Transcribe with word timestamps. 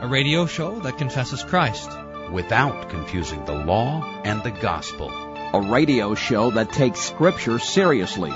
a 0.00 0.08
radio 0.08 0.46
show 0.46 0.80
that 0.80 0.98
confesses 0.98 1.42
Christ 1.42 1.90
without 2.32 2.90
confusing 2.90 3.44
the 3.44 3.54
law 3.54 4.02
and 4.24 4.42
the 4.42 4.50
gospel. 4.50 5.10
A 5.54 5.60
radio 5.60 6.14
show 6.14 6.50
that 6.50 6.72
takes 6.72 7.00
Scripture 7.00 7.58
seriously 7.58 8.32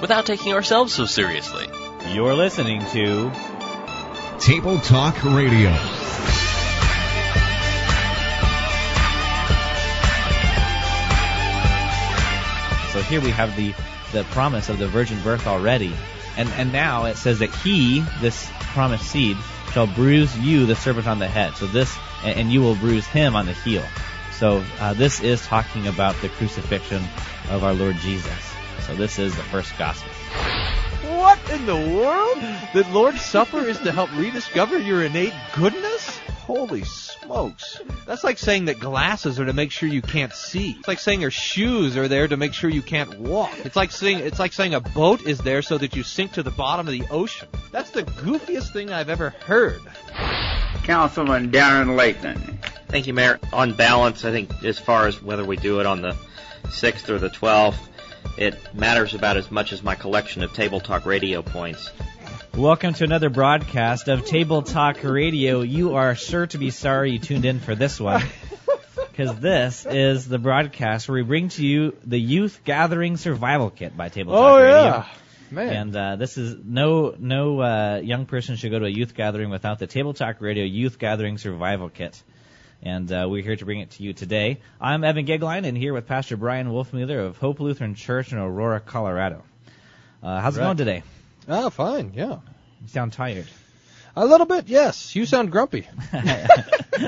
without 0.00 0.24
taking 0.24 0.54
ourselves 0.54 0.94
so 0.94 1.04
seriously. 1.04 1.66
You're 2.12 2.34
listening 2.34 2.80
to 2.92 3.30
Table 4.38 4.78
Talk 4.78 5.22
Radio. 5.22 5.70
So 12.92 13.02
here 13.02 13.20
we 13.20 13.30
have 13.32 13.54
the, 13.56 13.74
the 14.12 14.24
promise 14.30 14.70
of 14.70 14.78
the 14.78 14.88
virgin 14.88 15.20
birth 15.22 15.46
already. 15.46 15.94
And, 16.38 16.48
and 16.50 16.72
now 16.72 17.04
it 17.04 17.16
says 17.16 17.40
that 17.40 17.54
he, 17.54 18.00
this 18.20 18.48
promised 18.60 19.04
seed, 19.06 19.36
shall 19.76 19.86
bruise 19.86 20.34
you, 20.38 20.64
the 20.64 20.74
serpent, 20.74 21.06
on 21.06 21.18
the 21.18 21.28
head. 21.28 21.54
So 21.54 21.66
this, 21.66 21.94
and 22.24 22.50
you 22.50 22.62
will 22.62 22.76
bruise 22.76 23.06
him 23.06 23.36
on 23.36 23.44
the 23.44 23.52
heel. 23.52 23.84
So 24.32 24.64
uh, 24.80 24.94
this 24.94 25.20
is 25.20 25.46
talking 25.46 25.86
about 25.86 26.18
the 26.22 26.30
crucifixion 26.30 27.04
of 27.50 27.62
our 27.62 27.74
Lord 27.74 27.96
Jesus. 27.96 28.54
So 28.86 28.94
this 28.94 29.18
is 29.18 29.36
the 29.36 29.42
first 29.42 29.76
gospel. 29.76 30.10
What 31.18 31.38
in 31.50 31.66
the 31.66 31.76
world? 31.76 32.38
The 32.72 32.88
Lord's 32.90 33.20
Supper 33.20 33.66
is 33.66 33.78
to 33.80 33.92
help 33.92 34.10
rediscover 34.16 34.78
your 34.78 35.04
innate 35.04 35.34
goodness? 35.54 36.15
Holy 36.46 36.84
smokes. 36.84 37.80
That's 38.06 38.22
like 38.22 38.38
saying 38.38 38.66
that 38.66 38.78
glasses 38.78 39.40
are 39.40 39.44
to 39.46 39.52
make 39.52 39.72
sure 39.72 39.88
you 39.88 40.00
can't 40.00 40.32
see. 40.32 40.76
It's 40.78 40.86
like 40.86 41.00
saying 41.00 41.20
your 41.20 41.32
shoes 41.32 41.96
are 41.96 42.06
there 42.06 42.28
to 42.28 42.36
make 42.36 42.54
sure 42.54 42.70
you 42.70 42.82
can't 42.82 43.18
walk. 43.18 43.50
It's 43.64 43.74
like 43.74 43.90
saying 43.90 44.20
it's 44.20 44.38
like 44.38 44.52
saying 44.52 44.72
a 44.72 44.80
boat 44.80 45.26
is 45.26 45.38
there 45.38 45.60
so 45.60 45.76
that 45.76 45.96
you 45.96 46.04
sink 46.04 46.34
to 46.34 46.44
the 46.44 46.52
bottom 46.52 46.86
of 46.86 46.92
the 46.92 47.02
ocean. 47.10 47.48
That's 47.72 47.90
the 47.90 48.04
goofiest 48.04 48.72
thing 48.72 48.92
I've 48.92 49.08
ever 49.08 49.30
heard. 49.30 49.80
Councilman 50.84 51.50
Darren 51.50 51.96
Layton. 51.96 52.60
Thank 52.86 53.08
you, 53.08 53.12
Mayor. 53.12 53.40
On 53.52 53.72
balance, 53.72 54.24
I 54.24 54.30
think 54.30 54.62
as 54.62 54.78
far 54.78 55.08
as 55.08 55.20
whether 55.20 55.44
we 55.44 55.56
do 55.56 55.80
it 55.80 55.86
on 55.86 56.00
the 56.00 56.14
6th 56.66 57.08
or 57.08 57.18
the 57.18 57.30
12th, 57.30 57.74
it 58.38 58.72
matters 58.72 59.14
about 59.14 59.36
as 59.36 59.50
much 59.50 59.72
as 59.72 59.82
my 59.82 59.96
collection 59.96 60.44
of 60.44 60.52
Table 60.52 60.78
Talk 60.78 61.06
radio 61.06 61.42
points. 61.42 61.90
Welcome 62.56 62.94
to 62.94 63.04
another 63.04 63.28
broadcast 63.28 64.08
of 64.08 64.24
Table 64.24 64.62
Talk 64.62 65.04
Radio. 65.04 65.60
You 65.60 65.96
are 65.96 66.14
sure 66.14 66.46
to 66.46 66.56
be 66.56 66.70
sorry 66.70 67.12
you 67.12 67.18
tuned 67.18 67.44
in 67.44 67.60
for 67.60 67.74
this 67.74 68.00
one. 68.00 68.22
Because 68.96 69.38
this 69.38 69.84
is 69.84 70.26
the 70.26 70.38
broadcast 70.38 71.06
where 71.06 71.16
we 71.16 71.22
bring 71.22 71.50
to 71.50 71.66
you 71.66 71.94
the 72.02 72.18
Youth 72.18 72.62
Gathering 72.64 73.18
Survival 73.18 73.68
Kit 73.68 73.94
by 73.94 74.08
Table 74.08 74.32
Talk 74.32 74.52
oh, 74.52 74.56
Radio. 74.56 74.74
yeah. 74.74 75.06
Man. 75.50 75.68
And 75.68 75.96
uh, 75.96 76.16
this 76.16 76.38
is 76.38 76.56
no 76.64 77.14
no 77.18 77.60
uh, 77.60 78.00
young 78.02 78.24
person 78.24 78.56
should 78.56 78.70
go 78.70 78.78
to 78.78 78.86
a 78.86 78.90
youth 78.90 79.14
gathering 79.14 79.50
without 79.50 79.78
the 79.78 79.86
Table 79.86 80.14
Talk 80.14 80.40
Radio 80.40 80.64
Youth 80.64 80.98
Gathering 80.98 81.36
Survival 81.36 81.90
Kit. 81.90 82.22
And 82.82 83.12
uh, 83.12 83.26
we're 83.28 83.42
here 83.42 83.56
to 83.56 83.64
bring 83.66 83.80
it 83.80 83.90
to 83.92 84.02
you 84.02 84.14
today. 84.14 84.60
I'm 84.80 85.04
Evan 85.04 85.26
Gigline, 85.26 85.66
and 85.66 85.76
here 85.76 85.92
with 85.92 86.06
Pastor 86.06 86.38
Brian 86.38 86.68
Wolfmueller 86.68 87.26
of 87.26 87.36
Hope 87.36 87.60
Lutheran 87.60 87.94
Church 87.94 88.32
in 88.32 88.38
Aurora, 88.38 88.80
Colorado. 88.80 89.44
Uh, 90.22 90.40
how's 90.40 90.56
it 90.56 90.60
going 90.60 90.78
today? 90.78 91.02
Oh, 91.48 91.70
fine, 91.70 92.12
yeah. 92.14 92.38
You 92.82 92.88
sound 92.88 93.12
tired. 93.12 93.46
A 94.16 94.24
little 94.24 94.46
bit, 94.46 94.68
yes. 94.68 95.14
You 95.14 95.26
sound 95.26 95.52
grumpy. 95.52 95.86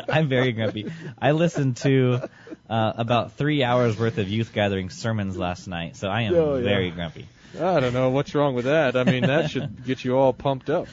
I'm 0.08 0.28
very 0.28 0.52
grumpy. 0.52 0.90
I 1.20 1.32
listened 1.32 1.78
to 1.78 2.28
uh, 2.68 2.92
about 2.96 3.32
three 3.32 3.62
hours 3.64 3.98
worth 3.98 4.18
of 4.18 4.28
youth 4.28 4.52
gathering 4.52 4.90
sermons 4.90 5.36
last 5.36 5.66
night, 5.68 5.96
so 5.96 6.08
I 6.08 6.22
am 6.22 6.34
Oh, 6.34 6.56
yeah. 6.56 6.62
very 6.64 6.90
grumpy. 6.90 7.26
I 7.58 7.80
don't 7.80 7.94
know 7.94 8.10
what's 8.10 8.34
wrong 8.34 8.54
with 8.54 8.66
that. 8.66 8.94
I 8.94 9.04
mean, 9.04 9.22
that 9.26 9.50
should 9.50 9.84
get 9.86 10.04
you 10.04 10.16
all 10.18 10.32
pumped 10.34 10.68
up. 10.68 10.86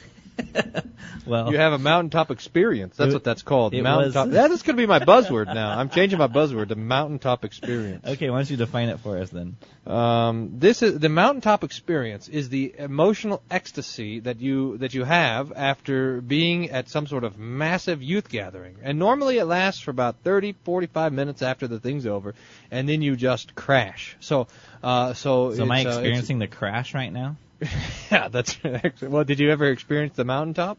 Well, 1.26 1.50
You 1.50 1.58
have 1.58 1.72
a 1.72 1.78
mountaintop 1.78 2.30
experience. 2.30 2.96
That's 2.96 3.10
It- 3.10 3.14
what 3.14 3.24
that's 3.24 3.42
called. 3.42 3.72
mountaintop. 3.72 4.26
was- 4.26 4.34
That 4.34 4.50
is 4.52 4.62
going 4.62 4.76
to 4.76 4.80
be 4.82 4.86
my 4.86 5.00
buzzword 5.00 5.52
now. 5.52 5.76
I'm 5.76 5.88
changing 5.88 6.18
my 6.18 6.28
buzzword 6.28 6.68
to 6.68 6.76
mountaintop 6.76 7.44
experience. 7.44 8.04
okay, 8.06 8.30
why 8.30 8.38
don't 8.38 8.50
you 8.50 8.56
define 8.56 8.88
it 8.90 9.00
for 9.00 9.18
us 9.18 9.30
then? 9.30 9.56
Um, 9.86 10.52
this 10.58 10.82
is 10.82 10.98
the 10.98 11.08
mountaintop 11.08 11.64
experience 11.64 12.28
is 12.28 12.48
the 12.48 12.74
emotional 12.78 13.42
ecstasy 13.50 14.20
that 14.20 14.40
you 14.40 14.78
that 14.78 14.94
you 14.94 15.04
have 15.04 15.52
after 15.54 16.20
being 16.20 16.70
at 16.70 16.88
some 16.88 17.06
sort 17.06 17.24
of 17.24 17.38
massive 17.38 18.02
youth 18.02 18.28
gathering. 18.28 18.76
And 18.82 18.98
normally 18.98 19.38
it 19.38 19.46
lasts 19.46 19.80
for 19.80 19.90
about 19.90 20.16
30, 20.22 20.54
45 20.64 21.12
minutes 21.12 21.42
after 21.42 21.66
the 21.66 21.80
thing's 21.80 22.06
over, 22.06 22.34
and 22.70 22.88
then 22.88 23.02
you 23.02 23.16
just 23.16 23.54
crash. 23.54 24.16
So, 24.20 24.46
uh, 24.82 25.14
so. 25.14 25.54
So 25.54 25.62
am 25.62 25.70
I 25.72 25.84
uh, 25.84 25.88
experiencing 25.88 26.38
the 26.38 26.46
crash 26.46 26.94
right 26.94 27.12
now? 27.12 27.36
yeah, 28.10 28.28
that's 28.28 28.58
actually. 28.64 29.08
Well, 29.16 29.24
did 29.24 29.40
you 29.40 29.50
ever 29.50 29.66
experience 29.66 30.16
the 30.16 30.24
mountaintop? 30.24 30.78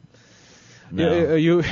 No. 0.92 1.36
You, 1.36 1.36
you, 1.36 1.64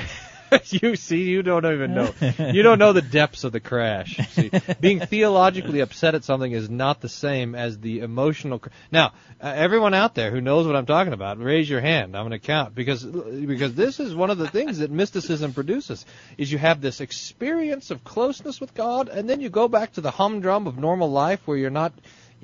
you 0.66 0.96
see, 0.96 1.24
you 1.24 1.44
don't 1.44 1.66
even 1.66 1.94
know. 1.94 2.14
You 2.22 2.64
don't 2.64 2.80
know 2.80 2.94
the 2.94 3.02
depths 3.02 3.44
of 3.44 3.52
the 3.52 3.60
crash. 3.60 4.18
See, 4.32 4.52
being 4.80 5.00
theologically 5.00 5.80
upset 5.80 6.16
at 6.16 6.24
something 6.24 6.52
is 6.52 6.70
not 6.70 7.02
the 7.02 7.10
same 7.10 7.56
as 7.56 7.78
the 7.80 8.00
emotional. 8.00 8.60
Cr- 8.60 8.70
now, 8.92 9.14
uh, 9.42 9.54
everyone 9.56 9.94
out 9.94 10.16
there 10.16 10.32
who 10.32 10.42
knows 10.42 10.66
what 10.68 10.76
I'm 10.76 10.86
talking 10.86 11.14
about, 11.14 11.40
raise 11.40 11.70
your 11.70 11.82
hand. 11.82 12.16
I'm 12.16 12.28
going 12.28 12.40
to 12.40 12.46
count 12.46 12.76
because 12.76 13.04
because 13.04 13.74
this 13.74 14.00
is 14.00 14.14
one 14.14 14.30
of 14.30 14.38
the 14.38 14.48
things 14.48 14.80
that 14.80 14.92
mysticism 14.92 15.54
produces. 15.54 16.06
Is 16.38 16.52
you 16.52 16.58
have 16.58 16.82
this 16.82 17.00
experience 17.00 17.92
of 17.92 18.04
closeness 18.04 18.60
with 18.60 18.74
God, 18.74 19.08
and 19.10 19.30
then 19.30 19.40
you 19.42 19.50
go 19.50 19.68
back 19.68 19.94
to 19.94 20.02
the 20.02 20.12
humdrum 20.12 20.68
of 20.68 20.78
normal 20.78 21.12
life 21.12 21.42
where 21.46 21.58
you're 21.58 21.70
not 21.70 21.94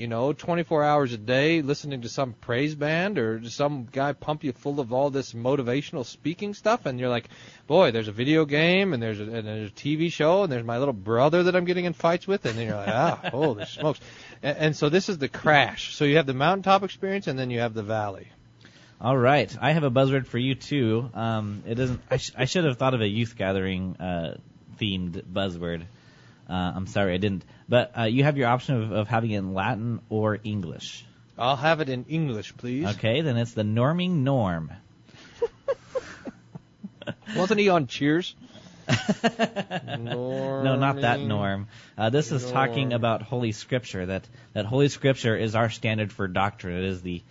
you 0.02 0.08
know, 0.08 0.34
24 0.34 0.84
hours 0.84 1.14
a 1.14 1.18
day 1.18 1.62
listening 1.62 2.02
to 2.02 2.10
some 2.10 2.34
praise 2.34 2.74
band 2.74 3.20
or 3.20 3.48
some 3.48 3.88
guy 3.92 4.14
pump 4.14 4.44
you 4.44 4.52
full 4.52 4.80
of 4.80 4.92
all 4.92 5.12
this 5.12 5.34
motivational 5.34 6.04
speaking 6.04 6.56
stuff, 6.56 6.88
and 6.88 7.00
you're 7.00 7.08
like, 7.08 7.30
boy, 7.68 7.92
there's 7.92 8.08
a 8.08 8.12
video 8.12 8.46
game 8.46 8.94
and 8.94 9.04
there's 9.04 9.20
a, 9.20 9.24
and 9.24 9.48
there's 9.48 9.70
a 9.70 9.74
TV 9.74 10.12
show 10.12 10.42
and 10.42 10.52
there's 10.52 10.64
my 10.64 10.80
little 10.80 10.94
brother 10.94 11.44
that 11.44 11.56
I'm 11.56 11.66
getting 11.66 11.86
in 11.86 11.94
fights 11.94 12.28
with, 12.28 12.48
and 12.48 12.58
then 12.58 12.66
you're 12.66 12.76
like, 12.76 12.88
ah, 12.88 13.20
holy 13.32 13.66
smokes. 13.66 14.00
And, 14.42 14.58
and 14.58 14.76
so 14.76 14.90
this 14.90 15.08
is 15.08 15.20
the 15.20 15.30
crash. 15.30 15.96
So 15.96 16.04
you 16.06 16.18
have 16.18 16.26
the 16.26 16.34
mountaintop 16.34 16.82
experience 16.82 17.28
and 17.28 17.38
then 17.38 17.52
you 17.52 17.60
have 17.60 17.76
the 17.76 17.84
valley. 17.84 18.28
All 19.00 19.18
right, 19.18 19.56
I 19.62 19.72
have 19.72 19.84
a 19.84 19.92
buzzword 19.92 20.26
for 20.26 20.40
you 20.40 20.56
too. 20.56 21.12
Um, 21.14 21.64
it 21.68 21.78
isn't. 21.78 22.02
I, 22.10 22.18
sh- 22.18 22.34
I 22.36 22.46
should 22.46 22.66
have 22.66 22.78
thought 22.78 22.96
of 22.96 23.02
a 23.02 23.08
youth 23.08 23.36
gathering 23.36 23.98
uh, 23.98 24.38
themed 24.80 25.24
buzzword. 25.24 25.86
Uh, 26.50 26.54
I'm 26.76 26.88
sorry, 26.88 27.14
I 27.14 27.18
didn't. 27.18 27.44
But 27.70 27.98
uh, 27.98 28.04
you 28.04 28.24
have 28.24 28.38
your 28.38 28.48
option 28.48 28.82
of, 28.82 28.92
of 28.92 29.08
having 29.08 29.32
it 29.32 29.38
in 29.38 29.54
Latin 29.54 30.02
or 30.10 30.40
English. 30.44 31.06
I'll 31.38 31.56
have 31.56 31.80
it 31.80 31.90
in 31.90 32.06
English, 32.10 32.56
please. 32.58 32.86
Okay, 32.86 33.22
then 33.22 33.38
it's 33.38 33.54
the 33.54 33.64
norming 33.64 34.24
norm. 34.24 34.72
Wasn't 37.36 37.60
he 37.60 37.70
on 37.70 37.88
Cheers? 37.88 38.36
No, 40.00 40.76
not 40.76 41.02
that 41.02 41.20
norm. 41.20 41.68
Uh, 41.98 42.10
this 42.10 42.32
is 42.32 42.50
talking 42.52 42.94
about 42.94 43.22
Holy 43.22 43.52
Scripture. 43.52 44.06
That 44.06 44.28
that 44.54 44.66
Holy 44.66 44.90
Scripture 44.90 45.36
is 45.36 45.56
our 45.56 45.70
standard 45.70 46.12
for 46.12 46.28
doctrine. 46.28 46.78
It 46.78 46.86
is 46.86 47.02
the 47.02 47.22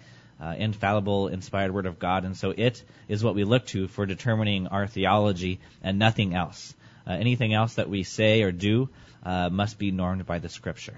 uh, 0.40 0.54
infallible, 0.56 1.28
inspired 1.28 1.72
Word 1.72 1.86
of 1.86 1.98
God, 1.98 2.24
and 2.24 2.36
so 2.36 2.54
it 2.56 2.82
is 3.08 3.22
what 3.22 3.34
we 3.34 3.44
look 3.44 3.66
to 3.66 3.88
for 3.88 4.06
determining 4.06 4.68
our 4.68 4.86
theology, 4.86 5.60
and 5.82 5.98
nothing 5.98 6.34
else. 6.34 6.74
Uh, 7.10 7.14
anything 7.14 7.52
else 7.52 7.74
that 7.74 7.88
we 7.88 8.04
say 8.04 8.42
or 8.42 8.52
do 8.52 8.88
uh, 9.24 9.48
must 9.50 9.78
be 9.78 9.90
normed 9.90 10.24
by 10.26 10.38
the 10.38 10.48
Scripture. 10.48 10.96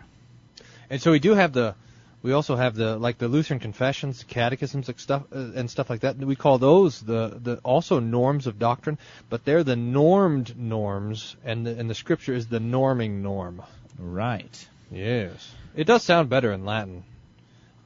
And 0.91 1.01
so 1.01 1.11
we 1.11 1.21
do 1.21 1.33
have 1.33 1.55
the, 1.55 1.75
we 2.23 2.33
also 2.33 2.55
have 2.55 2.75
the 2.75 2.99
like 2.99 3.17
the 3.17 3.29
Lutheran 3.29 3.61
confessions, 3.61 4.23
catechisms, 4.29 4.91
and 4.91 5.01
stuff 5.01 5.23
uh, 5.33 5.53
and 5.55 5.71
stuff 5.71 5.89
like 5.89 6.01
that. 6.01 6.19
We 6.19 6.37
call 6.37 6.59
those 6.59 7.01
the 7.01 7.39
the 7.43 7.57
also 7.65 7.99
norms 7.99 8.47
of 8.47 8.59
doctrine, 8.59 8.99
but 9.31 9.47
they're 9.47 9.65
the 9.65 9.77
normed 9.77 10.55
norms, 10.59 11.35
and 11.47 11.67
the, 11.67 11.79
and 11.79 11.89
the 11.89 11.95
Scripture 11.95 12.35
is 12.35 12.47
the 12.47 12.59
norming 12.59 13.23
norm. 13.23 13.63
Right. 13.99 14.69
Yes, 14.91 15.55
it 15.75 15.87
does 15.87 16.03
sound 16.03 16.29
better 16.29 16.53
in 16.53 16.67
Latin. 16.67 17.05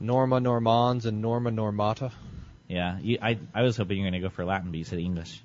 Norma 0.00 0.41
normans 0.41 1.06
and 1.06 1.22
norma 1.22 1.50
normata. 1.50 2.10
Yeah. 2.66 2.98
You, 2.98 3.19
I 3.22 3.38
I 3.54 3.62
was 3.62 3.76
hoping 3.76 3.98
you 3.98 4.03
were 4.03 4.10
going 4.10 4.20
to 4.20 4.28
go 4.28 4.34
for 4.34 4.44
Latin, 4.44 4.72
but 4.72 4.78
you 4.78 4.84
said 4.84 4.98
English. 4.98 5.41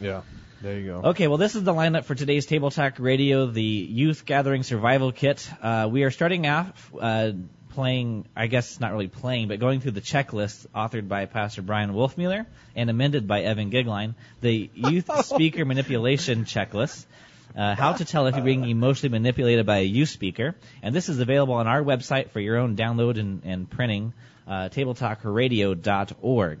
Yeah, 0.00 0.22
there 0.64 0.78
you 0.78 0.86
go. 0.86 1.08
Okay, 1.10 1.28
well, 1.28 1.36
this 1.36 1.54
is 1.54 1.62
the 1.62 1.74
lineup 1.74 2.04
for 2.04 2.14
today's 2.14 2.46
Table 2.46 2.70
Talk 2.70 2.94
Radio, 2.98 3.44
the 3.44 3.62
Youth 3.62 4.24
Gathering 4.24 4.62
Survival 4.62 5.12
Kit. 5.12 5.46
Uh, 5.60 5.90
we 5.92 6.04
are 6.04 6.10
starting 6.10 6.46
off 6.46 6.90
uh, 6.98 7.32
playing, 7.74 8.24
I 8.34 8.46
guess 8.46 8.80
not 8.80 8.92
really 8.92 9.08
playing, 9.08 9.48
but 9.48 9.60
going 9.60 9.80
through 9.80 9.90
the 9.90 10.00
checklist 10.00 10.66
authored 10.74 11.06
by 11.06 11.26
Pastor 11.26 11.60
Brian 11.60 11.90
Wolfmueller 11.90 12.46
and 12.74 12.88
amended 12.88 13.28
by 13.28 13.42
Evan 13.42 13.70
Gigline, 13.70 14.14
the 14.40 14.70
Youth 14.74 15.10
Speaker 15.26 15.66
Manipulation 15.66 16.46
Checklist. 16.46 17.04
Uh, 17.54 17.74
how 17.74 17.92
to 17.92 18.06
tell 18.06 18.26
if 18.26 18.34
you're 18.34 18.42
being 18.42 18.66
emotionally 18.66 19.12
manipulated 19.12 19.66
by 19.66 19.78
a 19.80 19.84
youth 19.84 20.08
speaker. 20.08 20.56
And 20.82 20.94
this 20.94 21.10
is 21.10 21.20
available 21.20 21.54
on 21.54 21.66
our 21.66 21.82
website 21.82 22.30
for 22.30 22.40
your 22.40 22.56
own 22.56 22.74
download 22.74 23.20
and, 23.20 23.42
and 23.44 23.70
printing, 23.70 24.14
uh, 24.48 24.70
tabletalkradio.org. 24.70 26.58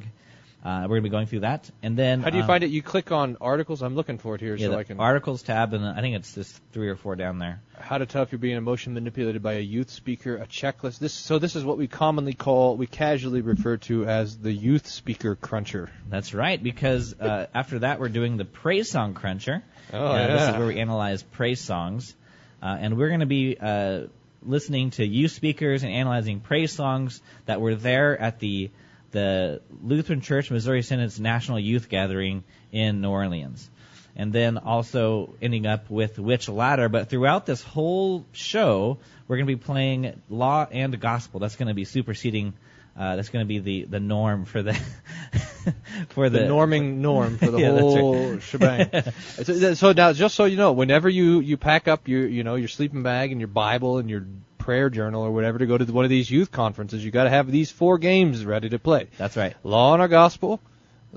Uh, 0.64 0.80
we're 0.84 0.96
going 0.96 1.02
to 1.02 1.02
be 1.02 1.08
going 1.10 1.26
through 1.26 1.40
that, 1.40 1.70
and 1.82 1.94
then 1.94 2.22
How 2.22 2.30
do 2.30 2.38
you 2.38 2.42
um, 2.42 2.46
find 2.46 2.64
it? 2.64 2.70
You 2.70 2.80
click 2.80 3.12
on 3.12 3.36
articles. 3.38 3.82
I'm 3.82 3.94
looking 3.94 4.16
for 4.16 4.34
it 4.34 4.40
here 4.40 4.54
Yeah, 4.56 4.68
so 4.68 4.78
I 4.78 4.84
can. 4.84 4.98
articles 4.98 5.42
tab, 5.42 5.74
and 5.74 5.84
I 5.84 6.00
think 6.00 6.16
it's 6.16 6.34
just 6.34 6.58
three 6.72 6.88
or 6.88 6.96
four 6.96 7.16
down 7.16 7.38
there. 7.38 7.60
how 7.78 7.98
to 7.98 8.06
tell 8.06 8.22
if 8.22 8.32
you're 8.32 8.38
being 8.38 8.56
emotionally 8.56 8.94
manipulated 8.98 9.42
by 9.42 9.54
a 9.54 9.60
youth 9.60 9.90
speaker, 9.90 10.36
a 10.38 10.46
checklist. 10.46 11.00
This 11.00 11.12
so 11.12 11.38
this 11.38 11.54
is 11.54 11.64
what 11.64 11.76
we 11.76 11.86
commonly 11.86 12.32
call, 12.32 12.78
we 12.78 12.86
casually 12.86 13.42
refer 13.42 13.76
to 13.88 14.06
as 14.06 14.38
the 14.38 14.52
youth 14.52 14.86
speaker 14.86 15.36
cruncher. 15.36 15.90
That's 16.08 16.32
right, 16.32 16.62
because 16.62 17.12
uh, 17.20 17.46
after 17.54 17.80
that 17.80 18.00
we're 18.00 18.08
doing 18.08 18.38
the 18.38 18.46
praise 18.46 18.90
song 18.90 19.12
cruncher. 19.12 19.62
Oh, 19.92 20.06
Uh, 20.06 20.26
This 20.28 20.48
is 20.48 20.56
where 20.56 20.66
we 20.68 20.80
analyze 20.80 21.22
praise 21.22 21.60
songs, 21.60 22.14
uh, 22.62 22.74
and 22.80 22.96
we're 22.96 23.08
going 23.08 23.20
to 23.20 23.26
be 23.26 23.58
uh, 23.60 24.04
listening 24.42 24.92
to 24.92 25.04
youth 25.04 25.32
speakers 25.32 25.82
and 25.82 25.92
analyzing 25.92 26.40
praise 26.40 26.72
songs 26.72 27.20
that 27.44 27.60
were 27.60 27.74
there 27.74 28.18
at 28.18 28.38
the 28.40 28.70
the 29.14 29.62
Lutheran 29.82 30.20
Church 30.20 30.50
Missouri 30.50 30.82
Synods 30.82 31.18
National 31.18 31.58
Youth 31.58 31.88
Gathering 31.88 32.44
in 32.72 33.00
New 33.00 33.08
Orleans. 33.08 33.70
And 34.16 34.32
then 34.32 34.58
also 34.58 35.34
ending 35.40 35.66
up 35.66 35.88
with 35.88 36.18
Which 36.18 36.48
Ladder. 36.48 36.88
But 36.88 37.08
throughout 37.08 37.46
this 37.46 37.62
whole 37.62 38.26
show, 38.32 38.98
we're 39.26 39.36
going 39.36 39.46
to 39.46 39.56
be 39.56 39.64
playing 39.64 40.20
Law 40.28 40.66
and 40.70 41.00
Gospel. 41.00 41.40
That's 41.40 41.56
going 41.56 41.68
to 41.68 41.74
be 41.74 41.84
superseding. 41.84 42.52
Uh, 42.96 43.16
that's 43.16 43.28
going 43.28 43.44
to 43.44 43.48
be 43.48 43.58
the, 43.58 43.84
the 43.84 44.00
norm 44.00 44.44
for 44.44 44.62
the 44.62 44.74
for 46.10 46.30
the, 46.30 46.40
the, 46.40 46.44
norming 46.44 46.98
norm 46.98 47.38
for 47.38 47.50
the 47.50 47.58
Yeah, 47.60 47.78
whole 47.78 48.32
right. 48.34 48.42
shebang. 48.42 48.90
so, 49.42 49.74
so 49.74 49.92
now, 49.92 50.12
just 50.12 50.36
so 50.36 50.44
you 50.44 50.56
know, 50.56 50.72
whenever 50.72 51.08
you 51.08 51.40
you 51.40 51.56
pack 51.56 51.88
up 51.88 52.06
your 52.06 52.26
you 52.26 52.44
know 52.44 52.54
your 52.54 52.68
sleeping 52.68 53.02
bag 53.02 53.32
and 53.32 53.40
your 53.40 53.48
Bible 53.48 53.98
and 53.98 54.08
your 54.08 54.24
prayer 54.64 54.88
journal 54.88 55.22
or 55.22 55.30
whatever 55.30 55.58
to 55.58 55.66
go 55.66 55.76
to 55.76 55.84
one 55.92 56.04
of 56.04 56.10
these 56.10 56.30
youth 56.30 56.50
conferences, 56.50 57.04
you 57.04 57.10
got 57.10 57.24
to 57.24 57.30
have 57.30 57.50
these 57.50 57.70
four 57.70 57.98
games 57.98 58.44
ready 58.46 58.70
to 58.70 58.78
play: 58.78 59.08
That's 59.18 59.36
right. 59.36 59.54
Law 59.62 59.92
and 59.92 60.00
our 60.00 60.08
Gospel, 60.08 60.58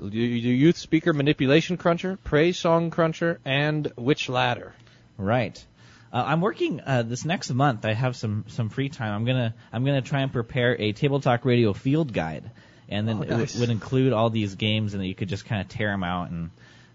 Youth 0.00 0.76
Speaker 0.76 1.12
Manipulation 1.12 1.76
Cruncher, 1.76 2.18
Praise 2.22 2.58
Song 2.58 2.90
Cruncher, 2.90 3.40
and 3.44 3.90
Which 3.96 4.28
Ladder. 4.28 4.74
Right. 5.16 5.64
Uh, 6.12 6.22
I'm 6.26 6.40
working 6.40 6.80
uh, 6.84 7.02
this 7.02 7.24
next 7.24 7.50
month. 7.52 7.84
I 7.84 7.92
have 7.94 8.16
some 8.16 8.44
some 8.48 8.68
free 8.68 8.88
time. 8.90 9.12
I'm 9.14 9.24
gonna 9.24 9.54
I'm 9.72 9.84
gonna 9.84 10.02
try 10.02 10.20
and 10.20 10.32
prepare 10.32 10.76
a 10.80 10.92
Table 10.92 11.20
Talk 11.20 11.44
Radio 11.44 11.72
field 11.72 12.12
guide, 12.12 12.50
and 12.88 13.08
then 13.08 13.18
Oh, 13.18 13.22
it 13.22 13.36
would- 13.36 13.54
would 13.60 13.70
include 13.70 14.12
all 14.12 14.30
these 14.30 14.54
games, 14.56 14.94
and 14.94 15.02
that 15.02 15.06
you 15.06 15.14
could 15.14 15.28
just 15.28 15.44
kind 15.46 15.60
of 15.60 15.68
tear 15.68 15.90
them 15.90 16.04
out, 16.04 16.30
and 16.30 16.50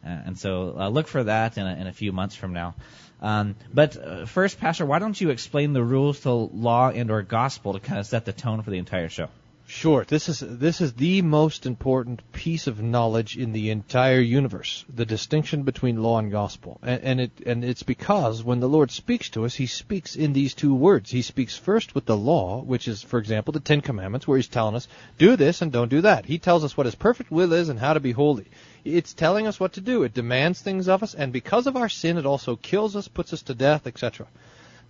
uh, 0.05 0.09
and 0.27 0.37
so 0.37 0.75
uh, 0.77 0.89
look 0.89 1.07
for 1.07 1.23
that 1.23 1.57
in 1.57 1.65
a, 1.67 1.75
in 1.75 1.87
a 1.87 1.93
few 1.93 2.11
months 2.11 2.35
from 2.35 2.53
now. 2.53 2.75
Um, 3.23 3.55
but 3.73 3.95
uh, 3.97 4.25
first, 4.25 4.59
Pastor, 4.59 4.85
why 4.85 4.99
don't 4.99 5.19
you 5.19 5.29
explain 5.29 5.71
the 5.71 5.83
rules 5.83 6.19
to 6.21 6.31
law 6.31 6.89
and 6.89 7.09
or 7.09 7.21
gospel 7.21 7.73
to 7.73 7.79
kind 7.79 7.99
of 7.99 8.05
set 8.05 8.25
the 8.25 8.33
tone 8.33 8.61
for 8.61 8.69
the 8.69 8.77
entire 8.77 9.07
show? 9.07 9.29
Sure. 9.65 10.03
This 10.05 10.27
is 10.27 10.39
this 10.41 10.81
is 10.81 10.91
the 10.93 11.21
most 11.21 11.65
important 11.65 12.21
piece 12.33 12.67
of 12.67 12.81
knowledge 12.81 13.37
in 13.37 13.53
the 13.53 13.69
entire 13.69 14.19
universe: 14.19 14.83
the 14.93 15.05
distinction 15.05 15.63
between 15.63 16.03
law 16.03 16.19
and 16.19 16.31
gospel. 16.31 16.79
And, 16.83 17.01
and 17.01 17.21
it 17.21 17.31
and 17.45 17.63
it's 17.63 17.81
because 17.81 18.43
when 18.43 18.59
the 18.59 18.67
Lord 18.67 18.91
speaks 18.91 19.29
to 19.29 19.45
us, 19.45 19.55
He 19.55 19.67
speaks 19.67 20.17
in 20.17 20.33
these 20.33 20.53
two 20.53 20.75
words. 20.75 21.09
He 21.09 21.21
speaks 21.21 21.57
first 21.57 21.95
with 21.95 22.05
the 22.05 22.17
law, 22.17 22.61
which 22.61 22.89
is, 22.89 23.01
for 23.01 23.19
example, 23.19 23.53
the 23.53 23.61
Ten 23.61 23.79
Commandments, 23.79 24.27
where 24.27 24.37
He's 24.37 24.49
telling 24.49 24.75
us 24.75 24.89
do 25.17 25.37
this 25.37 25.61
and 25.61 25.71
don't 25.71 25.89
do 25.89 26.01
that. 26.01 26.25
He 26.25 26.39
tells 26.39 26.65
us 26.65 26.75
what 26.75 26.85
His 26.85 26.95
perfect 26.95 27.31
will 27.31 27.53
is 27.53 27.69
and 27.69 27.79
how 27.79 27.93
to 27.93 28.01
be 28.01 28.11
holy. 28.11 28.47
It's 28.85 29.13
telling 29.13 29.47
us 29.47 29.59
what 29.59 29.73
to 29.73 29.81
do. 29.81 30.03
It 30.03 30.13
demands 30.13 30.61
things 30.61 30.87
of 30.87 31.03
us, 31.03 31.13
and 31.13 31.31
because 31.31 31.67
of 31.67 31.77
our 31.77 31.89
sin, 31.89 32.17
it 32.17 32.25
also 32.25 32.55
kills 32.55 32.95
us, 32.95 33.07
puts 33.07 33.33
us 33.33 33.41
to 33.43 33.53
death, 33.53 33.87
etc. 33.87 34.27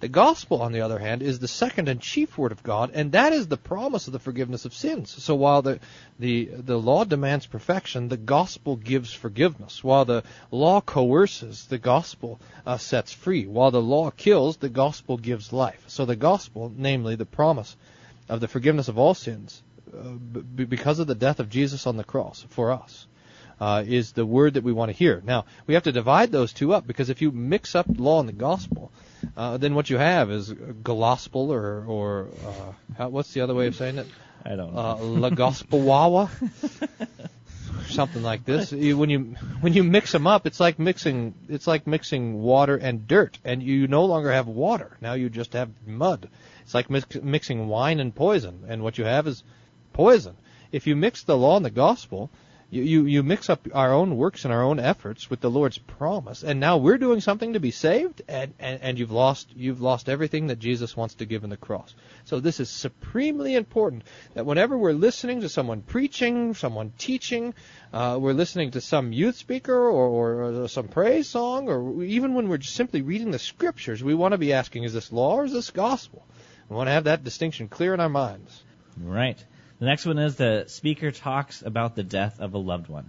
The 0.03 0.09
gospel, 0.09 0.61
on 0.61 0.73
the 0.73 0.81
other 0.81 0.99
hand, 0.99 1.21
is 1.21 1.39
the 1.39 1.47
second 1.47 1.87
and 1.87 2.01
chief 2.01 2.37
word 2.37 2.51
of 2.51 2.61
God, 2.61 2.91
and 2.93 3.13
that 3.13 3.31
is 3.31 3.47
the 3.47 3.55
promise 3.55 4.07
of 4.07 4.11
the 4.11 4.19
forgiveness 4.19 4.65
of 4.65 4.73
sins. 4.73 5.11
So 5.23 5.33
while 5.33 5.61
the 5.61 5.79
the 6.19 6.45
the 6.45 6.77
law 6.77 7.05
demands 7.05 7.45
perfection, 7.45 8.09
the 8.09 8.17
gospel 8.17 8.75
gives 8.75 9.13
forgiveness. 9.13 9.81
While 9.81 10.03
the 10.03 10.23
law 10.51 10.81
coerces, 10.81 11.67
the 11.67 11.77
gospel 11.77 12.41
uh, 12.65 12.77
sets 12.77 13.13
free. 13.13 13.45
While 13.45 13.71
the 13.71 13.81
law 13.81 14.11
kills, 14.11 14.57
the 14.57 14.67
gospel 14.67 15.15
gives 15.15 15.53
life. 15.53 15.85
So 15.87 16.03
the 16.03 16.17
gospel, 16.17 16.69
namely 16.75 17.15
the 17.15 17.25
promise 17.25 17.77
of 18.27 18.41
the 18.41 18.49
forgiveness 18.49 18.89
of 18.89 18.97
all 18.97 19.13
sins, 19.13 19.63
uh, 19.97 20.09
b- 20.09 20.65
because 20.65 20.99
of 20.99 21.07
the 21.07 21.15
death 21.15 21.39
of 21.39 21.49
Jesus 21.49 21.87
on 21.87 21.95
the 21.95 22.03
cross 22.03 22.45
for 22.49 22.71
us, 22.71 23.07
uh, 23.59 23.83
is 23.85 24.11
the 24.11 24.25
word 24.25 24.55
that 24.55 24.63
we 24.63 24.73
want 24.73 24.89
to 24.89 24.97
hear. 24.97 25.21
Now, 25.25 25.45
we 25.67 25.73
have 25.73 25.83
to 25.83 25.91
divide 25.91 26.31
those 26.31 26.53
two 26.53 26.73
up 26.73 26.85
because 26.87 27.09
if 27.09 27.21
you 27.21 27.31
mix 27.31 27.75
up 27.75 27.85
law 27.89 28.19
and 28.19 28.29
the 28.29 28.33
gospel, 28.33 28.91
uh, 29.37 29.57
then 29.57 29.75
what 29.75 29.89
you 29.89 29.97
have 29.97 30.31
is 30.31 30.51
gospel 30.51 31.51
or, 31.51 31.85
or 31.85 32.27
uh, 32.45 32.71
how, 32.97 33.09
what's 33.09 33.33
the 33.33 33.41
other 33.41 33.53
way 33.53 33.67
of 33.67 33.75
saying 33.75 33.97
it? 33.97 34.07
I 34.45 34.55
don't 34.55 34.73
know. 34.73 34.79
Uh, 34.79 34.95
la 34.97 35.29
gospel 35.29 35.81
wawa? 35.81 36.29
Something 37.87 38.23
like 38.23 38.45
this. 38.45 38.71
You, 38.71 38.97
when 38.97 39.09
you 39.09 39.35
when 39.61 39.73
you 39.73 39.83
mix 39.83 40.11
them 40.11 40.27
up, 40.27 40.45
it's 40.45 40.59
like 40.59 40.79
mixing 40.79 41.33
it's 41.49 41.67
like 41.67 41.85
mixing 41.87 42.41
water 42.41 42.75
and 42.75 43.07
dirt, 43.07 43.37
and 43.43 43.61
you 43.61 43.87
no 43.87 44.05
longer 44.05 44.31
have 44.31 44.47
water. 44.47 44.97
Now 45.01 45.13
you 45.13 45.29
just 45.29 45.53
have 45.53 45.69
mud. 45.85 46.29
It's 46.61 46.73
like 46.73 46.89
mix, 46.89 47.15
mixing 47.21 47.67
wine 47.67 47.99
and 47.99 48.13
poison, 48.13 48.65
and 48.67 48.83
what 48.83 48.97
you 48.97 49.05
have 49.05 49.27
is 49.27 49.43
poison. 49.91 50.35
If 50.71 50.87
you 50.87 50.95
mix 50.95 51.23
the 51.23 51.37
law 51.37 51.57
and 51.57 51.65
the 51.65 51.71
gospel, 51.71 52.29
you, 52.73 52.81
you, 52.81 53.05
you 53.05 53.23
mix 53.23 53.51
up 53.51 53.67
our 53.73 53.93
own 53.93 54.17
works 54.17 54.45
and 54.45 54.53
our 54.53 54.63
own 54.63 54.79
efforts 54.79 55.29
with 55.29 55.41
the 55.41 55.49
Lord's 55.49 55.77
promise, 55.77 56.43
and 56.43 56.59
now 56.59 56.77
we're 56.77 56.97
doing 56.97 57.21
something 57.21 57.53
to 57.53 57.59
be 57.59 57.69
saved, 57.69 58.23
and, 58.27 58.55
and, 58.57 58.81
and 58.81 58.97
you've 58.97 59.11
lost 59.11 59.55
you've 59.55 59.79
lost 59.79 60.09
everything 60.09 60.47
that 60.47 60.57
Jesus 60.57 60.97
wants 60.97 61.15
to 61.15 61.25
give 61.25 61.43
in 61.43 61.51
the 61.51 61.57
cross. 61.57 61.93
So 62.25 62.39
this 62.39 62.59
is 62.59 62.71
supremely 62.71 63.53
important 63.53 64.03
that 64.33 64.47
whenever 64.47 64.75
we're 64.75 64.93
listening 64.93 65.41
to 65.41 65.49
someone 65.49 65.83
preaching, 65.83 66.55
someone 66.55 66.93
teaching, 66.97 67.53
uh, 67.93 68.17
we're 68.19 68.33
listening 68.33 68.71
to 68.71 68.81
some 68.81 69.13
youth 69.13 69.35
speaker 69.35 69.77
or, 69.77 70.63
or 70.63 70.67
some 70.67 70.87
praise 70.87 71.29
song, 71.29 71.69
or 71.69 72.03
even 72.03 72.33
when 72.33 72.49
we're 72.49 72.61
simply 72.61 73.03
reading 73.03 73.29
the 73.29 73.39
scriptures, 73.39 74.03
we 74.03 74.15
want 74.15 74.31
to 74.31 74.39
be 74.39 74.53
asking, 74.53 74.83
is 74.83 74.93
this 74.93 75.11
law 75.11 75.35
or 75.35 75.45
is 75.45 75.53
this 75.53 75.69
gospel? 75.69 76.25
We 76.69 76.75
want 76.75 76.87
to 76.87 76.93
have 76.93 77.03
that 77.03 77.23
distinction 77.23 77.67
clear 77.67 77.93
in 77.93 77.99
our 77.99 78.09
minds. 78.09 78.63
Right. 78.97 79.37
The 79.83 79.89
next 79.89 80.05
one 80.05 80.17
is 80.17 80.37
the 80.37 80.63
speaker 80.67 81.11
talks 81.11 81.61
about 81.61 81.93
the 81.97 82.03
death 82.03 82.39
of 82.39 82.53
a 82.53 82.57
loved 82.57 82.87
one. 82.87 83.03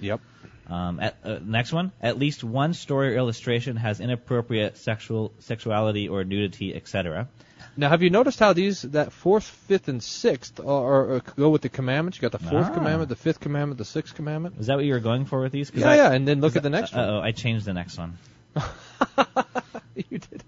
Yep. 0.00 0.20
Um, 0.68 0.98
at, 0.98 1.16
uh, 1.22 1.38
next 1.40 1.72
one, 1.72 1.92
at 2.02 2.18
least 2.18 2.42
one 2.42 2.74
story 2.74 3.14
or 3.14 3.16
illustration 3.16 3.76
has 3.76 4.00
inappropriate 4.00 4.76
sexual 4.76 5.32
sexuality 5.38 6.08
or 6.08 6.24
nudity, 6.24 6.74
etc. 6.74 7.28
Now, 7.76 7.90
have 7.90 8.02
you 8.02 8.10
noticed 8.10 8.40
how 8.40 8.54
these 8.54 8.82
that 8.82 9.12
fourth, 9.12 9.44
fifth, 9.44 9.86
and 9.86 10.02
sixth 10.02 10.58
are, 10.58 11.10
are, 11.14 11.20
go 11.36 11.48
with 11.50 11.62
the 11.62 11.68
commandments? 11.68 12.18
You 12.18 12.22
got 12.28 12.32
the 12.32 12.44
fourth 12.44 12.70
Ah. 12.70 12.74
commandment, 12.74 13.08
the 13.08 13.14
fifth 13.14 13.38
commandment, 13.38 13.78
the 13.78 13.84
sixth 13.84 14.16
commandment. 14.16 14.56
Is 14.58 14.66
that 14.66 14.74
what 14.74 14.84
you 14.84 14.94
were 14.94 14.98
going 14.98 15.26
for 15.26 15.40
with 15.40 15.52
these? 15.52 15.70
Yeah, 15.72 15.90
I- 15.90 15.94
yeah, 15.96 16.10
and 16.10 16.26
then 16.26 16.40
look 16.40 16.56
at 16.56 16.64
the 16.64 16.70
next 16.70 16.92
Uh 16.92 16.96
one. 16.96 17.08
oh, 17.08 17.20
I 17.20 17.30
changed 17.30 17.66
the 17.66 17.72
next 17.72 17.98
one. 17.98 18.18
you 19.94 20.18
did. 20.18 20.42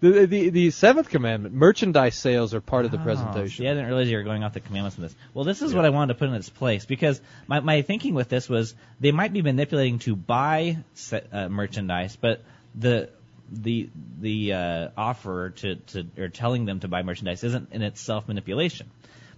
The, 0.00 0.26
the 0.26 0.50
the 0.50 0.70
seventh 0.70 1.08
commandment, 1.08 1.54
merchandise 1.54 2.14
sales 2.14 2.54
are 2.54 2.60
part 2.60 2.84
of 2.84 2.90
the 2.90 2.98
Oh, 2.98 3.02
presentation. 3.02 3.64
See, 3.64 3.68
I 3.68 3.74
didn't 3.74 3.86
realize 3.86 4.10
you 4.10 4.16
were 4.16 4.22
going 4.22 4.44
off 4.44 4.52
the 4.54 4.60
commandments 4.60 4.96
in 4.96 5.02
this. 5.02 5.14
Well, 5.34 5.44
this 5.44 5.62
is 5.62 5.74
what 5.74 5.84
I 5.84 5.90
wanted 5.90 6.14
to 6.14 6.18
put 6.18 6.28
in 6.28 6.34
its 6.34 6.48
place 6.48 6.84
because 6.84 7.20
my, 7.46 7.60
my 7.60 7.82
thinking 7.82 8.14
with 8.14 8.28
this 8.28 8.48
was 8.48 8.74
they 9.00 9.12
might 9.12 9.32
be 9.32 9.42
manipulating 9.42 9.98
to 10.00 10.16
buy 10.16 10.78
se- 10.94 11.24
uh, 11.32 11.48
merchandise, 11.48 12.16
but 12.20 12.42
the 12.74 13.10
the 13.50 13.90
the 14.20 14.52
uh, 14.52 14.88
offer 14.96 15.50
to, 15.50 15.76
to 15.76 16.06
or 16.18 16.28
telling 16.28 16.64
them 16.64 16.80
to 16.80 16.88
buy 16.88 17.02
merchandise 17.02 17.44
isn't 17.44 17.72
in 17.72 17.82
itself 17.82 18.28
manipulation. 18.28 18.90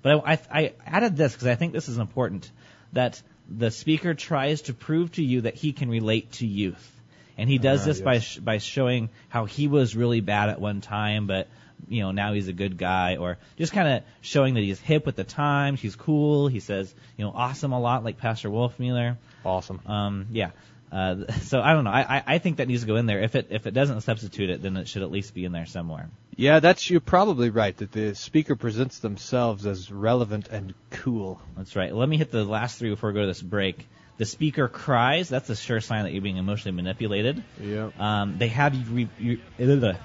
But 0.03 0.23
I, 0.27 0.33
I, 0.33 0.39
I 0.51 0.73
added 0.87 1.17
this 1.17 1.33
because 1.33 1.49
I 1.49 1.55
think 1.55 1.73
this 1.73 1.89
is 1.89 1.99
important 1.99 2.51
that 2.93 3.21
the 3.49 3.71
speaker 3.71 4.15
tries 4.15 4.63
to 4.63 4.75
prove 4.75 5.13
to 5.13 5.23
you 5.23 5.43
that 5.43 5.55
he 5.55 5.73
can 5.73 5.89
relate 5.89 6.33
to 6.33 6.47
youth. 6.47 6.91
And 7.37 7.49
he 7.51 7.59
does 7.59 7.83
Ah, 7.83 7.87
this 7.87 8.01
by 8.01 8.19
sh- 8.21 8.39
by 8.39 8.59
showing 8.59 9.09
how 9.29 9.45
he 9.45 9.67
was 9.69 9.97
really 9.97 10.21
bad 10.21 10.51
at 10.51 10.61
one 10.61 10.81
time, 10.81 11.27
but 11.27 11.49
you 11.89 12.03
know 12.03 12.13
now 12.13 12.33
he's 12.33 12.49
a 12.49 12.53
good 12.53 12.79
guy, 12.79 13.17
or 13.17 13.39
just 13.59 13.73
kind 13.73 13.89
of 13.89 14.03
showing 14.21 14.55
that 14.55 14.61
he's 14.61 14.79
hip 14.81 15.05
with 15.07 15.17
the 15.17 15.25
times. 15.25 15.81
He's 15.81 15.97
cool. 15.97 16.49
He 16.49 16.61
says 16.61 16.95
you 17.17 17.25
know 17.25 17.33
awesome 17.35 17.73
a 17.73 17.81
lot, 17.81 18.05
like 18.05 18.19
Pastor 18.19 18.49
Wolfmueller. 18.51 19.17
Awesome. 19.45 19.81
Um, 19.87 20.27
yeah. 20.31 20.51
Uh, 20.93 21.27
so 21.43 21.61
I 21.61 21.73
don't 21.73 21.85
know. 21.85 21.91
I, 21.91 22.19
I 22.19 22.23
I 22.35 22.39
think 22.39 22.59
that 22.59 22.69
needs 22.69 22.83
to 22.83 22.87
go 22.87 22.97
in 22.97 23.07
there. 23.07 23.21
If 23.21 23.35
it 23.35 23.49
if 23.51 23.67
it 23.67 23.75
doesn't 23.75 24.03
substitute 24.03 24.51
it, 24.51 24.63
then 24.63 24.77
it 24.77 24.87
should 24.87 25.03
at 25.03 25.11
least 25.11 25.35
be 25.35 25.45
in 25.45 25.51
there 25.53 25.67
somewhere. 25.67 26.09
Yeah, 26.37 26.61
that's 26.61 26.89
you're 26.89 27.01
probably 27.01 27.51
right 27.51 27.77
that 27.77 27.93
the 27.93 28.15
speaker 28.15 28.57
presents 28.57 28.99
themselves 29.01 29.67
as 29.67 29.91
relevant 29.91 30.49
and 30.49 30.75
cool. 30.91 31.41
That's 31.57 31.75
right. 31.77 31.95
Let 31.95 32.09
me 32.09 32.17
hit 32.17 32.31
the 32.31 32.45
last 32.45 32.79
three 32.79 32.91
before 32.91 33.11
we 33.11 33.15
go 33.15 33.21
to 33.23 33.27
this 33.27 33.43
break. 33.43 33.87
The 34.17 34.25
speaker 34.25 34.69
cries. 34.69 35.29
That's 35.29 35.51
a 35.51 35.57
sure 35.57 35.81
sign 35.81 36.05
that 36.05 36.13
you're 36.13 36.23
being 36.23 36.37
emotionally 36.37 36.77
manipulated. 36.77 37.43
Yeah. 37.61 37.91
Um, 37.99 38.39
they 38.39 38.49
have 38.49 38.75
you, 38.75 38.85
re- 38.85 39.09
you 39.19 39.41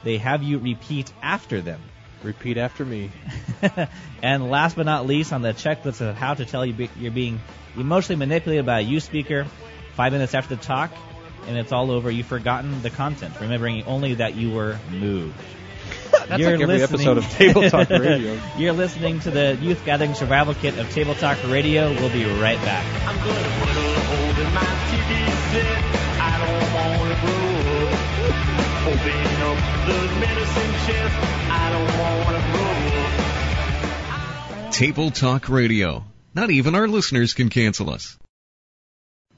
they 0.03 0.17
have 0.17 0.41
you 0.41 0.57
repeat 0.57 1.11
after 1.21 1.61
them. 1.61 1.79
Repeat 2.23 2.57
after 2.57 2.83
me. 2.83 3.11
and 4.23 4.49
last 4.49 4.75
but 4.75 4.85
not 4.85 5.05
least, 5.05 5.31
on 5.31 5.41
the 5.41 5.53
checklist 5.53 6.01
of 6.01 6.15
how 6.15 6.33
to 6.33 6.45
tell 6.45 6.65
you 6.65 6.73
be, 6.73 6.89
you're 6.99 7.11
being 7.11 7.39
emotionally 7.77 8.17
manipulated 8.17 8.65
by 8.65 8.79
a 8.79 8.83
youth 8.83 9.03
speaker, 9.03 9.45
five 9.93 10.11
minutes 10.11 10.33
after 10.33 10.55
the 10.55 10.61
talk, 10.61 10.91
and 11.47 11.57
it's 11.57 11.71
all 11.71 11.91
over. 11.91 12.11
You've 12.11 12.25
forgotten 12.25 12.81
the 12.81 12.89
content, 12.89 13.39
remembering 13.39 13.83
only 13.83 14.15
that 14.15 14.35
you 14.35 14.51
were 14.51 14.77
moved. 14.91 15.35
That's 16.11 16.29
like 16.29 16.61
every 16.61 16.81
episode 16.81 17.17
of 17.17 17.29
Table 17.31 17.69
Talk 17.69 17.89
Radio. 17.89 18.39
You're 18.57 18.73
listening 18.73 19.19
to 19.21 19.31
the 19.31 19.57
Youth 19.61 19.83
Gathering 19.85 20.13
Survival 20.13 20.53
Kit 20.53 20.77
of 20.77 20.91
Table 20.91 21.15
Talk 21.15 21.37
Radio. 21.47 21.91
We'll 21.91 22.11
be 22.11 22.25
right 22.25 22.57
back. 22.57 23.78
I'm 24.39 24.45
gonna 24.45 24.47
put 24.47 24.47
a 24.47 24.47
hole 24.47 24.47
in 24.47 24.53
my 24.53 24.61
TV 24.89 25.11
set. 25.51 25.79
I 26.19 26.33
don't 26.39 26.67
wanna 26.73 27.17
grow 27.21 27.45
up. 27.75 27.99
Open 28.87 29.23
up 29.41 29.59
the 29.87 29.99
medicine 30.19 30.71
chest. 30.85 31.15
I 31.51 31.65
don't 31.73 31.91
wanna 31.99 32.41
grow 32.51 32.73
up. 34.65 34.73
Table 34.73 35.11
Talk 35.11 35.49
Radio. 35.49 36.03
Not 36.33 36.51
even 36.51 36.75
our 36.75 36.87
listeners 36.87 37.33
can 37.33 37.49
cancel 37.49 37.89
us. 37.89 38.17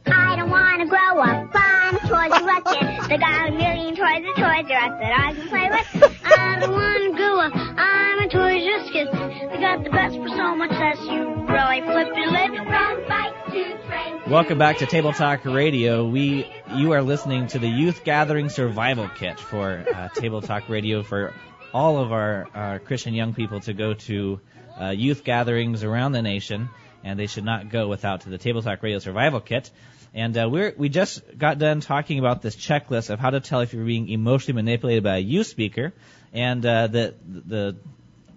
I 0.06 0.36
don't 0.36 0.50
want 0.50 0.82
to 0.82 0.88
grow 0.88 1.20
up. 1.20 1.50
I'm 1.56 1.96
a 1.96 2.00
toys 2.00 2.12
R 2.12 2.50
Us 2.50 2.64
kid. 2.74 3.10
They 3.10 3.18
got 3.18 3.50
a 3.50 3.52
million 3.52 3.96
toys 3.96 4.24
and 4.26 4.36
toys 4.36 4.66
R 4.70 4.78
Us 4.78 5.00
that 5.00 5.14
I 5.18 5.34
can 5.34 5.48
play 5.50 5.70
with. 5.70 5.88
I 6.26 6.60
don't 6.60 6.72
want 6.72 7.04
to 7.04 7.12
grow 7.16 7.40
up. 7.40 7.54
I'm 7.56 8.20
a 8.20 8.28
toys 8.30 8.64
R 8.66 8.80
Us 8.80 8.90
kid. 8.92 9.08
They 9.52 9.60
got 9.60 9.84
the 9.84 9.90
best 9.90 10.16
for 10.18 10.30
so 10.30 10.56
much 10.56 10.72
less. 10.72 11.00
You 11.02 11.24
really 11.48 11.82
flip 11.82 12.10
your 12.16 12.32
lid. 12.32 12.52
Run, 12.68 13.04
bite, 13.08 13.34
to 13.48 13.64
train. 13.88 13.91
Welcome 14.32 14.58
back 14.58 14.78
to 14.78 14.86
Table 14.86 15.12
Talk 15.12 15.44
Radio. 15.44 16.08
We, 16.08 16.50
you 16.74 16.94
are 16.94 17.02
listening 17.02 17.48
to 17.48 17.60
the 17.60 17.68
Youth 17.68 18.06
Gathering 18.06 18.48
Survival 18.48 19.10
Kit 19.10 19.38
for 19.38 19.84
uh, 19.94 20.08
Table 20.08 20.42
Talk 20.42 20.70
Radio 20.70 21.04
for 21.04 21.34
all 21.74 21.98
of 21.98 22.14
our 22.14 22.48
uh, 22.56 22.80
Christian 22.80 23.14
young 23.14 23.34
people 23.34 23.60
to 23.60 23.74
go 23.74 23.94
to 23.94 24.40
uh, 24.80 24.92
youth 24.92 25.26
gatherings 25.26 25.84
around 25.84 26.14
the 26.14 26.22
nation, 26.22 26.70
and 27.04 27.20
they 27.20 27.28
should 27.28 27.44
not 27.44 27.68
go 27.68 27.90
without 27.90 28.22
the 28.22 28.38
Table 28.38 28.62
Talk 28.62 28.82
Radio 28.82 29.00
Survival 29.00 29.42
Kit. 29.42 29.70
And 30.14 30.38
uh, 30.38 30.48
we're, 30.50 30.74
we 30.78 30.88
just 30.88 31.38
got 31.38 31.60
done 31.60 31.82
talking 31.82 32.18
about 32.18 32.42
this 32.42 32.56
checklist 32.56 33.10
of 33.10 33.20
how 33.20 33.32
to 33.32 33.42
tell 33.42 33.60
if 33.60 33.74
you're 33.74 33.84
being 33.84 34.08
emotionally 34.08 34.56
manipulated 34.56 35.04
by 35.04 35.18
a 35.18 35.20
youth 35.20 35.48
speaker. 35.48 35.92
And 36.32 36.66
uh, 36.66 36.88
the 36.88 37.16
the 37.28 37.76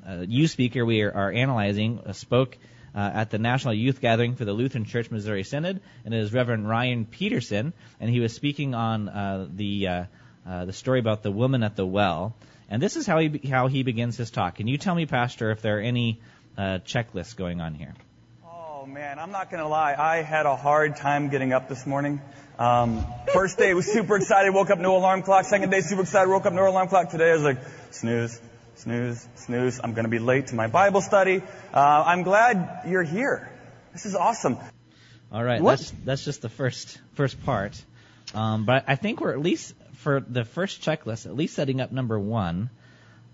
uh, 0.04 0.24
youth 0.26 0.50
speaker 0.50 0.84
we 0.84 1.02
are, 1.02 1.12
are 1.12 1.30
analyzing 1.30 2.00
uh, 2.04 2.12
spoke 2.14 2.58
uh, 2.94 3.10
at 3.14 3.30
the 3.30 3.38
National 3.38 3.74
Youth 3.74 4.00
Gathering 4.00 4.36
for 4.36 4.44
the 4.44 4.52
Lutheran 4.52 4.84
Church 4.84 5.10
Missouri 5.10 5.42
Synod, 5.44 5.80
and 6.04 6.14
it 6.14 6.18
is 6.18 6.32
Reverend 6.32 6.68
Ryan 6.68 7.04
Peterson, 7.04 7.72
and 8.00 8.10
he 8.10 8.20
was 8.20 8.32
speaking 8.32 8.74
on 8.74 9.08
uh, 9.08 9.48
the 9.52 9.88
uh, 9.88 10.04
uh, 10.46 10.64
the 10.66 10.72
story 10.72 11.00
about 11.00 11.22
the 11.22 11.30
woman 11.32 11.62
at 11.62 11.76
the 11.76 11.86
well. 11.86 12.34
And 12.68 12.82
this 12.82 12.96
is 12.96 13.06
how 13.06 13.18
he 13.18 13.40
how 13.48 13.66
he 13.66 13.82
begins 13.82 14.16
his 14.16 14.30
talk. 14.30 14.56
Can 14.56 14.66
you 14.66 14.78
tell 14.78 14.94
me, 14.94 15.06
Pastor, 15.06 15.50
if 15.50 15.60
there 15.60 15.78
are 15.78 15.80
any 15.80 16.20
uh, 16.56 16.78
checklists 16.84 17.36
going 17.36 17.60
on 17.60 17.74
here? 17.74 17.94
Oh 18.44 18.86
man, 18.86 19.18
I'm 19.18 19.32
not 19.32 19.50
gonna 19.50 19.68
lie. 19.68 19.94
I 19.98 20.22
had 20.22 20.46
a 20.46 20.56
hard 20.56 20.96
time 20.96 21.28
getting 21.28 21.52
up 21.52 21.68
this 21.68 21.86
morning. 21.86 22.20
Um, 22.58 23.04
first 23.32 23.58
day 23.58 23.74
was 23.74 23.86
super 23.86 24.16
excited. 24.16 24.54
Woke 24.54 24.70
up 24.70 24.78
no 24.78 24.96
alarm 24.96 25.22
clock. 25.22 25.44
Second 25.46 25.70
day 25.70 25.80
super 25.80 26.02
excited. 26.02 26.30
Woke 26.30 26.46
up 26.46 26.52
no 26.52 26.68
alarm 26.68 26.88
clock. 26.88 27.10
Today 27.10 27.30
I 27.30 27.34
was 27.34 27.42
like 27.42 27.58
snooze, 27.90 28.40
snooze, 28.76 29.28
snooze. 29.36 29.80
I'm 29.82 29.94
gonna 29.94 30.08
be 30.08 30.18
late 30.18 30.48
to 30.48 30.54
my 30.54 30.66
Bible 30.66 31.00
study. 31.00 31.42
Uh, 31.72 31.78
I'm 32.06 32.22
glad 32.22 32.82
you're 32.86 33.02
here. 33.02 33.50
This 33.92 34.06
is 34.06 34.14
awesome. 34.14 34.58
All 35.32 35.42
right, 35.42 35.60
What? 35.60 35.78
that's 35.78 35.90
that's 36.04 36.24
just 36.24 36.42
the 36.42 36.48
first 36.48 37.00
first 37.14 37.42
part. 37.44 37.80
Um, 38.34 38.64
but 38.64 38.84
I 38.88 38.96
think 38.96 39.20
we're 39.20 39.32
at 39.32 39.40
least 39.40 39.74
for 39.94 40.20
the 40.20 40.44
first 40.44 40.82
checklist, 40.82 41.26
at 41.26 41.34
least 41.36 41.54
setting 41.54 41.80
up 41.80 41.92
number 41.92 42.18
one. 42.18 42.70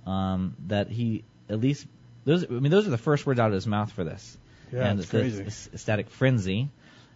Um, 0.06 0.56
that 0.68 0.88
he 0.88 1.25
at 1.49 1.61
least 1.61 1.87
those. 2.25 2.44
I 2.44 2.49
mean, 2.49 2.70
those 2.70 2.87
are 2.87 2.90
the 2.90 2.99
first 2.99 3.26
words 3.26 3.38
out 3.38 3.49
of 3.49 3.54
his 3.54 3.66
mouth 3.66 3.92
for 3.92 4.04
this. 4.04 4.37
Yeah, 4.73 4.87
and 4.87 5.00
it's 5.00 5.11
the- 5.11 5.18
crazy. 5.20 5.42
the 5.42 5.68
ecstatic 5.75 6.11
frenzy. 6.11 6.68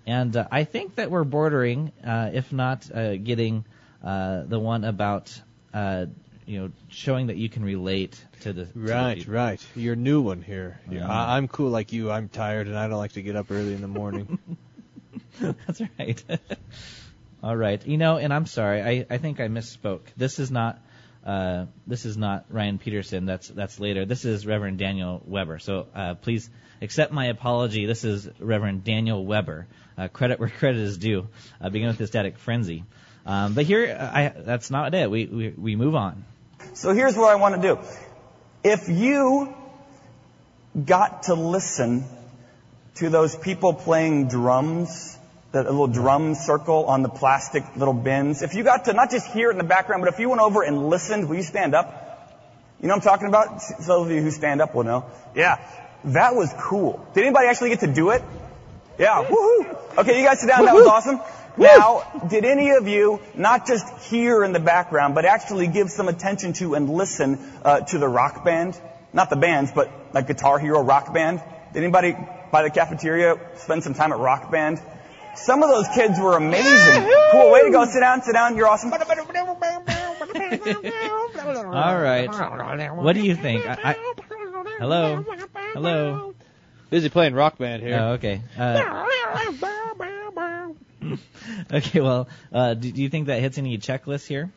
And 0.06 0.36
uh, 0.36 0.46
I 0.50 0.64
think 0.64 0.96
that 0.96 1.10
we're 1.10 1.24
bordering, 1.24 1.90
uh, 2.06 2.30
if 2.34 2.52
not 2.52 2.90
uh, 2.94 3.16
getting 3.16 3.64
uh, 4.04 4.42
the 4.42 4.58
one 4.58 4.84
about, 4.84 5.32
uh, 5.72 6.06
you 6.46 6.60
know, 6.60 6.72
showing 6.88 7.28
that 7.28 7.36
you 7.36 7.48
can 7.48 7.64
relate 7.64 8.22
to 8.40 8.52
the 8.52 8.66
to 8.66 8.72
the 8.72 8.80
Right, 8.80 9.26
right. 9.26 9.66
Your 9.74 9.96
new 9.96 10.20
one 10.20 10.42
here. 10.42 10.80
Yeah. 10.90 11.10
I, 11.10 11.36
I'm 11.36 11.48
cool 11.48 11.70
like 11.70 11.92
you. 11.92 12.10
I'm 12.10 12.28
tired 12.28 12.66
and 12.66 12.76
I 12.76 12.88
don't 12.88 12.98
like 12.98 13.12
to 13.12 13.22
get 13.22 13.36
up 13.36 13.50
early 13.50 13.74
in 13.74 13.80
the 13.80 13.88
morning. 13.88 14.38
That's 15.40 15.80
right. 15.98 16.22
All 17.42 17.56
right. 17.56 17.84
You 17.86 17.98
know, 17.98 18.16
and 18.18 18.32
I'm 18.32 18.46
sorry. 18.46 18.82
I, 18.82 19.06
I 19.08 19.18
think 19.18 19.40
I 19.40 19.48
misspoke. 19.48 20.02
This 20.16 20.38
is 20.38 20.50
not 20.50 20.78
uh, 21.24 21.66
this 21.86 22.04
is 22.04 22.16
not 22.16 22.44
Ryan 22.50 22.78
Peterson. 22.78 23.24
That's 23.24 23.48
that's 23.48 23.80
later. 23.80 24.04
This 24.04 24.24
is 24.24 24.46
Reverend 24.46 24.78
Daniel 24.78 25.22
Weber. 25.26 25.58
So 25.58 25.86
uh, 25.94 26.14
please 26.14 26.50
accept 26.82 27.12
my 27.12 27.26
apology. 27.26 27.86
This 27.86 28.04
is 28.04 28.28
Reverend 28.38 28.84
Daniel 28.84 29.24
Weber. 29.24 29.66
Uh, 29.96 30.08
credit 30.08 30.38
where 30.40 30.50
credit 30.50 30.80
is 30.80 30.98
due. 30.98 31.28
Uh, 31.60 31.70
begin 31.70 31.88
with 31.88 31.98
the 31.98 32.06
static 32.06 32.38
frenzy. 32.38 32.84
Um, 33.26 33.54
but 33.54 33.64
here, 33.64 33.96
I, 33.98 34.28
that's 34.28 34.70
not 34.70 34.94
it. 34.94 35.10
We, 35.10 35.24
we 35.24 35.48
we 35.50 35.76
move 35.76 35.94
on. 35.94 36.24
So 36.74 36.92
here's 36.92 37.16
what 37.16 37.30
I 37.30 37.36
want 37.36 37.54
to 37.54 37.60
do. 37.60 37.78
If 38.62 38.88
you 38.88 39.54
got 40.84 41.24
to 41.24 41.34
listen 41.34 42.04
to 42.96 43.10
those 43.10 43.36
people 43.36 43.74
playing 43.74 44.28
drums, 44.28 45.18
the 45.52 45.62
little 45.62 45.86
drum 45.86 46.34
circle 46.34 46.86
on 46.86 47.02
the 47.02 47.08
plastic 47.08 47.64
little 47.76 47.94
bins, 47.94 48.42
if 48.42 48.54
you 48.54 48.64
got 48.64 48.86
to 48.86 48.92
not 48.92 49.10
just 49.10 49.26
hear 49.28 49.50
it 49.50 49.52
in 49.52 49.58
the 49.58 49.64
background, 49.64 50.02
but 50.02 50.12
if 50.12 50.18
you 50.18 50.28
went 50.28 50.40
over 50.40 50.62
and 50.62 50.88
listened, 50.88 51.28
will 51.28 51.36
you 51.36 51.42
stand 51.42 51.74
up? 51.74 52.00
You 52.80 52.88
know 52.88 52.94
what 52.94 53.06
I'm 53.06 53.12
talking 53.12 53.28
about? 53.28 53.62
Those 53.86 54.06
of 54.06 54.12
you 54.12 54.20
who 54.20 54.30
stand 54.30 54.60
up 54.60 54.74
will 54.74 54.84
know. 54.84 55.06
Yeah, 55.34 55.58
that 56.04 56.34
was 56.34 56.52
cool. 56.58 57.06
Did 57.14 57.24
anybody 57.24 57.46
actually 57.48 57.70
get 57.70 57.80
to 57.80 57.92
do 57.92 58.10
it? 58.10 58.22
Yeah, 58.98 59.24
woohoo! 59.24 59.98
Okay, 59.98 60.20
you 60.20 60.26
guys 60.26 60.40
sit 60.40 60.48
down. 60.48 60.64
That 60.64 60.74
was 60.74 60.86
awesome. 60.86 61.20
Now, 61.56 62.02
did 62.28 62.44
any 62.44 62.70
of 62.70 62.88
you 62.88 63.20
not 63.34 63.66
just 63.66 63.86
hear 64.10 64.42
in 64.44 64.52
the 64.52 64.60
background, 64.60 65.14
but 65.14 65.24
actually 65.24 65.68
give 65.68 65.90
some 65.90 66.08
attention 66.08 66.52
to 66.54 66.74
and 66.74 66.90
listen 66.90 67.38
uh, 67.64 67.80
to 67.80 67.98
the 67.98 68.08
rock 68.08 68.44
band? 68.44 68.80
Not 69.12 69.30
the 69.30 69.36
bands, 69.36 69.70
but 69.72 69.90
like 70.12 70.26
Guitar 70.26 70.58
Hero 70.58 70.82
Rock 70.82 71.14
Band. 71.14 71.40
Did 71.72 71.82
anybody 71.84 72.16
by 72.50 72.62
the 72.62 72.70
cafeteria 72.70 73.38
spend 73.56 73.84
some 73.84 73.94
time 73.94 74.12
at 74.12 74.18
Rock 74.18 74.50
Band? 74.50 74.80
Some 75.36 75.62
of 75.62 75.68
those 75.68 75.86
kids 75.88 76.18
were 76.18 76.36
amazing. 76.36 77.10
Cool. 77.32 77.50
Way 77.50 77.64
to 77.64 77.70
go. 77.70 77.84
Sit 77.84 78.00
down. 78.00 78.22
Sit 78.22 78.32
down. 78.32 78.56
You're 78.56 78.68
awesome. 78.68 78.92
All 78.92 79.00
right. 82.00 82.28
What 82.94 83.14
do 83.14 83.20
you 83.20 83.34
think? 83.34 83.66
I, 83.66 83.78
I, 83.82 83.96
hello. 84.78 85.24
Hello. 85.72 86.34
Busy 86.90 87.08
playing 87.08 87.34
rock 87.34 87.58
band 87.58 87.82
here. 87.82 87.98
Oh, 88.00 88.12
okay. 88.12 88.40
Uh, 88.56 89.06
okay. 91.72 92.00
Well, 92.00 92.28
uh, 92.52 92.74
do, 92.74 92.90
do 92.92 93.02
you 93.02 93.08
think 93.08 93.26
that 93.26 93.40
hits 93.40 93.58
any 93.58 93.76
checklists 93.78 94.26
here? 94.26 94.50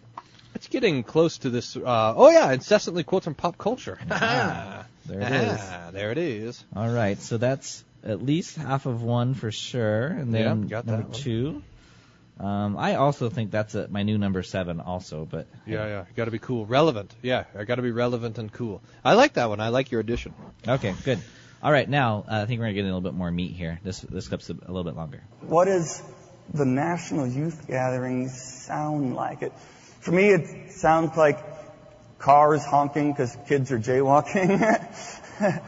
It's 0.55 0.67
getting 0.67 1.03
close 1.03 1.37
to 1.39 1.49
this. 1.49 1.75
Uh, 1.75 2.13
oh 2.15 2.29
yeah, 2.29 2.51
incessantly 2.51 3.03
quotes 3.03 3.25
from 3.25 3.35
pop 3.35 3.57
culture. 3.57 3.97
Ah, 4.11 4.85
there 5.05 5.21
it 5.21 5.31
is. 5.31 5.59
Ah, 5.61 5.89
there 5.91 6.11
it 6.11 6.17
is. 6.17 6.63
All 6.75 6.89
right, 6.89 7.19
so 7.21 7.37
that's 7.37 7.83
at 8.03 8.23
least 8.23 8.57
half 8.57 8.85
of 8.85 9.03
one 9.03 9.33
for 9.35 9.51
sure, 9.51 10.07
and 10.07 10.33
then 10.33 10.63
Yeah, 10.63 10.69
got 10.69 10.85
that 10.85 10.91
number 10.91 11.07
one. 11.09 11.13
two. 11.19 11.63
Um, 12.39 12.77
I 12.77 12.95
also 12.95 13.29
think 13.29 13.49
that's 13.51 13.73
a, 13.75 13.87
my 13.87 14.03
new 14.03 14.17
number 14.17 14.43
seven, 14.43 14.79
also. 14.79 15.25
But 15.29 15.47
Yeah, 15.65 15.87
yeah. 15.87 16.05
Got 16.15 16.25
to 16.25 16.31
be 16.31 16.39
cool, 16.39 16.65
relevant. 16.65 17.13
Yeah, 17.23 17.45
I 17.57 17.63
got 17.63 17.75
to 17.75 17.81
be 17.81 17.91
relevant 17.91 18.37
and 18.37 18.51
cool. 18.51 18.81
I 19.03 19.13
like 19.13 19.33
that 19.33 19.49
one. 19.49 19.59
I 19.59 19.69
like 19.69 19.91
your 19.91 20.01
addition. 20.01 20.33
okay, 20.67 20.93
good. 21.03 21.19
All 21.63 21.71
right, 21.71 21.89
now 21.89 22.23
uh, 22.27 22.41
I 22.43 22.45
think 22.45 22.59
we're 22.59 22.65
gonna 22.65 22.73
get 22.73 22.81
a 22.81 22.85
little 22.85 23.01
bit 23.01 23.13
more 23.15 23.31
meat 23.31 23.53
here. 23.53 23.79
This 23.83 24.01
this 24.01 24.27
clip's 24.27 24.49
a, 24.49 24.53
a 24.53 24.67
little 24.67 24.83
bit 24.83 24.95
longer. 24.95 25.23
What 25.41 25.65
does 25.65 26.03
the 26.53 26.65
National 26.65 27.27
Youth 27.27 27.67
gatherings 27.67 28.41
sound 28.41 29.15
like? 29.15 29.41
It, 29.41 29.53
for 29.99 30.11
me, 30.11 30.29
it 30.29 30.71
sounds 30.71 31.17
like 31.17 31.39
cars 32.19 32.65
honking 32.65 33.11
because 33.11 33.35
kids 33.47 33.71
are 33.71 33.79
jaywalking. 33.79 34.61
it 35.41 35.61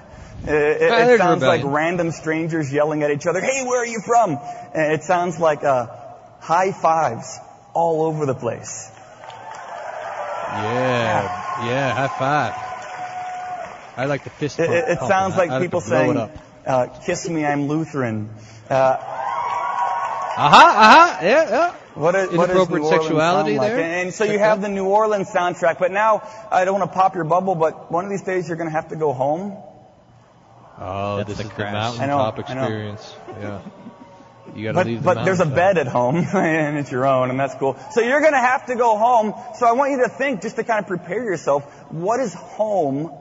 it, 0.47 0.81
it 0.81 1.17
sounds 1.17 1.43
like 1.43 1.63
random 1.63 2.11
strangers 2.11 2.71
yelling 2.71 3.03
at 3.03 3.11
each 3.11 3.27
other, 3.27 3.41
hey, 3.41 3.65
where 3.65 3.81
are 3.81 3.85
you 3.85 4.01
from? 4.01 4.37
And 4.73 4.93
it 4.93 5.03
sounds 5.03 5.39
like 5.39 5.63
uh, 5.63 5.87
high 6.39 6.71
fives 6.71 7.37
all 7.73 8.03
over 8.03 8.25
the 8.25 8.35
place. 8.35 8.91
Yeah, 10.51 11.65
yeah. 11.65 11.93
High 11.93 12.07
five. 12.07 12.69
I 13.97 14.05
like 14.05 14.23
the 14.23 14.29
fist. 14.29 14.59
It, 14.59 14.69
it, 14.69 14.99
sounds 14.99 15.35
like 15.35 15.51
I 15.51 15.59
people 15.59 15.81
blow 15.81 15.89
saying, 15.89 16.31
uh, 16.65 16.87
kiss 17.05 17.27
me, 17.29 17.45
I'm 17.45 17.67
Lutheran. 17.67 18.29
Uh, 18.69 19.18
Aha, 20.39 20.65
aha. 20.77 21.19
Yeah, 21.21 21.49
yeah. 21.49 21.75
What 21.95 22.15
is, 22.15 22.29
what 22.31 22.49
Inappropriate 22.49 22.69
New 22.81 22.87
Orleans 22.87 23.03
sexuality 23.03 23.57
like? 23.57 23.71
there? 23.71 23.79
And, 23.79 23.93
and 24.07 24.13
so 24.13 24.23
Check 24.25 24.33
you 24.33 24.39
have 24.39 24.61
that. 24.61 24.67
the 24.69 24.73
New 24.73 24.85
Orleans 24.85 25.29
soundtrack, 25.29 25.79
but 25.79 25.91
now 25.91 26.21
I 26.51 26.63
don't 26.65 26.79
want 26.79 26.89
to 26.91 26.95
pop 26.97 27.15
your 27.15 27.25
bubble, 27.25 27.55
but 27.55 27.91
one 27.91 28.05
of 28.05 28.09
these 28.11 28.21
days 28.21 28.47
you're 28.47 28.55
going 28.57 28.69
to 28.69 28.75
have 28.75 28.89
to 28.89 28.95
go 28.95 29.11
home. 29.11 29.57
Oh, 30.77 31.17
That's 31.17 31.27
this 31.29 31.37
the 31.39 31.43
is 31.43 31.49
the 31.49 31.55
crash. 31.55 31.99
I 31.99 32.05
know, 32.05 32.17
mountaintop 32.17 32.49
I 32.49 32.53
know. 32.53 32.61
experience. 32.61 33.15
Yeah. 33.41 33.61
You 34.55 34.71
got 34.71 34.81
to 34.81 34.87
leave 34.87 35.03
But, 35.03 35.15
the 35.15 35.19
but 35.19 35.25
there's 35.25 35.41
a 35.41 35.45
mountaintop. 35.45 35.75
bed 35.75 35.77
at 35.77 35.87
home, 35.87 36.15
and 36.33 36.77
it's 36.77 36.89
your 36.91 37.05
own, 37.05 37.29
and 37.31 37.39
that's 37.39 37.55
cool. 37.55 37.77
So 37.91 37.99
you're 38.01 38.21
going 38.21 38.31
to 38.33 38.39
have 38.39 38.67
to 38.67 38.75
go 38.75 38.97
home. 38.97 39.33
So 39.57 39.67
I 39.67 39.73
want 39.73 39.91
you 39.91 40.03
to 40.03 40.09
think, 40.09 40.41
just 40.41 40.55
to 40.55 40.63
kind 40.63 40.79
of 40.79 40.87
prepare 40.87 41.21
yourself, 41.23 41.63
what 41.91 42.21
is 42.21 42.33
home 42.33 43.11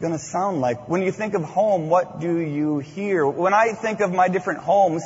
going 0.00 0.12
to 0.12 0.18
sound 0.18 0.60
like? 0.60 0.88
When 0.88 1.02
you 1.02 1.12
think 1.12 1.34
of 1.34 1.44
home, 1.44 1.88
what 1.88 2.20
do 2.20 2.38
you 2.40 2.80
hear? 2.80 3.24
When 3.26 3.54
I 3.54 3.72
think 3.72 4.00
of 4.00 4.12
my 4.12 4.28
different 4.28 4.58
homes, 4.60 5.02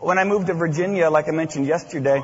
when 0.00 0.18
I 0.18 0.24
moved 0.24 0.48
to 0.48 0.54
Virginia, 0.54 1.10
like 1.10 1.28
I 1.28 1.32
mentioned 1.32 1.66
yesterday, 1.66 2.20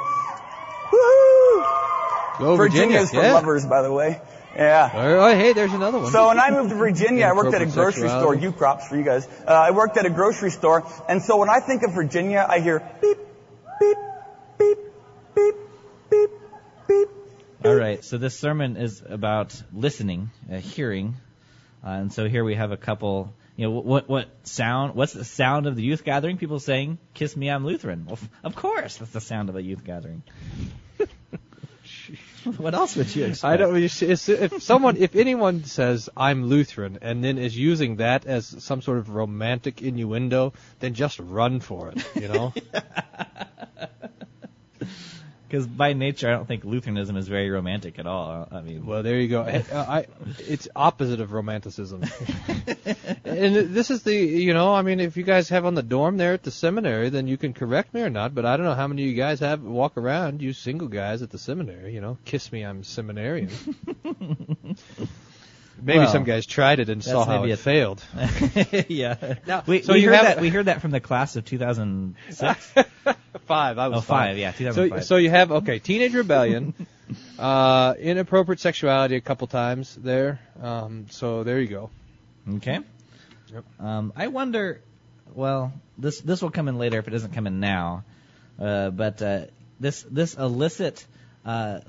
woohoo! 0.91 2.39
Go 2.39 2.57
Virginia. 2.57 2.99
Virginia's 2.99 3.11
for 3.11 3.23
yeah. 3.23 3.33
lovers, 3.35 3.67
by 3.67 3.83
the 3.83 3.93
way. 3.93 4.21
Yeah. 4.55 4.91
Oh, 4.93 5.35
hey, 5.35 5.55
there's 5.55 5.73
another 5.73 5.99
one. 5.99 6.13
So 6.13 6.29
when 6.29 6.39
I 6.39 6.51
moved 6.51 6.71
to 6.71 6.77
Virginia, 6.77 7.25
I 7.31 7.33
worked 7.33 7.55
at 7.55 7.63
a 7.63 7.67
grocery 7.67 8.09
store. 8.09 8.35
sexuality. 8.35 8.43
You 8.43 8.53
crops 8.53 8.89
for 8.89 8.97
you 8.97 9.05
guys. 9.05 9.27
Uh, 9.27 9.53
I 9.53 9.71
worked 9.71 9.97
at 9.97 10.05
a 10.05 10.11
grocery 10.11 10.51
store, 10.51 10.87
and 11.09 11.23
so 11.23 11.39
when 11.39 11.49
I 11.49 11.61
think 11.61 11.83
of 11.83 11.95
Virginia, 11.95 12.45
I 12.47 12.61
hear 12.61 12.81
beep, 13.01 13.19
beep, 13.81 13.97
beep, 14.59 14.79
beep, 15.35 15.55
beep, 16.11 16.31
beep. 16.89 17.09
All 17.65 17.75
right. 17.75 18.05
So 18.05 18.19
this 18.19 18.39
sermon 18.39 18.77
is 18.77 19.03
about 19.09 19.61
listening, 19.73 20.31
uh, 20.53 20.57
hearing, 20.57 21.15
uh, 21.85 21.91
and 21.91 22.13
so 22.13 22.29
here 22.29 22.45
we 22.45 22.55
have 22.55 22.73
a 22.73 22.77
couple. 22.77 23.33
You 23.63 23.69
know, 23.69 23.75
what 23.75 24.09
what 24.09 24.29
sound? 24.43 24.97
What's 24.97 25.13
the 25.13 25.25
sound 25.25 25.69
of 25.69 25.77
the 25.77 25.85
youth 25.85 26.03
gathering? 26.03 26.37
People 26.37 26.59
saying, 26.59 26.99
"Kiss 27.15 27.37
me, 27.37 27.49
I'm 27.49 27.65
Lutheran." 27.65 28.07
Well, 28.07 28.19
f- 28.21 28.29
of 28.43 28.57
course, 28.57 28.97
that's 28.97 29.13
the 29.13 29.21
sound 29.21 29.51
of 29.51 29.55
a 29.55 29.63
youth 29.63 29.85
gathering. 29.85 30.25
what 32.57 32.75
else 32.75 32.97
would 32.97 33.15
you 33.15 33.27
expect? 33.27 33.45
I 33.45 33.57
don't. 33.57 33.81
you 33.81 33.87
see, 33.87 34.07
If 34.07 34.65
someone, 34.65 34.97
if 34.97 35.15
anyone 35.15 35.63
says 35.63 36.11
I'm 36.17 36.47
Lutheran 36.47 36.99
and 37.03 37.23
then 37.23 37.39
is 37.39 37.57
using 37.57 37.99
that 37.99 38.27
as 38.27 38.65
some 38.65 38.83
sort 38.83 38.99
of 38.99 39.11
romantic 39.11 39.81
innuendo, 39.81 40.55
then 40.81 40.95
just 40.95 41.21
run 41.21 41.61
for 41.61 41.91
it. 41.91 42.05
You 42.17 42.27
know. 42.27 42.53
Because 45.53 45.67
by 45.67 45.93
nature, 45.93 46.31
I 46.31 46.33
don't 46.33 46.49
think 46.49 46.65
Lutheranism 46.65 47.15
is 47.15 47.29
very 47.29 47.51
romantic 47.51 47.99
at 47.99 48.07
all. 48.07 48.49
I 48.51 48.63
mean, 48.63 48.87
Well, 48.87 49.03
there 49.03 49.21
you 49.21 49.29
go. 49.29 49.43
I, 49.43 49.63
I, 49.71 50.07
it's 50.39 50.67
opposite 50.75 51.21
of 51.21 51.33
romanticism. 51.33 52.05
and 53.27 53.55
this 53.75 53.91
is 53.91 54.03
the, 54.03 54.15
you 54.15 54.55
know, 54.55 54.75
I 54.75 54.81
mean, 54.81 54.99
if 54.99 55.19
you 55.19 55.25
guys 55.25 55.51
have 55.51 55.67
on 55.67 55.75
the 55.75 55.83
dorm 55.83 56.17
there 56.17 56.33
at 56.33 56.43
the 56.43 56.51
seminary, 56.51 57.11
then 57.11 57.27
you 57.27 57.37
can 57.37 57.53
correct 57.53 57.93
me 57.93 58.01
or 58.01 58.09
not. 58.09 58.35
But 58.35 58.47
I 58.47 58.57
don't 58.57 58.65
know 58.65 58.75
how 58.75 58.89
many 58.89 59.03
of 59.03 59.11
you 59.11 59.15
guys 59.15 59.41
have 59.41 59.63
walk 59.63 59.99
around, 59.99 60.41
you 60.41 60.55
single 60.55 60.89
guys 60.89 61.21
at 61.21 61.29
the 61.29 61.39
seminary. 61.39 61.93
You 61.93 62.01
know, 62.01 62.17
kiss 62.25 62.51
me, 62.51 62.65
I'm 62.65 62.83
seminarian. 62.83 63.51
Maybe 65.81 65.99
Well, 66.01 66.13
some 66.13 66.25
guys 66.25 66.47
tried 66.47 66.79
it 66.81 66.89
and 66.89 67.03
saw 67.03 67.25
how 67.25 67.41
maybe 67.41 67.53
it 67.53 67.59
failed. 67.59 68.03
yeah. 68.89 69.35
Now, 69.47 69.65
we, 69.67 69.83
so 69.83 69.95
we 69.95 70.01
you 70.01 70.09
heard 70.09 70.15
have- 70.17 70.25
that 70.25 70.41
we 70.41 70.49
heard 70.49 70.67
that 70.67 70.81
from 70.81 70.91
the 70.93 71.01
class 71.01 71.35
of 71.37 71.45
2006. 71.45 72.75
five. 73.47 73.79
I 73.79 73.89
was 73.89 73.99
Oh, 73.99 74.01
five, 74.03 74.39
yeah, 74.39 74.53
So, 74.53 74.59
2005. 74.59 75.05
so 75.05 75.17
you 75.17 75.31
have 75.31 75.51
okay, 75.53 75.79
teenage 75.81 76.15
rebellion, 76.15 76.75
uh, 77.39 77.95
inappropriate 77.99 78.61
sexuality 78.61 79.17
a 79.17 79.21
couple 79.21 79.47
times 79.49 79.95
there. 79.97 80.41
Um, 80.61 81.07
so 81.11 81.43
there 81.43 81.61
you 81.61 81.69
go. 81.69 81.91
Okay. 82.57 82.79
Um, 83.81 84.13
I 84.17 84.29
wonder. 84.29 84.81
Well, 85.35 85.73
this 85.99 86.21
this 86.21 86.43
will 86.43 86.51
come 86.51 86.69
in 86.69 86.79
later 86.79 86.99
if 86.99 87.09
it 87.09 87.11
doesn't 87.11 87.33
come 87.33 87.47
in 87.47 87.59
now. 87.61 88.05
Uh, 88.61 88.91
but 88.91 89.21
uh, 89.23 89.47
this 89.81 90.03
this 90.11 90.35
illicit 90.35 91.05
uh, 91.45 91.81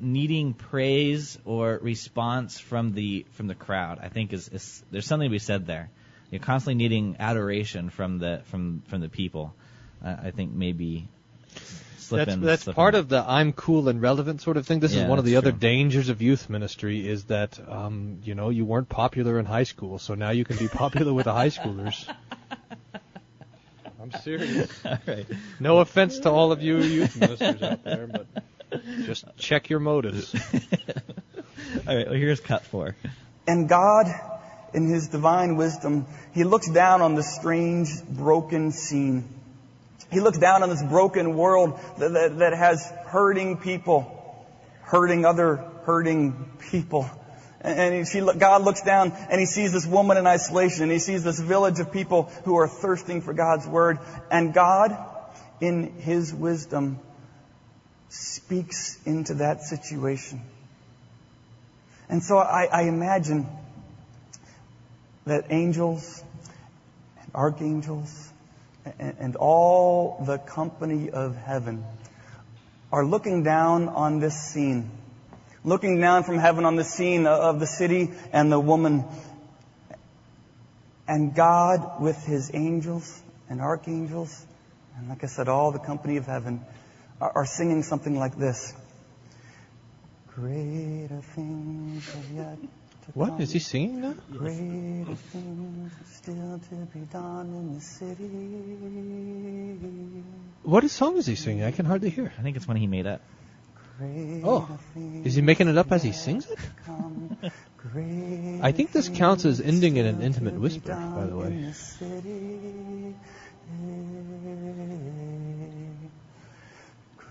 needing 0.00 0.54
praise 0.54 1.38
or 1.44 1.78
response 1.82 2.58
from 2.58 2.92
the 2.92 3.26
from 3.32 3.46
the 3.46 3.54
crowd, 3.54 3.98
I 4.02 4.08
think 4.08 4.32
is, 4.32 4.48
is 4.48 4.82
there's 4.90 5.06
something 5.06 5.28
to 5.28 5.32
be 5.32 5.38
said 5.38 5.66
there. 5.66 5.90
You're 6.30 6.40
constantly 6.40 6.74
needing 6.74 7.16
adoration 7.18 7.90
from 7.90 8.18
the 8.18 8.42
from 8.46 8.82
from 8.88 9.00
the 9.00 9.08
people. 9.08 9.54
Uh, 10.04 10.14
I 10.24 10.30
think 10.30 10.52
maybe 10.52 11.08
slip 11.96 12.26
That's 12.26 12.34
in. 12.34 12.42
that's 12.42 12.62
slip 12.64 12.76
part 12.76 12.94
in. 12.94 13.00
of 13.00 13.08
the 13.08 13.24
I'm 13.26 13.52
cool 13.52 13.88
and 13.88 14.00
relevant 14.00 14.40
sort 14.42 14.56
of 14.56 14.66
thing. 14.66 14.80
This 14.80 14.92
Yeah, 14.94 15.02
is 15.04 15.08
one 15.08 15.18
of 15.18 15.24
the 15.24 15.32
that's 15.34 15.46
other 15.46 15.50
true. 15.52 15.60
dangers 15.60 16.08
of 16.08 16.22
youth 16.22 16.48
ministry 16.50 17.06
is 17.08 17.24
that 17.24 17.58
um, 17.68 18.20
you 18.24 18.34
know 18.34 18.50
you 18.50 18.64
weren't 18.64 18.88
popular 18.88 19.38
in 19.38 19.46
high 19.46 19.64
school, 19.64 19.98
so 19.98 20.14
now 20.14 20.30
you 20.30 20.44
can 20.44 20.56
be 20.56 20.68
popular 20.68 21.12
with 21.12 21.24
the 21.24 21.32
high 21.32 21.48
schoolers. 21.50 22.06
I'm 24.00 24.12
serious. 24.20 24.70
All 24.84 24.98
right. 25.06 25.26
No 25.58 25.78
offense 25.80 26.20
to 26.20 26.30
all 26.30 26.52
of 26.52 26.62
you 26.62 26.78
youth 26.78 27.16
ministers 27.16 27.60
out 27.62 27.82
there, 27.84 28.06
but 28.06 28.26
just 29.04 29.24
check 29.36 29.70
your 29.70 29.80
motives. 29.80 30.34
All 31.86 31.96
right. 31.96 32.06
Well, 32.06 32.14
here's 32.14 32.40
cut 32.40 32.64
four. 32.64 32.96
And 33.46 33.68
God, 33.68 34.06
in 34.74 34.88
His 34.88 35.08
divine 35.08 35.56
wisdom, 35.56 36.06
He 36.32 36.44
looks 36.44 36.70
down 36.70 37.02
on 37.02 37.14
this 37.14 37.34
strange, 37.34 37.88
broken 38.04 38.72
scene. 38.72 39.28
He 40.10 40.20
looks 40.20 40.38
down 40.38 40.62
on 40.62 40.70
this 40.70 40.82
broken 40.82 41.36
world 41.36 41.78
that, 41.98 42.12
that, 42.12 42.38
that 42.38 42.52
has 42.54 42.90
hurting 43.06 43.58
people, 43.58 44.46
hurting 44.82 45.24
other 45.24 45.56
hurting 45.84 46.50
people. 46.70 47.10
And 47.60 48.06
she, 48.06 48.20
God 48.20 48.62
looks 48.62 48.82
down 48.82 49.12
and 49.30 49.40
He 49.40 49.46
sees 49.46 49.72
this 49.72 49.86
woman 49.86 50.16
in 50.16 50.26
isolation, 50.26 50.84
and 50.84 50.92
He 50.92 50.98
sees 50.98 51.24
this 51.24 51.40
village 51.40 51.80
of 51.80 51.92
people 51.92 52.24
who 52.44 52.56
are 52.56 52.68
thirsting 52.68 53.20
for 53.20 53.34
God's 53.34 53.66
Word. 53.66 53.98
And 54.30 54.54
God, 54.54 54.96
in 55.60 55.98
His 56.00 56.32
wisdom, 56.32 57.00
speaks 58.08 58.98
into 59.04 59.34
that 59.34 59.62
situation. 59.62 60.42
And 62.08 62.22
so 62.22 62.38
I, 62.38 62.68
I 62.72 62.82
imagine 62.82 63.46
that 65.26 65.46
angels 65.50 66.22
and 67.22 67.30
archangels 67.34 68.32
and, 68.98 69.16
and 69.18 69.36
all 69.36 70.22
the 70.24 70.38
company 70.38 71.10
of 71.10 71.36
heaven 71.36 71.84
are 72.90 73.04
looking 73.04 73.42
down 73.42 73.88
on 73.88 74.18
this 74.20 74.34
scene, 74.34 74.90
looking 75.64 76.00
down 76.00 76.24
from 76.24 76.38
heaven 76.38 76.64
on 76.64 76.76
the 76.76 76.84
scene 76.84 77.26
of 77.26 77.60
the 77.60 77.66
city 77.66 78.10
and 78.32 78.50
the 78.50 78.58
woman. 78.58 79.04
And 81.06 81.34
God, 81.34 82.00
with 82.00 82.24
his 82.24 82.50
angels 82.54 83.22
and 83.50 83.60
archangels, 83.60 84.46
and 84.96 85.10
like 85.10 85.22
I 85.22 85.26
said, 85.26 85.48
all 85.48 85.72
the 85.72 85.78
company 85.78 86.16
of 86.16 86.24
heaven, 86.24 86.64
are, 87.20 87.32
are 87.34 87.46
singing 87.46 87.82
something 87.82 88.18
like 88.18 88.36
this. 88.36 88.74
Greater 90.34 91.20
things 91.34 92.06
have 92.14 92.30
yet 92.30 92.58
to 92.62 93.12
What 93.14 93.30
come. 93.30 93.40
is 93.40 93.52
he 93.52 93.58
singing 93.58 94.00
now? 94.02 94.14
Greater 94.30 95.14
things 95.32 95.92
still 96.12 96.60
to 96.68 96.74
be 96.94 97.00
done 97.12 97.46
in 97.46 97.74
the 97.74 97.80
city. 97.80 98.30
What 100.62 100.88
song 100.90 101.16
is 101.16 101.26
he 101.26 101.34
singing? 101.34 101.64
I 101.64 101.72
can 101.72 101.86
hardly 101.86 102.10
hear. 102.10 102.32
I 102.38 102.42
think 102.42 102.56
it's 102.56 102.68
one 102.68 102.76
he 102.76 102.86
made 102.86 103.06
up. 103.06 103.20
Oh, 104.44 104.68
is 105.24 105.34
he 105.34 105.42
making 105.42 105.66
it 105.68 105.76
up 105.76 105.90
as 105.90 106.04
he 106.04 106.12
sings 106.12 106.46
it? 106.48 106.58
I 108.62 108.70
think 108.72 108.92
this 108.92 109.08
counts 109.08 109.44
as 109.44 109.60
ending 109.60 109.96
in 109.96 110.06
an 110.06 110.22
intimate 110.22 110.54
whisper, 110.54 110.94
by 110.94 111.26
the 111.26 111.36
way. 111.36 111.74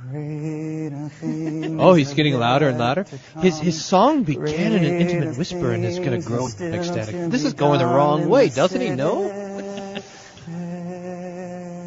Oh, 0.10 1.94
he's 1.94 2.14
getting 2.14 2.40
louder 2.40 2.70
and 2.70 2.78
louder. 2.80 3.06
His 3.42 3.60
his 3.60 3.84
song 3.84 4.24
began 4.24 4.72
in 4.74 4.86
an 4.86 5.02
intimate 5.02 5.38
whisper 5.38 5.72
and 5.72 5.84
is 5.84 6.00
going 6.00 6.22
to 6.22 6.26
grow 6.26 6.48
ecstatic. 6.48 7.30
This 7.30 7.44
is 7.44 7.54
going 7.54 7.80
the 7.80 7.86
wrong 7.86 8.30
way, 8.30 8.50
doesn't 8.50 8.80
he 8.80 8.92
know? 8.92 9.34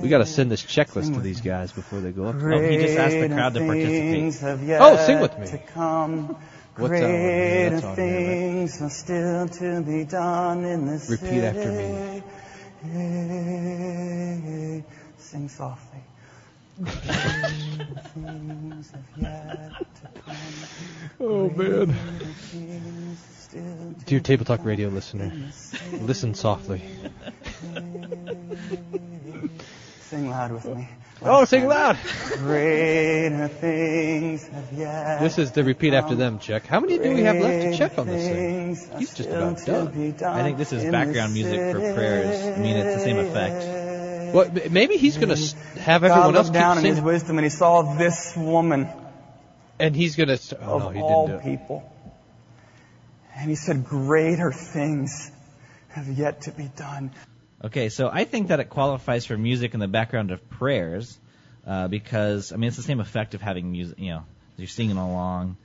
We 0.03 0.09
got 0.09 0.19
to 0.19 0.27
send 0.27 0.51
this 0.51 0.63
checklist 0.63 1.15
to 1.15 1.21
these 1.21 1.41
guys 1.41 1.73
before 1.73 2.01
they 2.01 2.11
go 2.11 2.27
up. 2.27 2.37
Oh, 2.37 2.61
he 2.61 2.77
just 2.79 2.99
asked 2.99 3.19
the 3.21 3.29
crowd 3.29 3.55
to 3.55 3.61
participate. 3.61 4.35
Oh, 4.81 4.97
sing 4.97 5.21
with 5.21 5.39
me. 5.39 5.47
What's 5.47 5.51
that 5.61 5.77
one? 5.77 6.37
Greater 6.75 7.71
that's 7.71 7.85
on 7.85 7.97
things 7.97 8.81
are 8.81 8.91
still 8.91 9.49
to 9.49 9.83
be 9.83 10.05
done 10.05 10.65
in 10.65 10.99
city. 10.99 11.27
Repeat 11.27 11.43
after 11.45 11.73
me. 11.73 12.23
Sing 15.19 15.49
softly. 15.49 16.01
Oh 21.23 21.51
man. 21.51 21.87
Greater 21.87 21.95
things 22.33 23.19
still 23.39 23.95
to 23.99 24.05
Dear 24.07 24.21
Table 24.21 24.47
Talk 24.47 24.65
Radio 24.65 24.89
listener, 24.89 25.31
listen 25.93 26.35
softly. 26.35 26.83
Sing 30.01 30.31
loud 30.31 30.53
with 30.53 30.65
me. 30.65 30.89
Oh, 31.23 31.45
sing 31.45 31.67
loud! 31.67 31.99
Greater 32.39 33.49
things 33.49 34.49
have 34.49 34.73
yet. 34.73 35.21
This 35.21 35.37
is 35.39 35.53
the 35.53 35.63
repeat 35.63 35.93
after 35.93 36.15
them 36.15 36.39
check. 36.39 36.65
How 36.65 36.81
many 36.81 36.97
do 36.97 37.13
we 37.13 37.25
have 37.25 37.37
left 37.37 37.63
to 37.63 37.77
check 37.77 37.99
on 37.99 38.07
this 38.07 38.27
thing? 38.27 38.99
He's 38.99 39.13
just 39.13 39.29
about 39.29 39.59
done. 39.67 39.89
I 40.25 40.43
think 40.43 40.57
this 40.57 40.73
is 40.73 40.91
background 40.91 41.35
music 41.35 41.73
for 41.73 41.93
prayers. 41.93 42.57
I 42.57 42.59
mean, 42.59 42.77
it's 42.77 42.97
the 42.97 43.05
same 43.05 43.19
effect. 43.19 44.00
Well, 44.33 44.51
maybe 44.71 44.97
he's 44.97 45.17
going 45.17 45.35
to 45.35 45.57
have 45.81 46.03
God 46.03 46.11
everyone 46.11 46.37
else 46.37 46.47
looked 46.47 46.57
keep 46.57 46.61
down 46.61 46.79
in 46.79 46.85
His 46.85 47.01
wisdom 47.01 47.39
and 47.39 47.45
He 47.45 47.51
saw 47.51 47.97
this 47.97 48.35
woman 48.37 48.89
and 49.81 49.97
he's 49.97 50.15
going 50.17 50.29
to. 50.29 50.59
Oh 50.63 50.75
of 50.77 50.83
no, 50.83 50.89
he 50.91 51.01
all 51.01 51.27
didn't 51.27 51.43
do 51.43 51.49
it. 51.49 51.57
people, 51.57 51.93
and 53.35 53.49
He 53.49 53.57
said, 53.57 53.85
"Greater 53.85 54.53
things 54.53 55.31
have 55.89 56.09
yet 56.09 56.43
to 56.43 56.53
be 56.53 56.71
done." 56.77 57.11
Okay, 57.65 57.89
so 57.89 58.09
I 58.13 58.25
think 58.25 58.49
that 58.49 58.61
it 58.61 58.71
qualifies 58.71 59.27
for 59.27 59.37
music 59.37 59.75
in 59.75 59.81
the 59.81 59.89
background 59.89 60.31
of 60.31 60.49
prayers, 60.51 61.19
uh, 61.67 61.89
because 61.89 62.53
I 62.53 62.57
mean 62.57 62.69
it's 62.69 62.77
the 62.77 62.83
same 62.83 63.01
effect 63.01 63.35
of 63.35 63.41
having 63.43 63.73
music. 63.73 63.99
You 63.99 64.11
know, 64.11 64.25
you're 64.57 64.69
singing 64.69 64.97
along, 64.99 65.57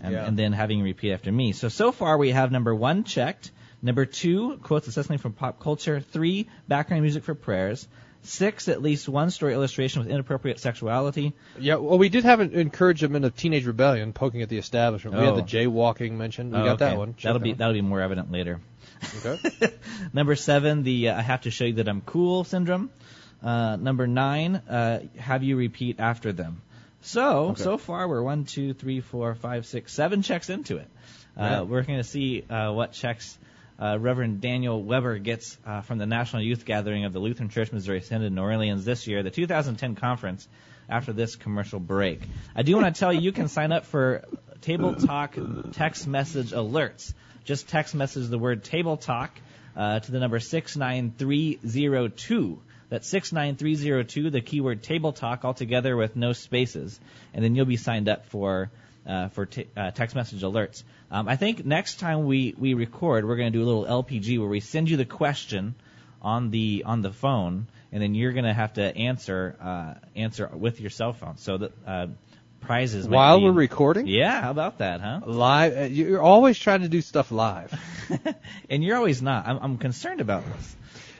and, 0.00 0.12
Yeah. 0.12 0.24
and 0.24 0.38
then 0.38 0.52
having 0.52 0.78
you 0.78 0.84
repeat 0.84 1.12
after 1.12 1.30
me. 1.32 1.52
So 1.52 1.68
so 1.68 1.92
far 1.92 2.16
we 2.16 2.30
have 2.30 2.52
number 2.52 2.74
one 2.74 3.04
checked, 3.04 3.50
number 3.82 4.06
two 4.06 4.58
quotes 4.62 4.86
incessantly 4.86 5.18
from 5.18 5.32
pop 5.32 5.60
culture, 5.60 6.00
three 6.00 6.48
background 6.68 7.02
music 7.02 7.24
for 7.24 7.34
prayers, 7.34 7.86
Six, 8.26 8.68
at 8.68 8.80
least 8.80 9.08
one 9.08 9.30
story 9.30 9.52
illustration 9.52 10.02
with 10.02 10.10
inappropriate 10.10 10.58
sexuality. 10.58 11.34
Yeah, 11.58 11.76
well, 11.76 11.98
we 11.98 12.08
did 12.08 12.24
have 12.24 12.40
an 12.40 12.54
encouragement 12.54 13.24
of 13.24 13.36
teenage 13.36 13.66
rebellion 13.66 14.12
poking 14.14 14.40
at 14.42 14.48
the 14.48 14.56
establishment. 14.58 15.16
We 15.16 15.22
had 15.24 15.34
Oh. 15.34 15.36
the 15.36 15.42
jaywalking 15.42 16.12
mentioned. 16.12 16.52
We 16.52 16.58
Oh, 16.58 16.64
got 16.64 16.78
that 16.78 16.88
okay. 16.92 16.96
one. 16.98 17.14
Check 17.14 17.24
That'll 17.24 17.40
be 17.40 17.52
that 17.52 17.58
that'll 17.58 17.74
be 17.74 17.82
more 17.82 18.00
evident 18.00 18.32
later. 18.32 18.60
Okay. 19.24 19.38
Number 20.14 20.34
seven, 20.36 20.82
the 20.84 21.10
uh, 21.10 21.18
I 21.18 21.20
have 21.22 21.42
to 21.42 21.50
show 21.50 21.64
you 21.66 21.74
that 21.74 21.88
I'm 21.88 22.00
cool 22.00 22.44
syndrome. 22.44 22.90
Uh, 23.42 23.76
number 23.76 24.06
nine, 24.06 24.56
uh, 24.56 25.00
have 25.18 25.42
you 25.42 25.56
repeat 25.56 26.00
after 26.00 26.32
them. 26.32 26.62
So 27.02 27.48
Okay. 27.50 27.62
so 27.62 27.76
far 27.76 28.08
we're 28.08 28.22
one, 28.22 28.46
two, 28.46 28.72
three, 28.72 29.00
four, 29.02 29.34
five, 29.34 29.66
six, 29.66 29.92
seven 29.92 30.22
checks 30.22 30.48
into 30.48 30.78
it. 30.78 30.88
Uh, 31.36 31.42
Yeah. 31.42 31.60
We're 31.62 31.82
going 31.82 31.98
to 31.98 32.04
see 32.04 32.42
uh, 32.48 32.72
what 32.72 32.92
checks 32.92 33.36
uh, 33.84 33.98
Reverend 33.98 34.40
Daniel 34.40 34.82
Weber 34.82 35.18
gets 35.18 35.58
uh, 35.66 35.82
from 35.82 35.98
the 35.98 36.06
National 36.06 36.42
Youth 36.42 36.64
Gathering 36.64 37.04
of 37.04 37.12
the 37.12 37.18
Lutheran 37.18 37.50
Church 37.50 37.70
Missouri 37.70 38.00
Synod 38.00 38.28
in 38.28 38.34
New 38.34 38.40
Orleans 38.40 38.86
this 38.86 39.06
year, 39.06 39.22
the 39.22 39.30
2010 39.30 39.96
conference. 39.96 40.48
After 40.86 41.14
this 41.14 41.36
commercial 41.36 41.80
break, 41.80 42.20
I 42.54 42.62
do 42.62 42.76
want 42.76 42.94
to 42.94 42.98
tell 42.98 43.10
you 43.10 43.22
you 43.22 43.32
can 43.32 43.48
sign 43.48 43.72
up 43.72 43.86
for 43.86 44.22
Table 44.60 44.94
Talk 44.94 45.34
text 45.72 46.06
message 46.06 46.50
alerts. 46.50 47.14
Just 47.44 47.70
text 47.70 47.94
message 47.94 48.28
the 48.28 48.36
word 48.36 48.64
Table 48.64 48.98
Talk 48.98 49.30
uh, 49.74 50.00
to 50.00 50.12
the 50.12 50.20
number 50.20 50.40
69302. 50.40 52.60
That's 52.90 53.08
69302, 53.08 54.28
the 54.28 54.42
keyword 54.42 54.82
Table 54.82 55.14
Talk 55.14 55.46
all 55.46 55.54
together 55.54 55.96
with 55.96 56.16
no 56.16 56.34
spaces. 56.34 57.00
And 57.32 57.42
then 57.42 57.54
you'll 57.54 57.64
be 57.64 57.78
signed 57.78 58.10
up 58.10 58.26
for 58.26 58.70
uh, 59.06 59.28
for 59.28 59.46
t- 59.46 59.66
uh, 59.76 59.90
text 59.90 60.14
message 60.16 60.42
alerts. 60.42 60.82
Um, 61.10 61.28
I 61.28 61.36
think 61.36 61.64
next 61.64 61.98
time 62.00 62.26
we, 62.26 62.54
we 62.58 62.74
record, 62.74 63.26
we're 63.26 63.36
going 63.36 63.52
to 63.52 63.58
do 63.58 63.62
a 63.64 63.68
little 63.70 63.84
LPG 63.84 64.38
where 64.38 64.48
we 64.48 64.60
send 64.60 64.88
you 64.90 64.96
the 64.96 65.04
question 65.04 65.74
on 66.22 66.50
the 66.50 66.84
on 66.86 67.02
the 67.02 67.12
phone, 67.12 67.66
and 67.92 68.02
then 68.02 68.14
you're 68.14 68.32
going 68.32 68.46
to 68.46 68.54
have 68.54 68.74
to 68.74 68.96
answer 68.96 69.56
uh, 69.60 69.94
answer 70.16 70.48
with 70.52 70.80
your 70.80 70.90
cell 70.90 71.12
phone. 71.12 71.36
So 71.36 71.58
the 71.58 71.72
uh, 71.86 72.06
prizes 72.62 73.06
While 73.06 73.38
be- 73.38 73.44
we're 73.44 73.52
recording? 73.52 74.06
Yeah, 74.06 74.40
how 74.40 74.50
about 74.50 74.78
that, 74.78 75.00
huh? 75.02 75.20
Live. 75.26 75.76
uh, 75.76 75.80
You're 75.82 76.22
always 76.22 76.58
trying 76.58 76.80
to 76.80 76.88
do 76.88 77.00
stuff 77.02 77.30
live. 77.30 77.72
And 78.70 78.82
you're 78.82 78.96
always 78.96 79.20
not. 79.22 79.46
I'm, 79.46 79.58
I'm 79.62 79.78
concerned 79.78 80.20
about 80.22 80.44
this. 80.46 80.76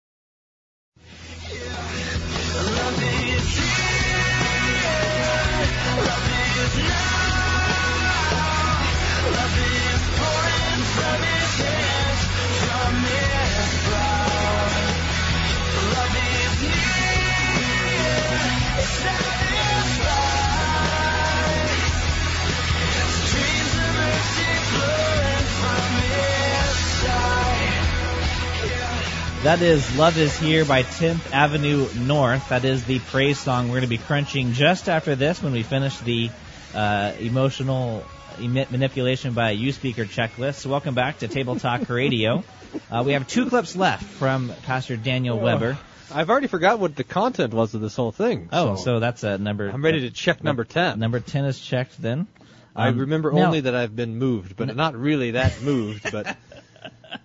That 29.44 29.64
is 29.64 29.98
Love 29.98 30.20
Is 30.20 30.38
Here 30.38 30.66
by 30.66 30.84
10th 30.84 31.32
Avenue 31.32 31.88
North. 31.96 32.50
That 32.50 32.64
is 32.64 32.86
the 32.86 33.00
praise 33.00 33.40
song 33.40 33.66
we're 33.70 33.78
going 33.80 33.82
to 33.82 33.88
be 33.88 33.98
crunching 33.98 34.54
just 34.54 34.88
after 34.88 35.16
this 35.16 35.42
when 35.42 35.52
we 35.52 35.64
finish 35.64 35.98
the 35.98 36.30
uh, 36.76 37.14
emotional 37.20 38.04
manipulation 38.40 39.34
by 39.34 39.50
a 39.50 39.54
youth 39.54 39.76
speaker 39.76 40.06
checklist. 40.06 40.56
So 40.56 40.70
welcome 40.70 40.94
back 40.94 41.20
to 41.20 41.28
Table 41.28 41.56
Talk 41.56 41.90
Radio. 41.90 42.44
Uh, 42.92 43.02
we 43.04 43.14
have 43.14 43.28
two 43.28 43.50
clips 43.50 43.76
left 43.76 44.04
from 44.04 44.54
Pastor 44.64 44.96
Daniel 44.96 45.40
Weber. 45.40 45.76
I've 46.14 46.30
already 46.30 46.48
forgot 46.48 46.78
what 46.80 46.96
the 46.96 47.04
content 47.04 47.52
was 47.52 47.74
of 47.74 47.82
this 47.82 47.96
whole 47.96 48.12
thing. 48.12 48.50
Oh, 48.54 48.76
so 48.76 49.00
that's 49.00 49.24
a 49.24 49.40
number. 49.40 49.70
I'm 49.70 49.84
ready 49.84 50.02
to 50.02 50.12
check 50.12 50.44
number 50.44 50.66
10. 50.66 51.00
Number 51.00 51.20
10 51.20 51.46
is 51.46 51.60
checked 51.60 52.00
then. 52.00 52.28
I 52.76 52.90
Um, 52.90 53.00
remember 53.00 53.32
now- 53.32 53.48
only 53.48 53.62
that 53.62 53.74
I've 53.74 53.96
been 53.96 54.18
moved, 54.20 54.56
but 54.56 54.76
not 54.76 54.96
really 54.96 55.32
that 55.32 55.62
moved. 55.64 56.12
But 56.12 56.38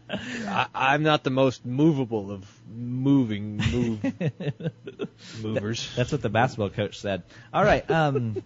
I, 0.08 0.66
I'm 0.74 1.02
not 1.02 1.24
the 1.24 1.30
most 1.30 1.64
movable 1.64 2.30
of 2.30 2.48
moving 2.74 3.56
move 3.56 4.04
movers. 5.42 5.90
That's 5.96 6.12
what 6.12 6.22
the 6.22 6.28
basketball 6.28 6.70
coach 6.70 6.98
said. 6.98 7.22
All 7.52 7.64
right. 7.64 7.88
Um, 7.90 8.42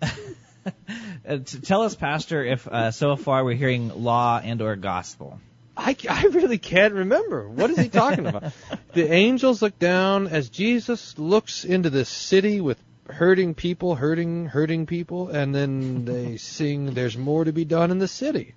uh, 0.02 1.38
tell 1.62 1.82
us, 1.82 1.94
Pastor, 1.94 2.44
if 2.44 2.66
uh, 2.66 2.90
so 2.90 3.16
far 3.16 3.44
we're 3.44 3.56
hearing 3.56 4.02
law 4.02 4.40
and 4.42 4.60
or 4.62 4.76
gospel. 4.76 5.40
I, 5.76 5.96
I 6.08 6.24
really 6.24 6.58
can't 6.58 6.94
remember. 6.94 7.48
What 7.48 7.70
is 7.70 7.78
he 7.78 7.88
talking 7.88 8.26
about? 8.26 8.52
the 8.92 9.10
angels 9.10 9.62
look 9.62 9.78
down 9.78 10.26
as 10.26 10.50
Jesus 10.50 11.18
looks 11.18 11.64
into 11.64 11.88
the 11.88 12.04
city 12.04 12.60
with 12.60 12.78
hurting 13.08 13.54
people, 13.54 13.94
hurting, 13.94 14.46
hurting 14.46 14.86
people, 14.86 15.28
and 15.28 15.54
then 15.54 16.04
they 16.04 16.36
sing, 16.36 16.92
"There's 16.92 17.16
more 17.16 17.44
to 17.44 17.52
be 17.52 17.64
done 17.64 17.90
in 17.90 17.98
the 17.98 18.08
city." 18.08 18.54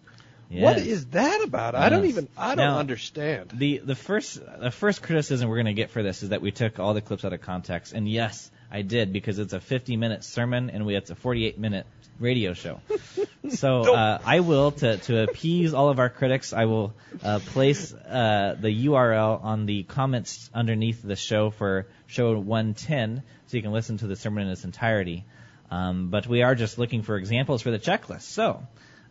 What 0.50 0.78
Yes. 0.78 0.86
is 0.86 1.06
that 1.08 1.42
about? 1.44 1.74
I 1.76 1.90
don't 1.90 2.06
even. 2.06 2.28
I 2.38 2.50
don't 2.56 2.58
Now, 2.66 2.78
understand. 2.78 3.52
The 3.54 3.80
the 3.80 3.96
first 3.96 4.40
the 4.60 4.72
first 4.72 5.02
criticism 5.02 5.50
we're 5.50 5.56
going 5.56 5.66
to 5.68 5.74
get 5.74 5.90
for 5.90 6.04
this 6.04 6.22
is 6.24 6.30
that 6.30 6.42
we 6.42 6.52
took 6.52 6.80
all 6.80 6.94
the 6.94 7.02
clips 7.02 7.26
out 7.26 7.34
of 7.34 7.42
context, 7.42 7.94
and 7.94 8.08
yes, 8.08 8.52
I 8.72 8.82
did 8.84 9.12
because 9.14 9.40
it's 9.40 9.54
a 9.54 9.60
50 9.60 9.98
minute 9.98 10.24
sermon 10.24 10.70
and 10.70 10.86
we 10.86 10.96
it's 10.96 11.10
a 11.10 11.16
48 11.16 11.58
minute 11.58 11.88
radio 12.20 12.54
show. 12.54 12.82
so 13.50 13.94
uh, 13.94 14.20
I 14.24 14.42
will 14.42 14.72
to 14.74 14.98
to 14.98 15.24
appease 15.24 15.74
all 15.74 15.90
of 15.90 15.98
our 16.00 16.10
critics, 16.10 16.54
I 16.54 16.66
will 16.66 16.94
uh, 17.24 17.40
place 17.40 17.92
uh, 17.94 18.56
the 18.60 18.86
URL 18.88 19.44
on 19.44 19.66
the 19.66 19.84
comments 19.84 20.50
underneath 20.54 21.02
the 21.02 21.16
show 21.16 21.50
for 21.50 21.88
show 22.06 22.38
110, 22.38 23.24
so 23.48 23.58
you 23.58 23.64
can 23.64 23.72
listen 23.72 23.98
to 24.00 24.08
the 24.08 24.16
sermon 24.16 24.46
in 24.46 24.52
its 24.52 24.64
entirety. 24.66 25.26
Um, 25.72 26.10
but 26.10 26.28
we 26.28 26.44
are 26.44 26.54
just 26.54 26.78
looking 26.78 27.02
for 27.02 27.18
examples 27.18 27.64
for 27.64 27.72
the 27.72 27.80
checklist. 27.80 28.22
So, 28.24 28.62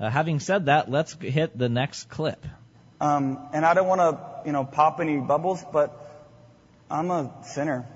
uh, 0.03 0.11
having 0.11 0.41
said 0.41 0.67
that, 0.67 0.91
let's 0.91 1.13
hit 1.15 1.57
the 1.57 1.69
next 1.69 2.11
clip. 2.11 2.45
Um, 3.01 3.39
and 3.55 3.65
I 3.65 3.75
don't 3.75 3.87
want 3.87 4.01
to, 4.01 4.47
you 4.47 4.53
know, 4.53 4.65
pop 4.65 4.99
any 5.01 5.19
bubbles, 5.19 5.65
but 5.73 5.97
I'm 6.91 7.11
a 7.11 7.31
sinner. 7.45 7.87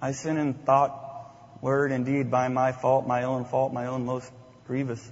I 0.00 0.12
sin 0.12 0.36
in 0.36 0.54
thought, 0.54 1.58
word, 1.60 1.90
and 1.90 2.06
deed 2.06 2.30
by 2.30 2.46
my 2.48 2.70
fault, 2.70 3.06
my 3.06 3.24
own 3.24 3.44
fault, 3.44 3.72
my 3.72 3.86
own 3.86 4.06
most 4.06 4.30
grievous 4.68 5.10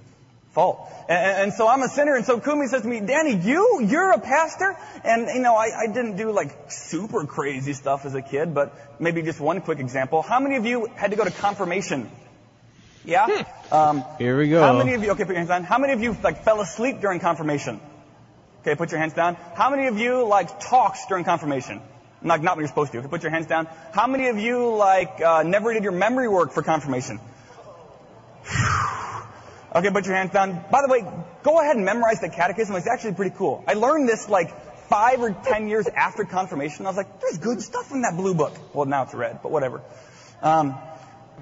fault. 0.53 0.89
And, 1.09 1.41
and 1.41 1.53
so 1.53 1.67
I'm 1.67 1.81
a 1.81 1.89
sinner. 1.89 2.15
And 2.15 2.25
so 2.25 2.39
Kumi 2.39 2.67
says 2.67 2.83
to 2.83 2.87
me, 2.87 3.01
Danny, 3.01 3.35
you, 3.35 3.81
you're 3.85 4.11
a 4.11 4.19
pastor? 4.19 4.77
And, 5.03 5.27
you 5.27 5.41
know, 5.41 5.55
I, 5.55 5.71
I 5.77 5.87
didn't 5.87 6.15
do 6.15 6.31
like 6.31 6.71
super 6.71 7.25
crazy 7.25 7.73
stuff 7.73 8.05
as 8.05 8.15
a 8.15 8.21
kid, 8.21 8.53
but 8.53 8.73
maybe 9.01 9.23
just 9.23 9.41
one 9.41 9.59
quick 9.59 9.79
example. 9.79 10.21
How 10.21 10.39
many 10.39 10.55
of 10.55 10.65
you 10.65 10.87
had 10.95 11.11
to 11.11 11.17
go 11.17 11.25
to 11.25 11.31
confirmation? 11.31 12.09
Yeah? 13.05 13.45
Um, 13.71 14.03
Here 14.17 14.37
we 14.37 14.49
go. 14.49 14.61
how 14.61 14.77
many 14.77 14.93
of 14.93 15.03
you, 15.03 15.11
okay, 15.11 15.23
put 15.23 15.29
your 15.29 15.37
hands 15.37 15.49
on. 15.49 15.63
How 15.63 15.77
many 15.77 15.93
of 15.93 16.01
you 16.01 16.15
like 16.23 16.43
fell 16.43 16.61
asleep 16.61 17.01
during 17.01 17.19
confirmation? 17.19 17.79
Okay, 18.61 18.75
put 18.75 18.91
your 18.91 18.99
hands 18.99 19.13
down. 19.13 19.37
How 19.55 19.69
many 19.71 19.87
of 19.87 19.97
you 19.97 20.23
like 20.27 20.59
talks 20.59 21.05
during 21.07 21.23
confirmation? 21.25 21.81
Like 22.23 22.43
not 22.43 22.55
when 22.55 22.63
you're 22.63 22.67
supposed 22.67 22.91
to. 22.91 22.99
Okay, 22.99 23.07
put 23.07 23.23
your 23.23 23.31
hands 23.31 23.47
down. 23.47 23.67
How 23.93 24.05
many 24.05 24.27
of 24.27 24.37
you 24.37 24.75
like 24.75 25.19
uh, 25.19 25.41
never 25.43 25.73
did 25.73 25.83
your 25.83 25.93
memory 25.93 26.27
work 26.27 26.51
for 26.51 26.61
confirmation? 26.61 27.19
okay, 29.75 29.89
put 29.89 30.05
your 30.05 30.15
hands 30.15 30.31
down. 30.31 30.63
By 30.71 30.81
the 30.85 30.89
way, 30.89 31.03
go 31.41 31.59
ahead 31.59 31.75
and 31.75 31.85
memorize 31.85 32.21
the 32.21 32.29
catechism. 32.29 32.75
It's 32.75 32.87
actually 32.87 33.15
pretty 33.15 33.35
cool. 33.35 33.63
I 33.67 33.73
learned 33.73 34.07
this 34.07 34.29
like 34.29 34.51
five 34.89 35.21
or 35.21 35.31
ten 35.31 35.67
years 35.67 35.87
after 35.87 36.23
confirmation. 36.23 36.85
I 36.85 36.89
was 36.89 36.97
like, 36.97 37.19
there's 37.19 37.39
good 37.39 37.61
stuff 37.61 37.91
in 37.91 38.03
that 38.03 38.15
blue 38.15 38.35
book. 38.35 38.53
Well, 38.75 38.85
now 38.85 39.03
it's 39.03 39.15
red, 39.15 39.41
but 39.41 39.51
whatever. 39.51 39.81
Um, 40.43 40.77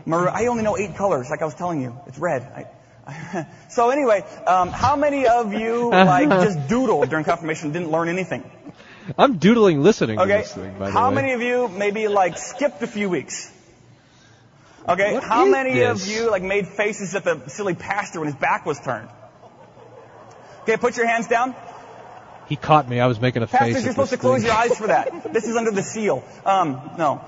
I 0.08 0.48
only 0.48 0.64
know 0.64 0.78
eight 0.78 0.96
colors, 0.96 1.30
like 1.30 1.42
I 1.42 1.46
was 1.46 1.56
telling 1.56 1.82
you. 1.82 2.00
It's 2.08 2.18
red. 2.18 2.44
I, 2.44 3.48
so 3.70 3.90
anyway, 3.90 4.24
um, 4.46 4.70
how 4.70 4.96
many 4.96 5.28
of 5.28 5.54
you 5.54 5.90
like 5.90 6.30
just 6.46 6.60
doodled 6.68 7.10
during 7.10 7.26
confirmation, 7.26 7.72
didn't 7.72 7.92
learn 7.92 8.10
anything? 8.10 8.50
I'm 9.18 9.38
doodling 9.38 9.82
listening 9.82 10.20
Okay. 10.20 10.44
thing, 10.44 10.76
How 10.80 11.10
many 11.10 11.34
of 11.34 11.42
you 11.42 11.68
maybe 11.68 12.08
like 12.08 12.38
skipped 12.38 12.84
a 12.84 12.88
few 12.88 13.10
weeks? 13.10 13.52
Okay. 14.88 15.14
What 15.14 15.24
How 15.24 15.46
many 15.46 15.74
this? 15.74 16.04
of 16.04 16.12
you 16.12 16.30
like 16.32 16.44
made 16.44 16.68
faces 16.68 17.16
at 17.16 17.24
the 17.24 17.48
silly 17.50 17.74
pastor 17.74 18.20
when 18.20 18.28
his 18.28 18.36
back 18.36 18.66
was 18.66 18.80
turned? 18.80 19.10
Okay, 20.64 20.78
put 20.78 20.98
your 20.98 21.08
hands 21.08 21.28
down. 21.28 21.56
He 22.48 22.56
caught 22.56 22.90
me. 22.90 23.00
I 23.00 23.08
was 23.08 23.20
making 23.20 23.44
a 23.44 23.48
face. 23.48 23.60
Pastors, 23.60 23.84
you're 23.84 23.94
supposed 23.94 24.12
to 24.12 24.18
close 24.18 24.42
thing. 24.42 24.48
your 24.48 24.56
eyes 24.56 24.76
for 24.78 24.88
that. 24.88 25.34
This 25.34 25.48
is 25.48 25.56
under 25.56 25.72
the 25.72 25.84
seal. 25.84 26.24
Um, 26.46 26.92
no. 26.98 27.22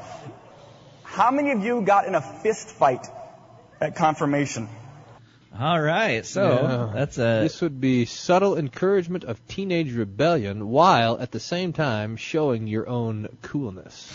How 1.11 1.29
many 1.29 1.51
of 1.51 1.61
you 1.61 1.81
got 1.81 2.07
in 2.07 2.15
a 2.15 2.21
fist 2.21 2.69
fight 2.69 3.05
at 3.81 3.97
confirmation? 3.97 4.69
All 5.59 5.79
right, 5.81 6.25
so 6.25 6.41
Yeah. 6.41 6.93
that's 6.93 7.17
a 7.17 7.41
This 7.41 7.59
would 7.59 7.81
be 7.81 8.05
subtle 8.05 8.57
encouragement 8.57 9.25
of 9.25 9.45
teenage 9.45 9.93
rebellion 9.93 10.69
while 10.69 11.19
at 11.19 11.31
the 11.31 11.39
same 11.41 11.73
time 11.73 12.15
showing 12.15 12.65
your 12.67 12.87
own 12.87 13.27
coolness. 13.41 14.09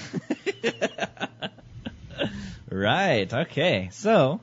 right. 2.70 3.30
Okay, 3.30 3.90
so 3.92 4.40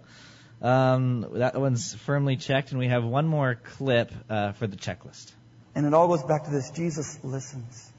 um, 0.61 1.25
that 1.33 1.59
one's 1.59 1.95
firmly 1.95 2.37
checked, 2.37 2.69
and 2.69 2.77
we 2.77 2.87
have 2.87 3.03
one 3.03 3.25
more 3.27 3.55
clip 3.55 4.11
uh, 4.29 4.51
for 4.51 4.67
the 4.67 4.77
checklist. 4.77 5.31
And 5.73 5.87
it 5.87 5.95
all 5.95 6.07
goes 6.07 6.21
back 6.21 6.43
to 6.43 6.51
this 6.51 6.69
Jesus 6.69 7.17
listens. 7.23 7.92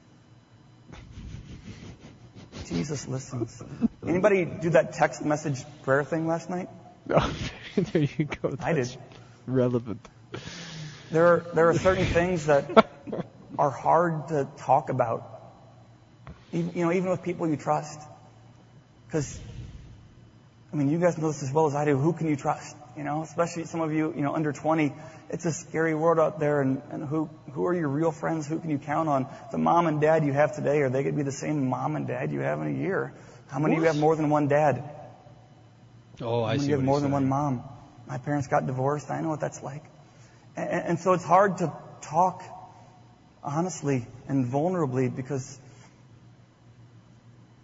Jesus 2.66 3.06
listens. 3.08 3.62
Anybody 4.06 4.44
do 4.44 4.70
that 4.70 4.94
text 4.94 5.24
message 5.24 5.62
prayer 5.82 6.04
thing 6.04 6.26
last 6.26 6.50
night? 6.50 6.68
Oh, 7.10 7.34
there 7.76 8.02
you 8.02 8.24
go. 8.24 8.56
I 8.60 8.72
did. 8.72 8.86
That's 8.86 8.96
Relevant. 9.46 10.08
There 11.10 11.26
are, 11.26 11.46
there 11.54 11.68
are 11.68 11.74
certain 11.74 12.06
things 12.06 12.46
that 12.46 12.88
are 13.58 13.70
hard 13.70 14.28
to 14.28 14.48
talk 14.58 14.88
about. 14.88 15.30
Even, 16.52 16.72
you 16.74 16.84
know, 16.84 16.92
even 16.92 17.10
with 17.10 17.22
people 17.22 17.46
you 17.46 17.56
trust. 17.56 18.00
Because, 19.06 19.38
I 20.72 20.76
mean, 20.76 20.90
you 20.90 20.98
guys 20.98 21.18
know 21.18 21.28
this 21.28 21.42
as 21.42 21.52
well 21.52 21.66
as 21.66 21.74
I 21.74 21.84
do. 21.84 21.96
Who 21.96 22.12
can 22.14 22.28
you 22.28 22.36
trust? 22.36 22.76
You 22.96 23.04
know, 23.04 23.22
especially 23.22 23.64
some 23.64 23.80
of 23.80 23.92
you, 23.92 24.12
you 24.16 24.22
know, 24.22 24.34
under 24.34 24.52
20. 24.52 24.92
It's 25.30 25.44
a 25.46 25.52
scary 25.52 25.94
world 25.94 26.18
out 26.18 26.38
there. 26.38 26.60
And, 26.60 26.82
and 26.90 27.08
who, 27.08 27.28
who 27.52 27.66
are 27.66 27.74
your 27.74 27.88
real 27.88 28.12
friends? 28.12 28.46
Who 28.46 28.58
can 28.58 28.70
you 28.70 28.78
count 28.78 29.08
on? 29.08 29.26
The 29.50 29.58
mom 29.58 29.86
and 29.86 30.00
dad 30.00 30.24
you 30.24 30.32
have 30.32 30.54
today, 30.54 30.80
are 30.82 30.90
they 30.90 31.02
going 31.02 31.14
to 31.14 31.16
be 31.16 31.22
the 31.22 31.32
same 31.32 31.68
mom 31.68 31.96
and 31.96 32.06
dad 32.06 32.30
you 32.32 32.40
have 32.40 32.60
in 32.60 32.68
a 32.68 32.78
year? 32.78 33.12
How 33.48 33.58
many 33.58 33.76
of 33.76 33.82
you 33.82 33.86
have 33.86 33.98
more 33.98 34.16
than 34.16 34.30
one 34.30 34.48
dad? 34.48 34.82
Oh, 36.20 36.44
How 36.44 36.44
I 36.44 36.56
see. 36.58 36.66
you 36.66 36.72
have 36.74 36.84
more 36.84 37.00
than 37.00 37.10
one 37.10 37.28
mom? 37.28 37.62
My 38.06 38.18
parents 38.18 38.48
got 38.48 38.66
divorced. 38.66 39.10
I 39.10 39.20
know 39.20 39.30
what 39.30 39.40
that's 39.40 39.62
like. 39.62 39.82
And, 40.56 40.68
and 40.70 40.98
so 40.98 41.12
it's 41.12 41.24
hard 41.24 41.58
to 41.58 41.72
talk 42.02 42.42
honestly 43.42 44.06
and 44.28 44.46
vulnerably 44.46 45.14
because 45.14 45.58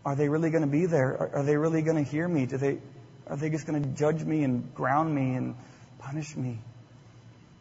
are 0.04 0.16
they 0.16 0.28
really 0.28 0.50
going 0.50 0.62
to 0.62 0.68
be 0.70 0.86
there? 0.86 1.16
Are, 1.16 1.36
are 1.36 1.42
they 1.42 1.56
really 1.56 1.82
going 1.82 2.02
to 2.02 2.10
hear 2.10 2.26
me? 2.26 2.46
Do 2.46 2.56
they, 2.56 2.78
are 3.26 3.36
they 3.36 3.50
just 3.50 3.66
going 3.66 3.82
to 3.82 3.88
judge 3.90 4.22
me 4.22 4.44
and 4.44 4.74
ground 4.74 5.14
me 5.14 5.34
and 5.34 5.54
punish 5.98 6.36
me? 6.36 6.58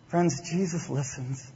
Friends, 0.10 0.42
Jesus 0.42 0.90
listens. 0.90 1.52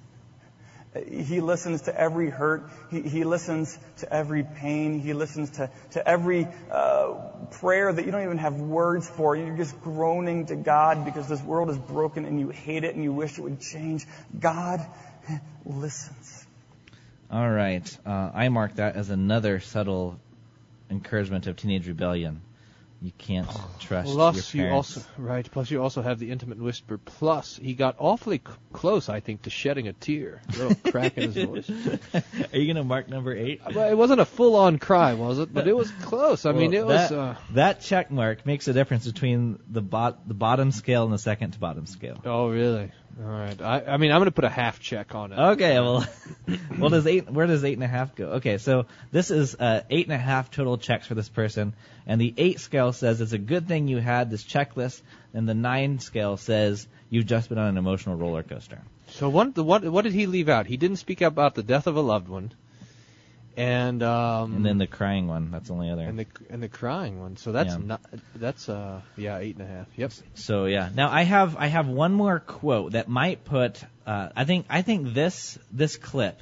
He 1.08 1.42
listens 1.42 1.84
to 1.84 2.00
every 2.00 2.30
hurt. 2.30 2.70
He, 2.92 3.02
he 3.02 3.24
listens 3.24 3.78
to 3.98 4.14
every 4.14 4.44
pain. 4.44 5.00
He 5.00 5.14
listens 5.14 5.50
to, 5.52 5.72
to 5.92 6.08
every 6.08 6.48
uh, 6.72 7.14
prayer 7.50 7.92
that 7.92 8.06
you 8.06 8.12
don't 8.12 8.24
even 8.24 8.38
have 8.38 8.62
words 8.62 9.10
for. 9.10 9.36
You're 9.36 9.58
just 9.58 9.82
groaning 9.82 10.46
to 10.48 10.56
God 10.56 11.04
because 11.04 11.28
this 11.28 11.42
world 11.42 11.72
is 11.72 11.80
broken 11.80 12.26
and 12.26 12.40
you 12.40 12.50
hate 12.50 12.84
it 12.84 12.94
and 12.94 13.04
you 13.04 13.12
wish 13.12 13.40
it 13.40 13.42
would 13.42 13.60
change. 13.60 14.06
God 14.40 14.86
listens. 15.66 16.46
All 17.32 17.50
right, 17.50 17.98
uh, 18.06 18.30
I 18.32 18.50
mark 18.50 18.76
that 18.76 18.96
as 18.96 19.10
another 19.10 19.60
subtle 19.60 20.20
encouragement 20.92 21.48
of 21.48 21.56
teenage 21.56 21.88
rebellion. 21.88 22.42
You 23.04 23.12
can't 23.18 23.50
trust 23.82 24.14
Plus, 24.14 24.54
your 24.54 24.68
you 24.68 24.74
also 24.74 25.02
right. 25.18 25.46
Plus, 25.52 25.70
you 25.70 25.84
also 25.84 26.02
have 26.02 26.20
the 26.20 26.32
intimate 26.32 26.58
whisper. 26.58 26.98
Plus, 26.98 27.58
he 27.62 27.74
got 27.74 27.98
awfully 28.00 28.38
c- 28.38 28.54
close, 28.72 29.10
I 29.10 29.20
think, 29.20 29.42
to 29.42 29.50
shedding 29.50 29.90
a 29.90 29.94
tear. 29.94 30.42
A 30.48 30.58
little 30.58 30.92
crack 30.92 31.18
in 31.18 31.34
his 31.34 31.46
voice. 31.46 31.70
Are 32.54 32.58
you 32.58 32.66
gonna 32.74 32.86
mark 32.86 33.10
number 33.10 33.36
eight? 33.36 33.60
Well, 33.76 33.92
it 33.92 33.98
wasn't 33.98 34.22
a 34.22 34.26
full-on 34.26 34.80
cry, 34.80 35.16
was 35.16 35.40
it? 35.40 35.54
But 35.54 35.68
it 35.68 35.76
was 35.76 35.92
close. 36.04 36.46
I 36.46 36.54
mean, 36.54 36.72
Well, 36.72 36.80
it 36.82 36.86
was. 36.86 37.12
Uh, 37.12 37.36
that 37.52 37.82
check 37.82 38.10
mark 38.10 38.46
makes 38.46 38.70
a 38.70 38.74
difference 38.74 39.06
between 39.06 39.60
the 39.68 39.82
bot 39.82 40.26
the 40.26 40.34
bottom 40.34 40.72
scale 40.72 41.04
and 41.04 41.12
the 41.12 41.18
second 41.18 41.52
to 41.52 41.60
bottom 41.60 41.86
scale. 41.88 42.22
oh, 42.24 42.48
really? 42.48 42.90
All 43.22 43.30
right. 43.30 43.62
I, 43.62 43.82
I 43.82 43.98
mean, 43.98 44.12
I'm 44.12 44.20
going 44.20 44.26
to 44.26 44.32
put 44.32 44.44
a 44.44 44.50
half 44.50 44.80
check 44.80 45.14
on 45.14 45.32
it. 45.32 45.40
Okay, 45.40 45.80
well, 45.80 46.06
well, 46.80 46.90
does 46.90 47.06
eight? 47.06 47.30
Where 47.30 47.46
does 47.46 47.64
eight 47.64 47.74
and 47.74 47.84
a 47.84 47.88
half 47.88 48.16
go? 48.16 48.26
Okay, 48.34 48.58
so 48.58 48.88
this 49.12 49.30
is 49.30 49.56
uh, 49.56 49.82
eight 49.90 50.08
and 50.08 50.16
a 50.16 50.18
half 50.18 50.50
total 50.50 50.78
checks 50.78 51.06
for 51.06 51.14
this 51.14 51.30
person, 51.30 51.74
and 52.08 52.20
the 52.20 52.34
eight 52.38 52.60
scale 52.60 52.92
says 52.92 53.22
it's 53.22 53.34
a 53.34 53.38
good 53.38 53.68
thing 53.68 53.88
you 53.88 53.98
had 53.98 54.32
this 54.32 54.44
checklist, 54.44 55.02
and 55.34 55.48
the 55.48 55.54
nine 55.54 56.00
scale 56.00 56.38
says 56.38 56.88
you've 57.10 57.28
just 57.28 57.50
been 57.50 57.60
on 57.60 57.68
an 57.68 57.78
emotional 57.78 58.16
roller 58.16 58.42
coaster. 58.42 58.82
So 59.10 59.30
what? 59.30 59.54
The, 59.54 59.64
what? 59.64 59.84
What 59.84 60.04
did 60.04 60.14
he 60.14 60.26
leave 60.26 60.50
out? 60.50 60.66
He 60.66 60.78
didn't 60.78 60.98
speak 60.98 61.22
about 61.22 61.54
the 61.54 61.64
death 61.64 61.86
of 61.86 61.96
a 61.96 62.02
loved 62.02 62.28
one, 62.28 62.52
and 63.56 64.02
um, 64.04 64.56
And 64.56 64.66
then 64.66 64.78
the 64.78 64.88
crying 64.88 65.28
one, 65.28 65.52
that's 65.52 65.68
the 65.68 65.74
only 65.74 65.90
other. 65.90 66.02
and 66.04 66.18
the 66.20 66.26
and 66.50 66.62
the 66.64 66.70
crying 66.70 67.20
one. 67.20 67.38
So 67.38 67.52
that's 67.52 67.74
Yeah. 67.74 67.78
not. 67.86 68.02
That's 68.36 68.68
uh 68.70 69.02
yeah 69.16 69.38
eight 69.40 69.58
and 69.58 69.68
a 69.68 69.72
half. 69.72 69.88
Yep. 69.96 70.12
So 70.36 70.66
yeah. 70.66 70.90
Now 70.94 71.10
I 71.12 71.24
have 71.24 71.56
I 71.58 71.68
have 71.68 71.88
one 71.88 72.14
more 72.14 72.40
quote 72.40 72.94
that 72.94 73.08
might 73.08 73.44
put 73.46 73.84
uh, 74.06 74.30
I 74.36 74.46
think 74.46 74.66
I 74.70 74.82
think 74.82 75.14
this 75.14 75.58
this 75.72 75.98
clip 75.98 76.40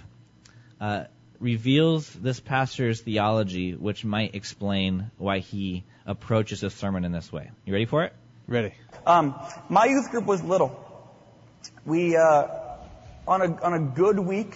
uh, 0.79 1.05
reveals 1.39 2.09
this 2.13 2.39
pastor's 2.39 3.01
theology, 3.01 3.73
which 3.75 4.03
might 4.05 4.35
explain 4.35 5.11
why 5.17 5.39
he 5.39 5.83
approaches 6.05 6.61
his 6.61 6.73
sermon 6.73 7.05
in 7.05 7.11
this 7.11 7.31
way. 7.31 7.51
You 7.65 7.73
ready 7.73 7.85
for 7.85 8.03
it? 8.03 8.13
Ready. 8.47 8.73
Um, 9.05 9.35
my 9.69 9.85
youth 9.85 10.09
group 10.11 10.25
was 10.25 10.43
little. 10.43 10.71
We, 11.85 12.15
uh, 12.17 12.47
on 13.27 13.41
a, 13.41 13.61
on 13.63 13.73
a 13.73 13.79
good 13.79 14.19
week, 14.19 14.55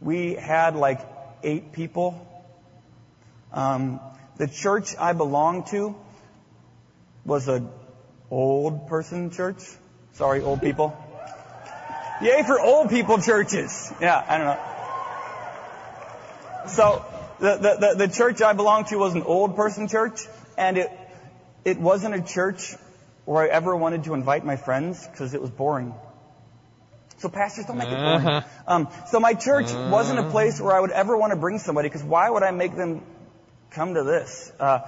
we 0.00 0.34
had 0.34 0.76
like 0.76 1.00
eight 1.42 1.72
people. 1.72 2.26
Um, 3.52 4.00
the 4.36 4.46
church 4.46 4.96
I 4.98 5.12
belonged 5.12 5.66
to 5.68 5.96
was 7.24 7.48
a 7.48 7.66
old 8.30 8.88
person 8.88 9.30
church. 9.30 9.62
Sorry, 10.12 10.42
old 10.42 10.60
people. 10.60 10.96
Yay 12.20 12.42
for 12.42 12.60
old 12.60 12.90
people 12.90 13.18
churches. 13.18 13.92
Yeah, 14.00 14.24
I 14.28 14.38
don't 14.38 14.46
know. 14.46 14.58
So 16.68 17.04
the, 17.38 17.56
the, 17.56 17.76
the, 17.80 18.06
the 18.06 18.12
church 18.12 18.42
I 18.42 18.52
belonged 18.52 18.88
to 18.88 18.96
was 18.96 19.14
an 19.14 19.22
old 19.22 19.56
person 19.56 19.88
church, 19.88 20.20
and 20.56 20.76
it 20.76 20.90
it 21.64 21.78
wasn't 21.78 22.14
a 22.14 22.22
church 22.22 22.74
where 23.24 23.42
I 23.44 23.48
ever 23.48 23.76
wanted 23.76 24.04
to 24.04 24.14
invite 24.14 24.44
my 24.44 24.56
friends 24.56 25.06
because 25.06 25.34
it 25.34 25.40
was 25.40 25.50
boring. 25.50 25.94
So 27.18 27.28
pastors 27.28 27.66
don't 27.66 27.78
make 27.78 27.88
it 27.88 27.96
boring. 27.96 28.26
Uh-huh. 28.26 28.48
Um, 28.66 28.88
so 29.08 29.18
my 29.18 29.34
church 29.34 29.72
wasn't 29.72 30.20
a 30.20 30.30
place 30.30 30.60
where 30.60 30.74
I 30.74 30.80
would 30.80 30.92
ever 30.92 31.16
want 31.16 31.32
to 31.32 31.38
bring 31.38 31.58
somebody 31.58 31.88
because 31.88 32.04
why 32.04 32.30
would 32.30 32.42
I 32.42 32.52
make 32.52 32.76
them 32.76 33.02
come 33.70 33.94
to 33.94 34.04
this? 34.04 34.52
Uh, 34.58 34.80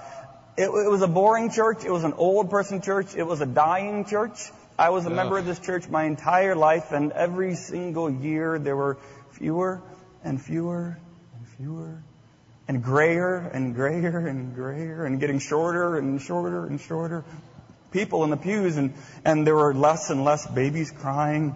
it, 0.56 0.64
it 0.64 0.90
was 0.90 1.02
a 1.02 1.08
boring 1.08 1.50
church. 1.50 1.84
It 1.84 1.90
was 1.90 2.04
an 2.04 2.12
old 2.12 2.50
person 2.50 2.82
church. 2.82 3.14
It 3.16 3.24
was 3.24 3.40
a 3.40 3.46
dying 3.46 4.04
church. 4.04 4.38
I 4.78 4.90
was 4.90 5.06
a 5.06 5.10
member 5.10 5.38
of 5.38 5.44
this 5.44 5.58
church 5.58 5.88
my 5.88 6.04
entire 6.04 6.56
life, 6.56 6.92
and 6.92 7.12
every 7.12 7.54
single 7.54 8.10
year 8.10 8.58
there 8.58 8.76
were 8.76 8.96
fewer 9.32 9.82
and 10.24 10.40
fewer 10.40 10.98
and 11.36 11.48
fewer 11.48 12.02
and 12.68 12.82
grayer 12.82 13.50
and 13.52 13.74
grayer 13.74 14.26
and 14.26 14.54
grayer 14.54 15.04
and 15.04 15.18
getting 15.18 15.40
shorter 15.40 15.98
and 15.98 16.22
shorter 16.22 16.66
and 16.66 16.80
shorter 16.80 17.24
people 17.90 18.22
in 18.22 18.30
the 18.30 18.36
pews 18.36 18.76
and, 18.76 18.94
and 19.24 19.46
there 19.46 19.56
were 19.56 19.74
less 19.74 20.10
and 20.10 20.24
less 20.24 20.46
babies 20.46 20.90
crying 20.90 21.54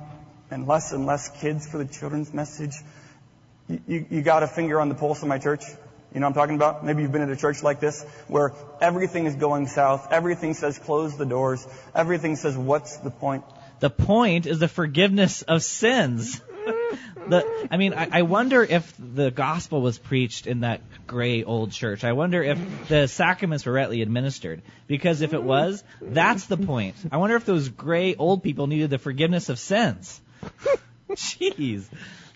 and 0.50 0.66
less 0.66 0.92
and 0.92 1.06
less 1.06 1.28
kids 1.40 1.66
for 1.66 1.78
the 1.78 1.84
children's 1.84 2.32
message. 2.32 2.74
You, 3.68 3.80
you, 3.86 4.06
you 4.10 4.22
got 4.22 4.42
a 4.42 4.46
finger 4.46 4.80
on 4.80 4.88
the 4.88 4.94
pulse 4.94 5.22
of 5.22 5.28
my 5.28 5.38
church. 5.38 5.64
You 6.12 6.20
know 6.20 6.26
I'm 6.26 6.34
talking 6.34 6.54
about? 6.54 6.84
Maybe 6.84 7.02
you've 7.02 7.10
been 7.10 7.22
at 7.22 7.30
a 7.30 7.36
church 7.36 7.62
like 7.62 7.80
this 7.80 8.04
where 8.28 8.52
everything 8.80 9.26
is 9.26 9.34
going 9.34 9.66
south. 9.66 10.12
Everything 10.12 10.54
says 10.54 10.78
close 10.78 11.16
the 11.16 11.26
doors. 11.26 11.66
Everything 11.94 12.36
says 12.36 12.56
what's 12.56 12.98
the 12.98 13.10
point? 13.10 13.44
The 13.80 13.90
point 13.90 14.46
is 14.46 14.60
the 14.60 14.68
forgiveness 14.68 15.42
of 15.42 15.64
sins. 15.64 16.40
the 17.28 17.66
I 17.68 17.76
mean, 17.78 17.94
I, 17.94 18.08
I 18.12 18.22
wonder 18.22 18.62
if 18.62 18.94
the 18.96 19.32
gospel 19.32 19.80
was 19.80 19.98
preached 19.98 20.46
in 20.46 20.60
that 20.60 20.82
gray 21.08 21.42
old 21.42 21.72
church. 21.72 22.04
I 22.04 22.12
wonder 22.12 22.42
if 22.44 22.88
the 22.88 23.08
sacraments 23.08 23.66
were 23.66 23.72
rightly 23.72 24.00
administered. 24.00 24.62
Because 24.86 25.20
if 25.20 25.34
it 25.34 25.42
was, 25.42 25.82
that's 26.00 26.46
the 26.46 26.56
point. 26.56 26.94
I 27.10 27.16
wonder 27.16 27.34
if 27.34 27.44
those 27.44 27.68
gray 27.68 28.14
old 28.14 28.44
people 28.44 28.68
needed 28.68 28.90
the 28.90 28.98
forgiveness 28.98 29.48
of 29.48 29.58
sins. 29.58 30.20
Jeez. 31.10 31.84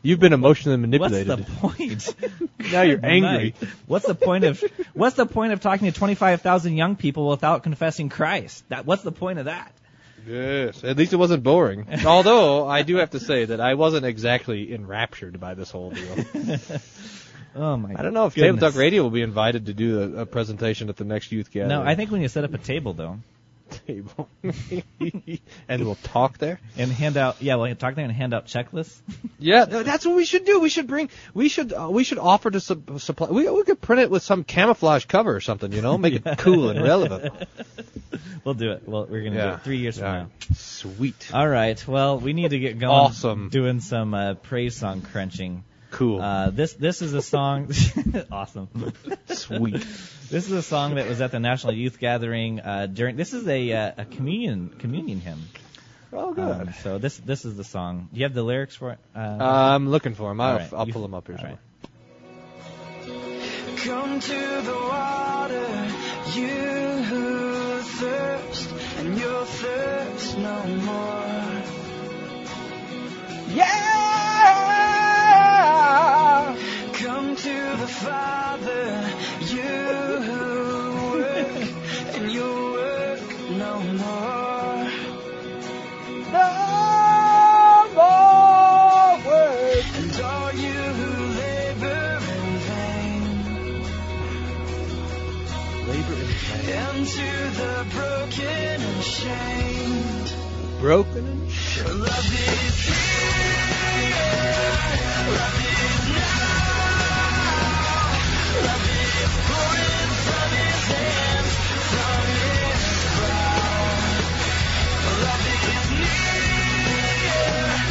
You've 0.02 0.20
been 0.20 0.32
emotionally 0.32 0.76
manipulated. 0.76 1.28
What's 1.28 1.44
the 1.48 1.56
point? 1.56 2.14
Now 2.72 2.82
you're 2.82 3.00
angry. 3.02 3.20
night. 3.20 3.56
What's 3.86 4.06
the 4.06 4.14
point 4.14 4.44
of 4.44 4.62
What's 4.92 5.16
the 5.16 5.26
point 5.26 5.52
of 5.52 5.60
talking 5.60 5.90
to 5.90 5.96
25,000 5.96 6.76
young 6.76 6.96
people 6.96 7.28
without 7.28 7.62
confessing 7.62 8.08
Christ? 8.08 8.64
That 8.68 8.84
What's 8.84 9.02
the 9.02 9.12
point 9.12 9.38
of 9.38 9.46
that? 9.46 9.72
Yes, 10.26 10.84
at 10.84 10.96
least 10.96 11.12
it 11.12 11.16
wasn't 11.16 11.42
boring. 11.42 11.86
Although 12.04 12.68
I 12.68 12.82
do 12.82 12.96
have 12.96 13.10
to 13.10 13.20
say 13.20 13.46
that 13.46 13.60
I 13.60 13.74
wasn't 13.74 14.04
exactly 14.04 14.74
enraptured 14.74 15.40
by 15.40 15.54
this 15.54 15.70
whole 15.70 15.90
deal. 15.90 16.26
Oh 17.54 17.76
my! 17.76 17.94
I 17.96 18.02
don't 18.02 18.12
know 18.12 18.26
if 18.26 18.34
Table. 18.34 18.58
Talk 18.58 18.76
Radio 18.76 19.02
will 19.02 19.10
be 19.10 19.22
invited 19.22 19.66
to 19.66 19.74
do 19.74 20.18
a, 20.18 20.22
a 20.22 20.26
presentation 20.26 20.90
at 20.90 20.96
the 20.96 21.04
next 21.04 21.32
youth 21.32 21.50
gathering. 21.50 21.70
No, 21.70 21.82
I 21.82 21.94
think 21.94 22.10
when 22.10 22.20
you 22.20 22.28
set 22.28 22.44
up 22.44 22.52
a 22.52 22.58
table 22.58 22.92
though, 22.92 23.18
table, 23.88 24.28
and 25.68 25.84
we'll 25.84 25.94
talk 25.96 26.38
there. 26.38 26.60
and 26.76 26.92
hand 26.92 27.16
out 27.16 27.40
yeah, 27.40 27.56
we'll 27.56 27.74
talk 27.74 27.94
there 27.94 28.04
and 28.04 28.12
hand 28.12 28.34
out 28.34 28.46
checklists. 28.46 29.00
Yeah, 29.38 29.64
that's 29.64 30.04
what 30.06 30.14
we 30.14 30.24
should 30.26 30.44
do. 30.44 30.60
We 30.60 30.68
should 30.68 30.86
bring. 30.86 31.08
We 31.34 31.48
should. 31.48 31.72
Uh, 31.72 31.88
we 31.90 32.04
should 32.04 32.18
offer 32.18 32.50
to 32.50 32.60
sub- 32.60 33.00
supply. 33.00 33.28
We, 33.30 33.48
we 33.48 33.64
could 33.64 33.80
print 33.80 34.02
it 34.02 34.10
with 34.10 34.22
some 34.22 34.44
camouflage 34.44 35.06
cover 35.06 35.34
or 35.34 35.40
something. 35.40 35.72
You 35.72 35.80
know, 35.82 35.96
make 35.98 36.14
it 36.14 36.38
cool 36.38 36.68
and 36.70 36.82
relevant. 36.82 37.34
We'll 38.44 38.54
do 38.54 38.70
it. 38.72 38.88
Well, 38.88 39.06
we're 39.10 39.24
gonna 39.24 39.42
do 39.42 39.48
it 39.54 39.62
three 39.62 39.78
years 39.78 39.98
from 39.98 40.06
Yeah. 40.06 40.22
now. 40.22 40.28
Sweet. 40.54 41.30
All 41.34 41.46
right. 41.46 41.86
Well, 41.86 42.18
we 42.18 42.32
need 42.32 42.50
to 42.50 42.58
get 42.58 42.78
going. 42.78 42.90
Awesome. 42.90 43.48
Doing 43.50 43.80
some 43.80 44.14
uh, 44.14 44.34
praise 44.34 44.76
song 44.76 45.02
crunching. 45.02 45.64
Cool. 45.90 46.20
Uh, 46.22 46.50
this 46.50 46.72
this 46.74 47.02
is 47.02 47.12
a 47.14 47.20
song. 47.20 47.70
awesome. 48.32 48.68
Sweet. 49.26 49.84
This 50.30 50.44
is 50.46 50.52
a 50.52 50.62
song 50.62 50.96
that 50.96 51.08
was 51.08 51.22
at 51.22 51.30
the 51.30 51.40
National 51.40 51.72
Youth 51.72 51.98
Gathering 51.98 52.60
uh, 52.60 52.86
during. 52.86 53.16
This 53.16 53.32
is 53.32 53.48
a 53.48 53.72
uh, 53.72 53.92
a 53.96 54.04
communion 54.04 54.68
communion 54.78 55.20
hymn. 55.20 55.42
Oh, 56.12 56.34
good. 56.34 56.68
Um, 56.68 56.74
so 56.82 56.98
this 56.98 57.16
this 57.16 57.46
is 57.46 57.56
the 57.56 57.64
song. 57.64 58.08
Do 58.12 58.18
you 58.20 58.24
have 58.26 58.34
the 58.34 58.42
lyrics 58.42 58.76
for 58.76 58.90
it? 58.92 58.98
Uh, 59.16 59.38
I'm 59.40 59.88
looking 59.88 60.14
for 60.14 60.28
them. 60.28 60.40
I'll, 60.40 60.52
all 60.52 60.58
right. 60.58 60.72
I'll 60.74 60.86
pull 60.86 61.00
them 61.02 61.14
up 61.14 61.26
here. 61.28 61.38
all 61.38 61.44
right. 61.44 61.58
somewhere. 61.58 61.68
Come 63.78 64.20
to 64.20 64.60
the 64.62 64.74
water, 64.74 65.66
you 66.34 67.02
who 67.04 67.80
thirst, 67.80 68.70
and 68.98 69.18
you'll 69.18 69.44
thirst 69.44 70.36
no 70.38 70.62
more. 70.64 71.24
Yeah! 73.54 73.88
Come 76.94 77.36
to 77.36 77.76
the 77.80 77.86
Father, 77.86 79.10
you 79.78 79.94
who 80.26 80.42
work, 81.18 81.54
and 82.16 82.26
you'll 82.32 82.72
work 82.72 83.20
no 83.50 83.72
more. 84.02 84.90
No 86.32 86.50
more 87.98 89.10
work. 89.28 89.86
And 90.00 90.16
all 90.20 90.50
you 90.52 90.82
who 90.98 91.10
labor 91.42 92.10
in 92.34 92.48
vain. 92.68 93.22
Labor 95.88 96.18
in 96.24 96.30
vain. 96.48 96.66
And 96.84 97.00
to 97.06 97.28
the 97.60 97.74
broken 97.94 98.78
and 98.90 99.02
shamed. 99.02 100.28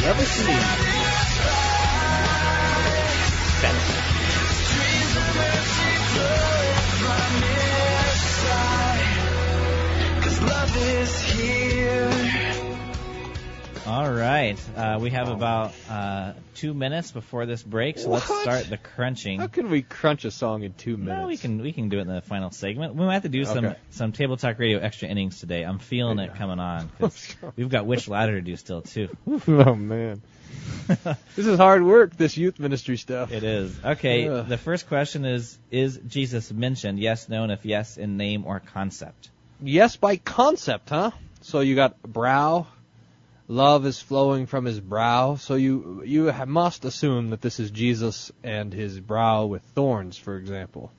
From 0.08 0.16
his 0.16 0.97
All 13.88 14.12
right. 14.12 14.58
Uh, 14.76 14.98
we 15.00 15.10
have 15.10 15.28
about 15.28 15.72
uh, 15.88 16.34
two 16.54 16.74
minutes 16.74 17.10
before 17.10 17.46
this 17.46 17.62
break, 17.62 17.98
so 17.98 18.10
let's 18.10 18.28
What? 18.28 18.42
start 18.42 18.68
the 18.68 18.76
crunching. 18.76 19.40
How 19.40 19.46
can 19.46 19.70
we 19.70 19.80
crunch 19.80 20.26
a 20.26 20.30
song 20.30 20.62
in 20.62 20.74
two 20.74 20.98
minutes? 20.98 21.20
No, 21.22 21.26
we 21.26 21.38
can 21.38 21.62
we 21.62 21.72
can 21.72 21.88
do 21.88 21.96
it 21.98 22.02
in 22.02 22.06
the 22.08 22.20
final 22.20 22.50
segment. 22.50 22.94
We 22.96 23.06
might 23.06 23.14
have 23.14 23.22
to 23.22 23.30
do 23.30 23.46
some 23.46 23.64
Okay. 23.64 23.76
some 23.90 24.12
table 24.12 24.36
talk 24.36 24.58
radio 24.58 24.78
extra 24.78 25.08
innings 25.08 25.40
today. 25.40 25.62
I'm 25.62 25.78
feeling 25.78 26.18
it 26.18 26.34
coming 26.34 26.58
on. 26.60 26.90
'cause 26.98 27.34
we've 27.56 27.70
got 27.70 27.86
which 27.86 28.08
ladder 28.08 28.32
to 28.34 28.42
do 28.42 28.56
still 28.56 28.82
too. 28.82 29.08
oh 29.48 29.74
man, 29.74 30.20
this 31.34 31.46
is 31.46 31.56
hard 31.56 31.82
work. 31.82 32.14
This 32.14 32.36
youth 32.36 32.58
ministry 32.58 32.98
stuff. 32.98 33.32
It 33.32 33.42
is 33.42 33.74
okay. 33.82 34.28
Ugh. 34.28 34.46
The 34.48 34.58
first 34.58 34.86
question 34.88 35.24
is: 35.24 35.58
Is 35.70 35.98
Jesus 36.06 36.52
mentioned? 36.52 36.98
Yes, 36.98 37.30
no, 37.30 37.42
and 37.42 37.52
if 37.52 37.64
yes, 37.64 37.96
in 37.96 38.18
name 38.18 38.44
or 38.44 38.60
concept. 38.60 39.30
Yes, 39.62 39.96
by 39.96 40.16
concept, 40.18 40.90
huh? 40.90 41.12
So 41.40 41.60
you 41.60 41.74
got 41.74 42.02
brow. 42.02 42.66
Love 43.50 43.86
is 43.86 43.98
flowing 43.98 44.44
from 44.44 44.66
his 44.66 44.78
brow. 44.78 45.36
So 45.36 45.54
you 45.54 46.02
you 46.04 46.30
must 46.46 46.84
assume 46.84 47.30
that 47.30 47.40
this 47.40 47.58
is 47.58 47.70
Jesus 47.70 48.30
and 48.44 48.72
his 48.74 49.00
brow 49.00 49.46
with 49.46 49.62
thorns, 49.74 50.18
for 50.18 50.36
example. 50.36 50.92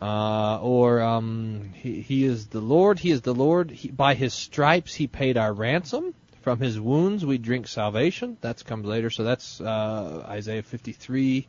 Uh, 0.00 0.58
or 0.60 1.00
um, 1.00 1.72
he, 1.74 2.02
he 2.02 2.24
is 2.24 2.48
the 2.48 2.60
Lord. 2.60 2.98
He 2.98 3.10
is 3.10 3.22
the 3.22 3.34
Lord. 3.34 3.70
He, 3.70 3.88
by 3.88 4.14
his 4.14 4.34
stripes 4.34 4.94
he 4.94 5.06
paid 5.06 5.38
our 5.38 5.52
ransom. 5.52 6.14
From 6.42 6.58
his 6.58 6.78
wounds 6.78 7.24
we 7.24 7.38
drink 7.38 7.68
salvation. 7.68 8.36
That 8.42 8.62
comes 8.64 8.84
later. 8.84 9.08
So 9.08 9.24
that's 9.24 9.62
uh, 9.62 10.26
Isaiah 10.28 10.62
53. 10.62 11.46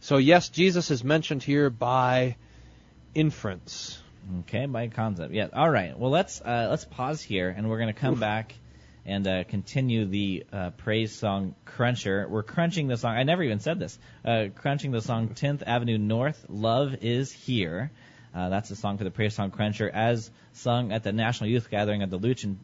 So 0.00 0.16
yes, 0.16 0.48
Jesus 0.48 0.90
is 0.90 1.04
mentioned 1.04 1.42
here 1.42 1.68
by 1.68 2.36
inference. 3.14 3.98
Okay, 4.40 4.64
by 4.64 4.88
concept. 4.88 5.34
Yeah. 5.34 5.48
All 5.52 5.68
right. 5.68 5.98
Well, 5.98 6.10
let's 6.10 6.40
uh, 6.40 6.68
let's 6.70 6.86
pause 6.86 7.20
here, 7.20 7.54
and 7.54 7.68
we're 7.68 7.78
going 7.78 7.92
to 7.92 8.00
come 8.00 8.18
back 8.18 8.54
and 9.06 9.26
uh, 9.26 9.44
continue 9.44 10.06
the 10.06 10.44
uh, 10.52 10.70
praise 10.70 11.14
song 11.14 11.54
cruncher. 11.64 12.26
We're 12.28 12.42
crunching 12.42 12.88
the 12.88 12.96
song. 12.96 13.16
I 13.16 13.22
never 13.22 13.42
even 13.42 13.60
said 13.60 13.78
this. 13.78 13.98
Uh, 14.24 14.46
crunching 14.54 14.92
the 14.92 15.02
song 15.02 15.28
10th 15.28 15.62
Avenue 15.66 15.98
North. 15.98 16.44
Love 16.48 16.96
is 17.02 17.30
here. 17.30 17.90
Uh, 18.34 18.48
that's 18.48 18.68
the 18.68 18.76
song 18.76 18.98
for 18.98 19.04
the 19.04 19.10
praise 19.10 19.34
song 19.34 19.50
cruncher, 19.50 19.88
as 19.88 20.30
sung 20.54 20.90
at 20.92 21.04
the 21.04 21.12
National 21.12 21.50
Youth 21.50 21.70
Gathering 21.70 22.02
at 22.02 22.10
the 22.10 22.18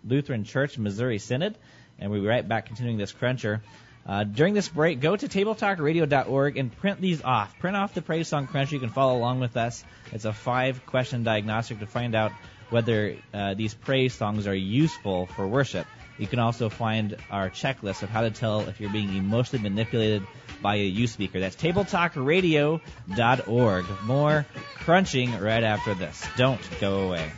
Lutheran, 0.05 0.45
Church 0.45 0.79
Missouri 0.79 1.19
Synod. 1.19 1.57
And 1.99 2.11
we'll 2.11 2.23
be 2.23 2.27
right 2.27 2.47
back 2.47 2.67
continuing 2.67 2.99
this 2.99 3.13
cruncher. 3.13 3.63
Uh, 4.07 4.25
during 4.25 4.55
this 4.55 4.69
break, 4.69 5.01
go 5.01 5.15
to 5.15 5.29
tabletalkradio.org 5.29 6.57
and 6.57 6.77
print 6.79 7.01
these 7.01 7.23
off. 7.23 7.57
Print 7.59 7.77
off 7.77 7.95
the 7.95 8.03
praise 8.03 8.27
song 8.27 8.47
cruncher. 8.47 8.75
You 8.75 8.81
can 8.81 8.89
follow 8.89 9.17
along 9.17 9.41
with 9.41 9.57
us. 9.57 9.85
It's 10.11 10.25
a 10.25 10.33
five-question 10.33 11.23
diagnostic 11.23 11.81
to 11.81 11.87
find 11.87 12.15
out 12.15 12.33
whether 12.71 13.17
uh, 13.35 13.55
these 13.55 13.75
praise 13.75 14.15
songs 14.15 14.47
are 14.47 14.55
useful 14.55 15.27
for 15.27 15.47
worship. 15.47 15.87
You 16.21 16.27
can 16.27 16.39
also 16.39 16.69
find 16.69 17.17
our 17.31 17.49
checklist 17.49 18.03
of 18.03 18.11
how 18.11 18.21
to 18.21 18.31
tell 18.31 18.69
if 18.69 18.79
you're 18.79 18.93
being 18.93 19.17
emotionally 19.17 19.63
manipulated 19.63 20.23
by 20.61 20.75
a 20.75 20.85
youth 20.85 21.09
speaker. 21.09 21.41
That's 21.41 21.57
tabletalkradio.org. 21.57 23.85
More 24.05 24.45
crunching 24.77 25.41
right 25.41 25.65
after 25.65 25.95
this. 25.95 26.23
Don't 26.37 26.61
go 26.79 27.09
away. 27.09 27.33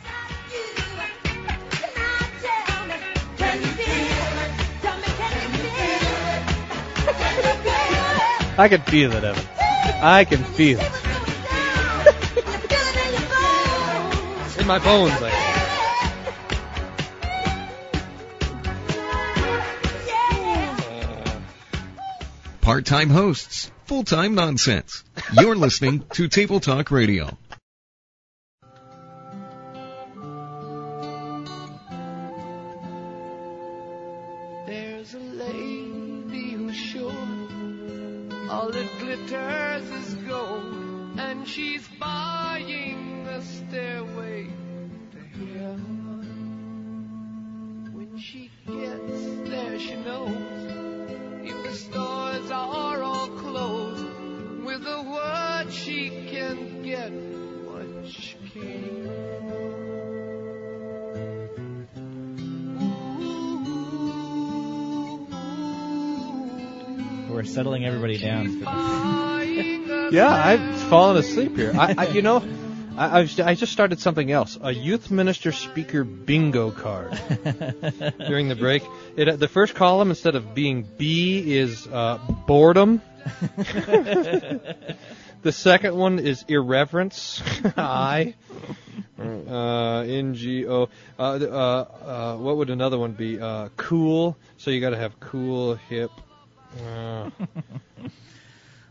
I 8.55 8.67
can 8.67 8.81
feel 8.81 9.11
it, 9.13 9.23
Evan. 9.23 9.43
I 10.01 10.25
can 10.25 10.43
feel 10.43 10.79
it. 10.81 10.91
In 14.59 14.67
my 14.67 14.79
bones, 14.79 15.21
like. 15.21 15.42
Part 22.63 22.85
time 22.85 23.09
hosts, 23.09 23.69
full 23.87 24.05
time 24.05 24.35
nonsense. 24.35 25.03
You're 25.33 25.57
listening 25.57 26.05
to 26.13 26.29
Table 26.29 26.61
Talk 26.61 26.91
Radio. 26.91 27.37
There's 34.65 35.13
a 35.13 35.19
lady 35.19 36.51
who's 36.51 36.73
sure 36.73 37.11
all 38.49 38.71
that 38.71 38.89
glitters 38.97 39.91
is 39.91 40.13
gold, 40.25 41.19
and 41.19 41.45
she's 41.45 41.85
buying 41.99 43.25
the 43.25 43.41
stairway 43.41 44.47
to 45.11 45.19
heaven. 45.19 45.89
When 47.91 48.17
she 48.17 48.49
gets 48.65 49.49
there, 49.49 49.77
she 49.77 49.95
knows 49.95 50.62
We're 58.55 58.61
settling 67.45 67.83
everybody 67.85 68.19
down. 68.19 68.59
yeah, 70.11 70.29
I've 70.29 70.81
fallen 70.83 71.17
asleep 71.17 71.55
here. 71.55 71.73
I, 71.75 71.95
I 71.97 72.07
you 72.09 72.21
know, 72.21 72.43
I, 72.95 73.21
I've, 73.21 73.39
I 73.39 73.55
just 73.55 73.73
started 73.73 73.99
something 73.99 74.31
else. 74.31 74.59
A 74.61 74.71
youth 74.71 75.09
minister 75.09 75.51
speaker 75.51 76.03
bingo 76.03 76.69
card 76.69 77.11
during 78.27 78.49
the 78.49 78.55
break. 78.55 78.83
It, 79.15 79.29
uh, 79.29 79.35
the 79.35 79.47
first 79.47 79.73
column 79.73 80.11
instead 80.11 80.35
of 80.35 80.53
being 80.53 80.83
B 80.83 81.55
is 81.55 81.87
uh, 81.87 82.19
boredom. 82.45 83.01
the 85.43 85.51
second 85.51 85.95
one 85.95 86.19
is 86.19 86.43
irreverence. 86.47 87.41
I. 87.77 88.35
Uh, 89.19 90.01
N-G-O. 90.01 90.89
Uh, 91.17 91.21
uh, 91.21 91.25
uh, 91.25 92.35
what 92.37 92.57
would 92.57 92.69
another 92.69 92.97
one 92.97 93.13
be? 93.13 93.39
Uh, 93.39 93.69
cool. 93.77 94.35
So 94.57 94.69
you 94.69 94.81
got 94.81 94.89
to 94.89 94.97
have 94.97 95.17
cool, 95.19 95.75
hip. 95.75 96.11
Uh, 96.83 97.29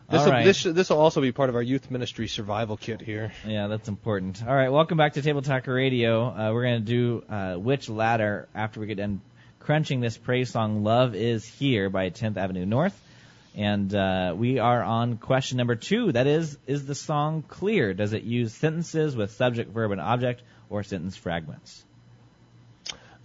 this 0.09 0.21
All 0.21 0.33
will 0.33 0.45
this 0.45 0.63
this 0.63 0.91
will 0.91 1.01
also 1.01 1.21
be 1.21 1.33
part 1.33 1.51
of 1.51 1.57
our 1.57 1.63
youth 1.63 1.91
ministry 1.91 2.29
survival 2.29 2.77
kit 2.77 3.03
here. 3.03 3.33
Yeah, 3.47 3.67
that's 3.67 3.89
important. 3.89 4.43
All 4.47 4.55
right, 4.55 4.71
welcome 4.71 4.97
back 4.97 5.15
to 5.15 5.23
Table 5.23 5.43
Talk 5.43 5.67
Radio. 5.67 6.27
Uh, 6.29 6.53
we're 6.53 6.63
going 6.63 6.85
to 6.85 6.87
do 6.87 7.25
uh, 7.29 7.55
Which 7.57 7.89
Ladder 7.91 8.49
after 8.55 8.81
we 8.81 8.87
get 8.87 8.99
done 8.99 9.21
crunching 9.59 10.01
this 10.01 10.17
praise 10.17 10.51
song, 10.51 10.85
Love 10.85 11.15
Is 11.15 11.45
Here 11.45 11.91
by 11.91 12.11
10th 12.11 12.37
Avenue 12.37 12.65
North. 12.65 12.99
And 13.55 13.95
uh, 13.95 14.35
we 14.37 14.59
are 14.59 14.83
on 14.83 15.19
question 15.19 15.59
number 15.59 15.77
two. 15.77 16.13
That 16.13 16.27
is, 16.27 16.57
is 16.67 16.87
the 16.87 16.95
song 16.95 17.43
clear? 17.43 17.93
Does 17.93 18.15
it 18.15 18.23
use 18.23 18.55
sentences 18.55 19.15
with 19.15 19.33
subject, 19.33 19.71
verb, 19.73 19.93
and 19.93 20.01
object, 20.01 20.43
or 20.71 20.83
sentence 20.83 21.17
fragments? 21.17 21.85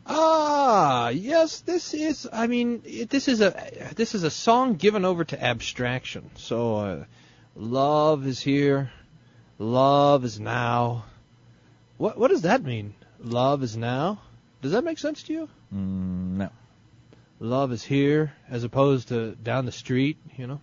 Ah, 0.06 1.10
yes, 1.10 1.62
this 1.62 1.94
is. 1.94 2.28
I 2.32 2.48
mean, 2.48 2.82
it, 2.86 3.10
this 3.10 3.28
is 3.28 3.42
a 3.42 3.92
this 3.96 4.16
is 4.16 4.24
a 4.24 4.32
song 4.32 4.76
given 4.76 5.04
over 5.04 5.26
to 5.26 5.44
abstraction. 5.44 6.30
So, 6.36 6.78
uh, 6.78 7.06
love 7.56 8.26
is 8.26 8.40
here, 8.40 8.90
love 9.60 10.24
is 10.24 10.40
now. 10.40 11.04
What 11.98 12.18
what 12.18 12.30
does 12.30 12.44
that 12.44 12.64
mean? 12.64 12.94
Love 13.20 13.64
is 13.64 13.76
now. 13.76 14.22
Does 14.62 14.72
that 14.72 14.84
make 14.84 14.98
sense 14.98 15.24
to 15.24 15.34
you? 15.34 15.50
Mm, 15.74 16.38
no. 16.38 16.50
Love 17.40 17.72
is 17.72 17.84
here, 17.84 18.34
as 18.50 18.64
opposed 18.64 19.10
to 19.10 19.36
down 19.36 19.66
the 19.66 19.72
street. 19.72 20.18
You 20.38 20.48
know. 20.48 20.62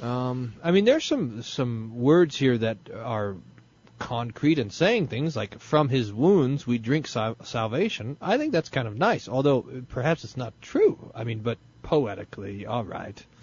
um, 0.06 0.54
I 0.62 0.70
mean, 0.72 0.84
there's 0.84 1.04
some 1.04 1.42
some 1.42 1.96
words 1.96 2.36
here 2.36 2.58
that 2.58 2.78
are 2.94 3.36
concrete 3.98 4.58
and 4.58 4.72
saying 4.72 5.08
things 5.08 5.36
like 5.36 5.60
"from 5.60 5.88
his 5.88 6.12
wounds 6.12 6.66
we 6.66 6.78
drink 6.78 7.06
sal- 7.06 7.36
salvation." 7.44 8.16
I 8.20 8.36
think 8.36 8.52
that's 8.52 8.68
kind 8.68 8.88
of 8.88 8.96
nice, 8.96 9.28
although 9.28 9.60
uh, 9.60 9.80
perhaps 9.88 10.24
it's 10.24 10.36
not 10.36 10.60
true. 10.60 11.12
I 11.14 11.24
mean, 11.24 11.40
but 11.40 11.58
poetically, 11.82 12.66
all 12.66 12.84
right. 12.84 13.24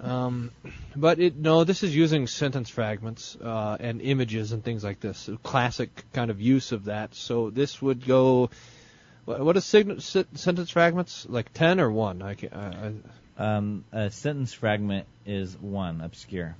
Um, 0.00 0.52
but 0.94 1.18
it 1.18 1.36
no, 1.36 1.64
this 1.64 1.82
is 1.82 1.94
using 1.94 2.26
sentence 2.26 2.70
fragments 2.70 3.36
uh, 3.36 3.76
and 3.78 4.00
images 4.00 4.52
and 4.52 4.64
things 4.64 4.82
like 4.82 5.00
this. 5.00 5.28
Classic 5.42 5.90
kind 6.14 6.30
of 6.30 6.40
use 6.40 6.72
of 6.72 6.86
that. 6.86 7.14
So 7.14 7.50
this 7.50 7.82
would 7.82 8.06
go. 8.06 8.48
What 9.26 9.40
what 9.44 9.56
is 9.58 9.64
sign- 9.64 10.00
se- 10.00 10.24
sentence 10.34 10.70
fragments? 10.70 11.26
Like 11.28 11.52
ten 11.52 11.78
or 11.80 11.90
one? 11.90 12.22
I, 12.22 12.34
can, 12.34 12.52
I, 12.54 12.68
I 12.88 13.58
Um, 13.58 13.84
a 13.92 14.10
sentence 14.10 14.54
fragment 14.54 15.06
is 15.26 15.56
one, 15.58 16.00
obscure. 16.00 16.56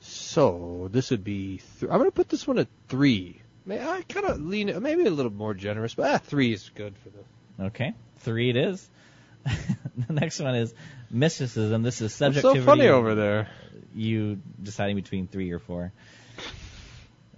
So 0.00 0.88
this 0.92 1.10
would 1.10 1.24
be. 1.24 1.62
Th- 1.80 1.90
I'm 1.90 1.98
going 1.98 2.10
to 2.10 2.14
put 2.14 2.28
this 2.28 2.46
one 2.46 2.58
at 2.58 2.68
three. 2.88 3.40
May 3.64 3.80
I 3.80 4.02
kind 4.02 4.26
of 4.26 4.40
lean 4.40 4.82
maybe 4.82 5.06
a 5.06 5.10
little 5.10 5.32
more 5.32 5.54
generous, 5.54 5.94
but 5.94 6.10
ah, 6.10 6.18
three 6.18 6.52
is 6.52 6.70
good 6.74 6.94
for 6.98 7.08
this. 7.08 7.24
Okay, 7.68 7.94
three 8.18 8.50
it 8.50 8.56
is. 8.56 8.86
the 9.44 10.12
next 10.12 10.40
one 10.40 10.54
is 10.54 10.74
mysticism. 11.10 11.82
This 11.82 11.96
is 11.96 12.02
What's 12.02 12.14
subjectivity. 12.16 12.60
so 12.60 12.66
funny 12.66 12.88
over 12.88 13.14
there? 13.14 13.48
You 13.94 14.40
deciding 14.62 14.96
between 14.96 15.28
three 15.28 15.50
or 15.52 15.58
four. 15.60 15.92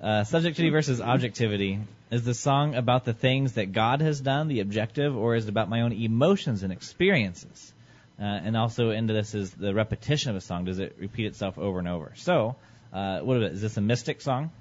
Uh, 0.00 0.24
subjectivity 0.24 0.70
versus 0.70 1.00
objectivity. 1.00 1.80
Is 2.08 2.24
the 2.24 2.34
song 2.34 2.76
about 2.76 3.04
the 3.04 3.12
things 3.12 3.54
that 3.54 3.72
God 3.72 4.00
has 4.00 4.20
done, 4.20 4.46
the 4.46 4.60
objective, 4.60 5.16
or 5.16 5.34
is 5.34 5.46
it 5.46 5.48
about 5.48 5.68
my 5.68 5.80
own 5.80 5.92
emotions 5.92 6.62
and 6.62 6.72
experiences? 6.72 7.72
Uh, 8.18 8.22
and 8.22 8.56
also 8.56 8.90
into 8.90 9.12
this 9.12 9.34
is 9.34 9.50
the 9.50 9.74
repetition 9.74 10.30
of 10.30 10.36
a 10.36 10.40
song. 10.40 10.64
Does 10.64 10.78
it 10.78 10.96
repeat 11.00 11.26
itself 11.26 11.58
over 11.58 11.80
and 11.80 11.88
over? 11.88 12.12
So, 12.14 12.56
uh, 12.92 13.20
what 13.20 13.38
is 13.38 13.42
it? 13.42 13.52
Is 13.54 13.60
this 13.60 13.76
a 13.76 13.80
mystic 13.80 14.20
song? 14.20 14.52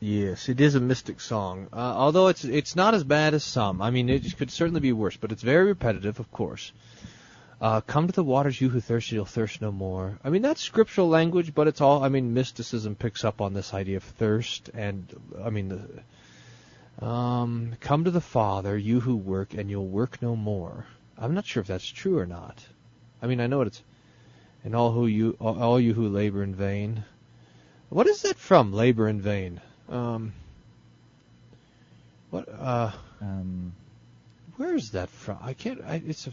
Yes, 0.00 0.48
it 0.48 0.60
is 0.60 0.76
a 0.76 0.80
mystic 0.80 1.20
song. 1.20 1.66
Uh, 1.72 1.76
although 1.76 2.28
it's 2.28 2.44
it's 2.44 2.76
not 2.76 2.94
as 2.94 3.02
bad 3.02 3.34
as 3.34 3.42
some. 3.42 3.82
I 3.82 3.90
mean, 3.90 4.08
it 4.08 4.36
could 4.36 4.50
certainly 4.50 4.80
be 4.80 4.92
worse, 4.92 5.16
but 5.16 5.32
it's 5.32 5.42
very 5.42 5.66
repetitive, 5.66 6.20
of 6.20 6.30
course. 6.30 6.72
Uh, 7.60 7.80
come 7.80 8.06
to 8.06 8.12
the 8.12 8.22
waters, 8.22 8.60
you 8.60 8.68
who 8.68 8.80
thirst, 8.80 9.10
you'll 9.10 9.24
thirst 9.24 9.60
no 9.60 9.72
more. 9.72 10.16
I 10.22 10.30
mean, 10.30 10.42
that's 10.42 10.62
scriptural 10.62 11.08
language, 11.08 11.54
but 11.54 11.66
it's 11.66 11.80
all. 11.80 12.04
I 12.04 12.08
mean, 12.08 12.34
mysticism 12.34 12.94
picks 12.94 13.24
up 13.24 13.40
on 13.40 13.52
this 13.52 13.74
idea 13.74 13.96
of 13.96 14.04
thirst, 14.04 14.70
and 14.72 15.12
I 15.44 15.50
mean, 15.50 15.68
the, 15.68 15.88
um, 17.00 17.74
come 17.80 18.04
to 18.04 18.10
the 18.10 18.20
Father, 18.20 18.76
you 18.76 19.00
who 19.00 19.16
work, 19.16 19.54
and 19.54 19.70
you'll 19.70 19.88
work 19.88 20.20
no 20.22 20.36
more. 20.36 20.86
I'm 21.16 21.34
not 21.34 21.46
sure 21.46 21.60
if 21.60 21.66
that's 21.66 21.86
true 21.86 22.18
or 22.18 22.26
not. 22.26 22.64
I 23.22 23.26
mean, 23.26 23.40
I 23.40 23.46
know 23.46 23.62
it's, 23.62 23.82
and 24.64 24.74
all 24.74 24.92
who 24.92 25.06
you, 25.06 25.36
all, 25.40 25.80
you 25.80 25.94
who 25.94 26.08
labor 26.08 26.42
in 26.42 26.54
vain. 26.54 27.04
What 27.88 28.06
is 28.06 28.22
that 28.22 28.36
from? 28.36 28.72
Labor 28.72 29.08
in 29.08 29.20
vain. 29.20 29.60
Um, 29.88 30.32
what? 32.30 32.48
Uh, 32.48 32.92
Um, 33.20 33.72
where 34.56 34.74
is 34.74 34.90
that 34.92 35.08
from? 35.08 35.38
I 35.40 35.54
can't. 35.54 35.80
I, 35.84 36.02
it's 36.06 36.26
a. 36.26 36.32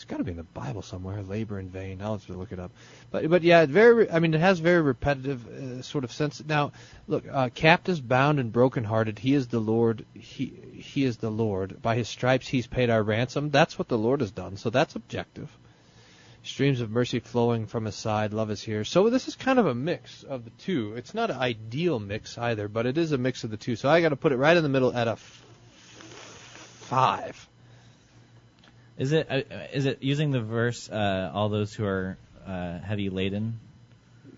It's 0.00 0.06
got 0.06 0.16
to 0.16 0.24
be 0.24 0.30
in 0.30 0.38
the 0.38 0.44
Bible 0.44 0.80
somewhere. 0.80 1.22
Labor 1.22 1.58
in 1.58 1.68
vain. 1.68 2.00
I'll 2.00 2.12
have 2.12 2.24
to 2.24 2.32
look 2.32 2.52
it 2.52 2.58
up. 2.58 2.70
But 3.10 3.28
but 3.28 3.42
yeah, 3.42 3.66
very. 3.66 4.10
I 4.10 4.18
mean, 4.18 4.32
it 4.32 4.40
has 4.40 4.58
very 4.58 4.80
repetitive 4.80 5.46
uh, 5.46 5.82
sort 5.82 6.04
of 6.04 6.12
sense. 6.12 6.42
Now, 6.42 6.72
look, 7.06 7.24
uh, 7.30 7.50
captives 7.50 8.00
bound 8.00 8.40
and 8.40 8.50
brokenhearted. 8.50 9.18
He 9.18 9.34
is 9.34 9.48
the 9.48 9.58
Lord. 9.58 10.06
He 10.14 10.46
he 10.72 11.04
is 11.04 11.18
the 11.18 11.28
Lord. 11.28 11.82
By 11.82 11.96
His 11.96 12.08
stripes 12.08 12.48
He's 12.48 12.66
paid 12.66 12.88
our 12.88 13.02
ransom. 13.02 13.50
That's 13.50 13.78
what 13.78 13.88
the 13.88 13.98
Lord 13.98 14.22
has 14.22 14.30
done. 14.30 14.56
So 14.56 14.70
that's 14.70 14.96
objective. 14.96 15.54
Streams 16.44 16.80
of 16.80 16.90
mercy 16.90 17.20
flowing 17.20 17.66
from 17.66 17.84
His 17.84 17.94
side. 17.94 18.32
Love 18.32 18.50
is 18.50 18.62
here. 18.62 18.84
So 18.84 19.10
this 19.10 19.28
is 19.28 19.36
kind 19.36 19.58
of 19.58 19.66
a 19.66 19.74
mix 19.74 20.22
of 20.22 20.46
the 20.46 20.50
two. 20.50 20.94
It's 20.96 21.12
not 21.12 21.28
an 21.28 21.36
ideal 21.36 21.98
mix 22.00 22.38
either, 22.38 22.68
but 22.68 22.86
it 22.86 22.96
is 22.96 23.12
a 23.12 23.18
mix 23.18 23.44
of 23.44 23.50
the 23.50 23.58
two. 23.58 23.76
So 23.76 23.90
I 23.90 24.00
got 24.00 24.08
to 24.08 24.16
put 24.16 24.32
it 24.32 24.38
right 24.38 24.56
in 24.56 24.62
the 24.62 24.70
middle 24.70 24.96
at 24.96 25.08
a 25.08 25.12
f- 25.12 25.44
five. 26.88 27.49
Is 29.00 29.12
it 29.12 29.26
uh, 29.30 29.40
is 29.72 29.86
it 29.86 30.02
using 30.02 30.30
the 30.30 30.42
verse? 30.42 30.88
Uh, 30.88 31.30
all 31.32 31.48
those 31.48 31.72
who 31.72 31.86
are 31.86 32.18
uh, 32.46 32.78
heavy 32.78 33.08
laden. 33.08 33.58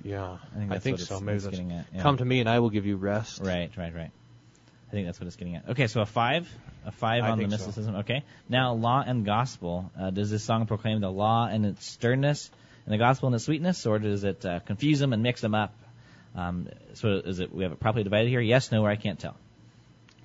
Yeah, 0.04 0.38
I 0.54 0.58
think 0.58 0.70
that's 0.70 0.84
what 0.84 0.94
it's, 0.94 1.08
so. 1.08 1.20
Maybe 1.20 1.36
it's 1.36 1.44
that's 1.44 1.56
getting 1.56 1.72
at. 1.72 1.86
yeah. 1.92 2.02
come 2.02 2.16
to 2.18 2.24
me 2.24 2.38
and 2.38 2.48
I 2.48 2.60
will 2.60 2.70
give 2.70 2.86
you 2.86 2.96
rest. 2.96 3.40
Right, 3.42 3.70
right, 3.76 3.94
right. 3.94 4.10
I 4.88 4.90
think 4.92 5.06
that's 5.06 5.18
what 5.18 5.26
it's 5.26 5.34
getting 5.34 5.56
at. 5.56 5.68
Okay, 5.70 5.88
so 5.88 6.00
a 6.00 6.06
five, 6.06 6.48
a 6.86 6.92
five 6.92 7.24
I 7.24 7.30
on 7.30 7.38
the 7.38 7.42
think 7.42 7.52
so. 7.52 7.66
mysticism. 7.66 7.96
Okay, 7.96 8.22
now 8.48 8.74
law 8.74 9.02
and 9.04 9.24
gospel. 9.24 9.90
Uh, 9.98 10.10
does 10.10 10.30
this 10.30 10.44
song 10.44 10.66
proclaim 10.66 11.00
the 11.00 11.10
law 11.10 11.48
and 11.48 11.66
its 11.66 11.84
sternness, 11.84 12.48
and 12.86 12.94
the 12.94 12.98
gospel 12.98 13.26
and 13.26 13.34
its 13.34 13.44
sweetness, 13.44 13.84
or 13.84 13.98
does 13.98 14.22
it 14.22 14.46
uh, 14.46 14.60
confuse 14.60 15.00
them 15.00 15.12
and 15.12 15.24
mix 15.24 15.40
them 15.40 15.56
up? 15.56 15.74
Um, 16.36 16.68
so 16.94 17.08
is 17.08 17.40
it 17.40 17.52
we 17.52 17.64
have 17.64 17.72
it 17.72 17.80
properly 17.80 18.04
divided 18.04 18.28
here? 18.28 18.40
Yes, 18.40 18.70
no, 18.70 18.84
or 18.84 18.90
I 18.90 18.96
can't 18.96 19.18
tell. 19.18 19.34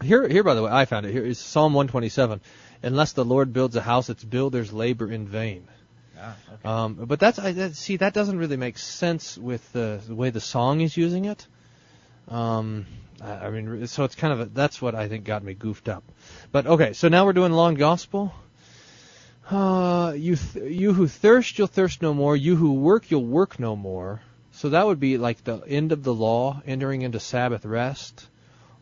Here, 0.04 0.28
here, 0.28 0.44
by 0.44 0.54
the 0.54 0.62
way, 0.62 0.72
I 0.72 0.86
found 0.86 1.08
it. 1.08 1.12
Here 1.12 1.26
is 1.26 1.40
Psalm 1.40 1.74
127. 1.74 2.40
Unless 2.84 3.14
the 3.14 3.26
Lord 3.26 3.54
builds 3.54 3.76
a 3.76 3.82
house, 3.82 4.10
its 4.10 4.24
builders 4.24 4.72
labor 4.72 5.12
in 5.12 5.28
vain. 5.28 5.68
Ah, 6.20 6.36
okay. 6.54 6.70
Um, 6.70 6.94
but 6.96 7.20
that's 7.20 7.40
I, 7.40 7.52
that, 7.54 7.76
see 7.76 7.98
that 7.98 8.14
doesn't 8.14 8.38
really 8.38 8.58
make 8.58 8.78
sense 8.78 9.38
with 9.38 9.72
the, 9.74 10.00
the 10.08 10.16
way 10.16 10.30
the 10.30 10.42
song 10.42 10.82
is 10.82 10.96
using 10.96 11.26
it. 11.26 11.46
Um, 12.28 12.86
I, 13.22 13.32
I 13.32 13.50
mean, 13.50 13.88
so 13.88 14.04
it's 14.04 14.16
kind 14.16 14.34
of 14.34 14.40
a, 14.40 14.46
that's 14.46 14.82
what 14.82 14.96
I 14.96 15.08
think 15.08 15.26
got 15.26 15.44
me 15.44 15.54
goofed 15.54 15.90
up. 15.90 16.04
But 16.52 16.68
okay, 16.68 16.94
so 16.94 17.08
now 17.08 17.26
we're 17.26 17.34
doing 17.34 17.52
long 17.52 17.76
gospel. 17.76 18.34
Uh, 19.50 20.14
you 20.16 20.36
th- 20.36 20.72
you 20.72 20.94
who 20.94 21.08
thirst, 21.08 21.58
you'll 21.58 21.68
thirst 21.68 22.02
no 22.02 22.14
more. 22.14 22.36
You 22.36 22.56
who 22.56 22.74
work, 22.74 23.10
you'll 23.10 23.26
work 23.26 23.60
no 23.60 23.76
more. 23.76 24.22
So 24.52 24.70
that 24.70 24.86
would 24.86 25.00
be 25.00 25.18
like 25.18 25.44
the 25.44 25.62
end 25.68 25.92
of 25.92 26.04
the 26.04 26.14
law, 26.14 26.62
entering 26.66 27.04
into 27.04 27.20
Sabbath 27.20 27.64
rest. 27.64 28.28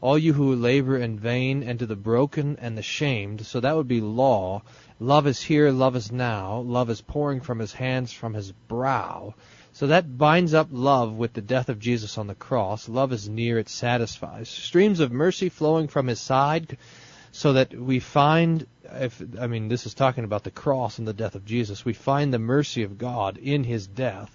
All 0.06 0.20
you 0.20 0.34
who 0.34 0.56
labor 0.56 0.98
in 1.00 1.18
vain, 1.18 1.64
and 1.64 1.80
to 1.80 1.88
the 1.88 1.96
broken 1.96 2.58
and 2.62 2.78
the 2.78 2.84
shamed. 2.84 3.44
So 3.44 3.60
that 3.60 3.76
would 3.76 3.88
be 3.88 4.02
law. 4.02 4.62
Love 5.00 5.26
is 5.26 5.42
here, 5.42 5.72
love 5.72 5.96
is 5.96 6.12
now. 6.12 6.60
Love 6.60 6.92
is 6.92 7.02
pouring 7.02 7.42
from 7.42 7.58
his 7.58 7.74
hands, 7.74 8.14
from 8.14 8.36
his 8.36 8.52
brow. 8.52 9.34
So 9.74 9.88
that 9.88 10.16
binds 10.16 10.54
up 10.54 10.68
love 10.72 11.16
with 11.16 11.34
the 11.34 11.42
death 11.42 11.70
of 11.70 11.80
Jesus 11.80 12.20
on 12.20 12.28
the 12.28 12.36
cross. 12.36 12.88
Love 12.88 13.14
is 13.14 13.28
near, 13.28 13.58
it 13.58 13.68
satisfies. 13.68 14.48
Streams 14.48 15.00
of 15.00 15.12
mercy 15.12 15.50
flowing 15.50 15.88
from 15.88 16.06
his 16.06 16.22
side, 16.22 16.78
so 17.32 17.54
that 17.54 17.74
we 17.74 18.00
find, 18.00 18.68
if 18.92 19.20
I 19.42 19.48
mean, 19.48 19.70
this 19.70 19.88
is 19.88 19.96
talking 19.96 20.24
about 20.24 20.44
the 20.44 20.52
cross 20.52 21.00
and 21.00 21.08
the 21.08 21.14
death 21.14 21.34
of 21.34 21.46
Jesus. 21.46 21.84
We 21.84 21.94
find 21.94 22.32
the 22.32 22.38
mercy 22.38 22.84
of 22.84 23.00
God 23.00 23.40
in 23.40 23.64
his 23.64 23.88
death. 23.88 24.32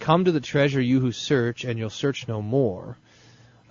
Come 0.00 0.24
to 0.24 0.32
the 0.32 0.40
treasure, 0.40 0.80
you 0.80 1.00
who 1.00 1.12
search, 1.12 1.62
and 1.64 1.78
you'll 1.78 1.90
search 1.90 2.26
no 2.26 2.40
more. 2.40 2.96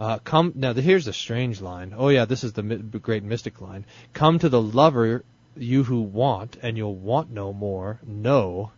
Uh, 0.04 0.20
come 0.20 0.52
now. 0.56 0.74
The, 0.74 0.82
here's 0.82 1.08
a 1.08 1.14
strange 1.14 1.62
line. 1.62 1.94
Oh 1.98 2.10
yeah, 2.10 2.26
this 2.26 2.44
is 2.44 2.54
the 2.54 2.64
mi- 2.64 2.78
great 2.78 3.24
mystic 3.24 3.62
line. 3.62 3.86
Come 4.14 4.40
to 4.40 4.50
the 4.50 4.62
lover, 4.62 5.24
you 5.56 5.84
who 5.84 6.02
want, 6.02 6.58
and 6.62 6.76
you'll 6.78 6.96
want 6.96 7.32
no 7.32 7.54
more. 7.54 8.00
No, 8.06 8.72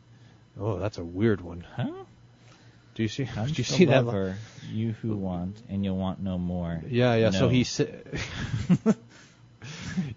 Oh, 0.59 0.77
that's 0.79 0.97
a 0.97 1.03
weird 1.03 1.41
one. 1.41 1.65
Huh? 1.75 1.91
Do 2.95 3.03
you 3.03 3.09
see? 3.09 3.25
Come 3.25 3.45
Do 3.45 3.49
you 3.49 3.55
to 3.55 3.63
see 3.63 3.85
that? 3.85 4.05
li- 4.05 4.33
you 4.71 4.93
who 5.01 5.17
want, 5.17 5.61
and 5.69 5.83
you'll 5.83 5.97
want 5.97 6.21
no 6.21 6.37
more. 6.37 6.81
Yeah, 6.87 7.15
yeah. 7.15 7.31
So 7.31 7.49
he 7.49 7.63
said. 7.63 8.19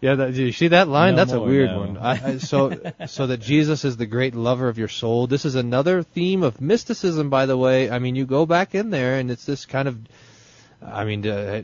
Yeah, 0.03 0.17
that, 0.17 0.35
do 0.35 0.43
you 0.45 0.53
see 0.53 0.69
that 0.69 0.89
line? 0.89 1.15
No 1.15 1.25
That's 1.25 1.33
a 1.33 1.41
weird 1.41 1.71
no. 1.71 1.79
one. 1.79 1.97
I, 1.97 2.33
I, 2.33 2.39
so, 2.39 2.79
so 3.07 3.29
that 3.29 3.39
Jesus 3.41 3.85
is 3.85 3.97
the 3.97 4.05
great 4.05 4.35
lover 4.35 4.69
of 4.69 4.77
your 4.77 4.89
soul. 4.89 5.27
This 5.27 5.47
is 5.47 5.55
another 5.55 6.03
theme 6.03 6.43
of 6.43 6.61
mysticism, 6.61 7.31
by 7.31 7.47
the 7.47 7.57
way. 7.57 7.89
I 7.91 7.99
mean, 7.99 8.15
you 8.15 8.27
go 8.27 8.45
back 8.45 8.75
in 8.75 8.91
there, 8.91 9.19
and 9.19 9.31
it's 9.31 9.47
this 9.47 9.65
kind 9.65 9.89
of. 9.89 9.99
I 10.81 11.05
mean, 11.05 11.27
uh, 11.27 11.63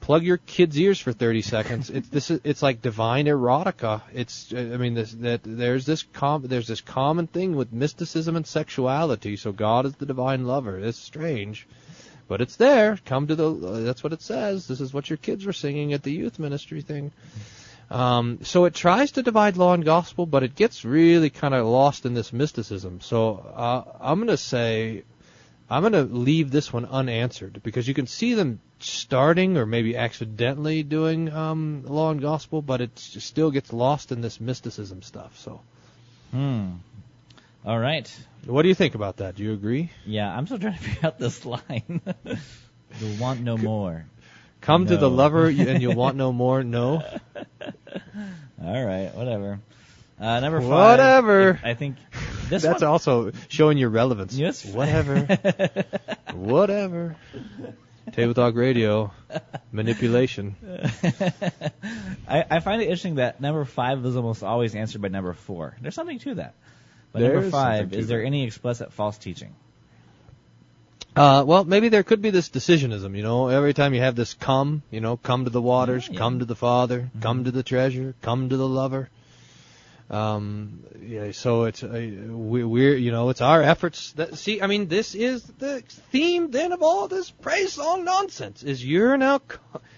plug 0.00 0.22
your 0.22 0.38
kids' 0.38 0.78
ears 0.78 0.98
for 0.98 1.12
30 1.12 1.42
seconds. 1.42 1.90
It's 1.90 2.08
this. 2.08 2.30
Is, 2.30 2.40
it's 2.44 2.62
like 2.62 2.80
divine 2.80 3.26
erotica. 3.26 4.00
It's. 4.14 4.52
uh, 4.52 4.70
I 4.72 4.76
mean, 4.78 4.94
this, 4.94 5.12
that 5.12 5.40
there's 5.44 5.84
this 5.84 6.04
com- 6.14 6.46
there's 6.46 6.66
this 6.66 6.80
common 6.80 7.26
thing 7.26 7.56
with 7.56 7.72
mysticism 7.72 8.36
and 8.36 8.46
sexuality. 8.46 9.36
So 9.36 9.52
God 9.52 9.84
is 9.84 9.94
the 9.96 10.06
divine 10.06 10.46
lover. 10.46 10.78
It's 10.78 10.98
strange. 10.98 11.66
But 12.26 12.40
it's 12.40 12.56
there. 12.56 12.98
Come 13.04 13.26
to 13.26 13.36
the. 13.36 13.50
Uh, 13.50 13.80
that's 13.80 14.02
what 14.02 14.12
it 14.12 14.22
says. 14.22 14.66
This 14.66 14.80
is 14.80 14.94
what 14.94 15.10
your 15.10 15.16
kids 15.18 15.44
were 15.44 15.52
singing 15.52 15.92
at 15.92 16.02
the 16.02 16.12
youth 16.12 16.38
ministry 16.38 16.80
thing. 16.80 17.12
Um, 17.90 18.40
so 18.42 18.66
it 18.66 18.74
tries 18.74 19.12
to 19.12 19.22
divide 19.22 19.56
law 19.56 19.72
and 19.72 19.84
gospel, 19.84 20.26
but 20.26 20.42
it 20.42 20.54
gets 20.54 20.84
really 20.84 21.30
kind 21.30 21.54
of 21.54 21.66
lost 21.66 22.04
in 22.04 22.14
this 22.14 22.32
mysticism. 22.32 23.00
So 23.00 23.36
uh, 23.36 23.82
I'm 24.00 24.18
going 24.18 24.28
to 24.28 24.36
say, 24.36 25.04
I'm 25.70 25.82
going 25.82 25.92
to 25.92 26.02
leave 26.04 26.50
this 26.50 26.72
one 26.72 26.86
unanswered 26.86 27.62
because 27.62 27.86
you 27.86 27.94
can 27.94 28.06
see 28.06 28.34
them 28.34 28.60
starting 28.80 29.56
or 29.58 29.66
maybe 29.66 29.96
accidentally 29.96 30.82
doing 30.82 31.30
um, 31.32 31.82
law 31.84 32.10
and 32.10 32.20
gospel, 32.22 32.62
but 32.62 32.80
it 32.80 32.98
still 32.98 33.50
gets 33.50 33.72
lost 33.72 34.10
in 34.12 34.20
this 34.22 34.40
mysticism 34.40 35.02
stuff. 35.02 35.38
So 35.38 35.60
Hmm. 36.30 36.70
All 37.64 37.78
right. 37.78 38.10
what 38.46 38.62
do 38.62 38.68
you 38.68 38.74
think 38.74 38.94
about 38.94 39.18
that? 39.18 39.34
Do 39.34 39.42
you 39.42 39.52
agree? 39.52 39.90
Yeah, 40.06 40.34
I'm 40.34 40.46
still 40.46 40.58
trying 40.58 40.74
to 40.74 40.80
figure 40.82 41.06
out 41.06 41.18
this 41.18 41.44
line. 41.54 42.00
you'll 43.00 43.20
want 43.20 43.40
no 43.40 43.56
more. 43.58 44.06
Come 44.60 44.86
to 44.86 44.96
the 44.96 45.10
lover 45.10 45.46
and 45.48 45.82
you'll 45.82 45.94
want 45.94 46.16
no 46.16 46.32
more. 46.32 46.64
No. 46.64 47.02
All 48.64 48.86
right, 48.86 49.14
whatever. 49.14 49.60
Uh, 50.20 50.40
number 50.40 50.60
five. 50.60 50.68
Whatever. 50.68 51.60
I 51.62 51.74
think 51.74 51.96
this 52.48 52.62
That's 52.62 52.82
one. 52.82 52.90
also 52.90 53.32
showing 53.48 53.78
your 53.78 53.90
relevance. 53.90 54.34
Yes. 54.34 54.64
Whatever. 54.64 55.20
Whatever. 56.34 57.16
Table 58.12 58.34
Talk 58.34 58.54
Radio. 58.56 59.12
Manipulation. 59.70 60.56
I, 62.28 62.44
I 62.50 62.60
find 62.60 62.80
it 62.82 62.86
interesting 62.86 63.16
that 63.16 63.40
number 63.40 63.64
five 63.64 64.04
is 64.04 64.16
almost 64.16 64.42
always 64.42 64.74
answered 64.74 65.02
by 65.02 65.08
number 65.08 65.32
four. 65.34 65.76
There's 65.80 65.94
something 65.94 66.18
to 66.20 66.34
that. 66.36 66.54
But 67.12 67.22
number 67.22 67.40
There's 67.40 67.52
five, 67.52 67.78
something 67.82 67.90
to 67.90 67.98
is 67.98 68.08
there 68.08 68.24
any 68.24 68.44
explicit 68.44 68.92
false 68.92 69.18
teaching? 69.18 69.54
Uh, 71.14 71.42
well, 71.46 71.64
maybe 71.64 71.88
there 71.88 72.02
could 72.02 72.22
be 72.22 72.30
this 72.30 72.48
decisionism, 72.48 73.16
you 73.16 73.22
know. 73.22 73.48
Every 73.48 73.74
time 73.74 73.92
you 73.92 74.00
have 74.00 74.14
this 74.14 74.34
come, 74.34 74.82
you 74.90 75.00
know, 75.00 75.16
come 75.16 75.44
to 75.44 75.50
the 75.50 75.60
waters, 75.62 76.06
Yeah, 76.06 76.12
yeah. 76.14 76.18
come 76.18 76.38
to 76.38 76.44
the 76.44 76.54
Father, 76.54 77.10
come 77.20 77.44
to 77.44 77.50
the 77.50 77.62
treasure, 77.62 78.14
come 78.22 78.48
to 78.50 78.56
the 78.56 78.68
lover. 78.68 79.10
Um, 80.10 80.84
yeah, 81.02 81.32
so 81.32 81.64
it's 81.64 81.82
uh, 81.82 81.88
we, 81.90 82.64
we're 82.64 82.96
you 82.96 83.12
know 83.12 83.28
it's 83.28 83.42
our 83.42 83.62
efforts 83.62 84.12
that 84.12 84.38
see. 84.38 84.62
I 84.62 84.66
mean, 84.66 84.88
this 84.88 85.14
is 85.14 85.42
the 85.42 85.82
theme 86.12 86.50
then 86.50 86.72
of 86.72 86.82
all 86.82 87.08
this 87.08 87.30
praise 87.30 87.74
song 87.74 88.04
nonsense. 88.04 88.62
Is 88.62 88.84
you're 88.84 89.18
now 89.18 89.42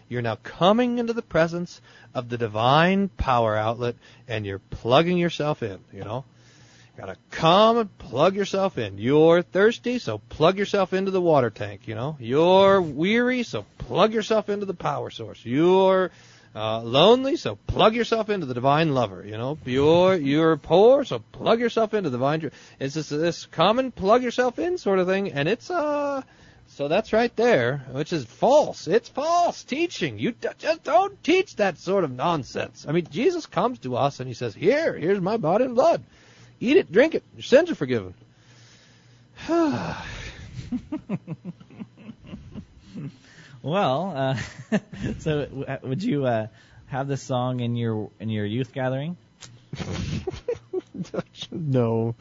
you're 0.09 0.23
now 0.23 0.37
coming 0.43 0.99
into 0.99 1.13
the 1.13 1.23
presence 1.23 1.81
of 2.13 2.29
the 2.29 2.37
divine 2.37 3.09
power 3.09 3.57
outlet, 3.57 3.95
and 4.27 4.45
you're 4.45 4.59
plugging 4.59 5.17
yourself 5.17 5.63
in. 5.63 5.79
You 5.93 6.03
know, 6.03 6.25
you 6.97 7.01
Gotta 7.01 7.17
come 7.31 7.79
and 7.79 7.99
plug 7.99 8.35
yourself 8.35 8.79
in. 8.79 8.99
You're 8.99 9.43
thirsty, 9.43 10.01
so 10.01 10.19
plug 10.19 10.59
yourself 10.59 10.93
into 10.93 11.13
the 11.13 11.21
water 11.21 11.51
tank, 11.51 11.87
you 11.87 11.95
know. 11.95 12.17
You're 12.19 12.83
weary, 12.83 13.45
so 13.45 13.65
plug 13.79 14.13
yourself 14.13 14.49
into 14.49 14.67
the 14.67 14.75
power 14.75 15.11
source. 15.11 15.45
You're 15.45 16.11
uh, 16.55 16.81
lonely, 16.83 17.37
so 17.37 17.57
plug 17.67 17.95
yourself 17.95 18.29
into 18.29 18.47
the 18.47 18.55
divine 18.55 18.93
lover, 18.93 19.25
you 19.25 19.39
know. 19.39 19.57
You're 19.65 20.17
you're 20.17 20.57
poor, 20.57 21.05
so 21.05 21.21
plug 21.33 21.61
yourself 21.61 21.95
into 21.95 22.11
the 22.11 22.19
divine. 22.19 22.51
It's 22.81 22.95
this 22.95 23.09
this 23.09 23.47
common 23.47 23.93
plug 23.93 24.23
yourself 24.23 24.59
in 24.59 24.77
sort 24.79 24.99
of 24.99 25.07
thing, 25.07 25.33
and 25.33 25.49
it's 25.49 25.71
uh. 25.71 26.23
So 26.67 26.87
that's 26.87 27.13
right 27.13 27.35
there, 27.35 27.85
which 27.91 28.13
is 28.13 28.25
false. 28.25 28.87
It's 28.87 29.09
false 29.09 29.65
teaching. 29.65 30.21
You 30.21 30.31
d- 30.33 30.49
just 30.59 30.85
don't 30.85 31.23
teach 31.25 31.57
that 31.57 31.79
sort 31.79 32.05
of 32.05 32.13
nonsense. 32.13 32.87
I 32.89 32.93
mean, 32.93 33.09
Jesus 33.11 33.47
comes 33.47 33.81
to 33.81 33.97
us 33.97 34.21
and 34.21 34.29
he 34.29 34.35
says, 34.35 34.55
"Here, 34.55 34.97
here's 34.97 35.21
my 35.21 35.37
body 35.37 35.65
and 35.65 35.75
blood. 35.75 36.05
Eat 36.61 36.77
it, 36.77 36.93
drink 36.93 37.17
it. 37.17 37.25
Your 37.35 37.43
sins 37.43 37.71
are 37.71 37.75
forgiven." 37.75 38.15
Well, 43.63 44.13
uh, 44.17 44.79
so 45.19 45.45
w- 45.47 45.65
uh, 45.65 45.79
would 45.83 46.03
you 46.03 46.25
uh, 46.25 46.47
have 46.87 47.09
this 47.09 47.23
song 47.23 47.61
in 47.61 47.77
your 47.77 48.11
in 48.19 48.31
your 48.31 48.47
youth 48.47 48.73
gathering? 48.73 49.17
no. 51.53 52.15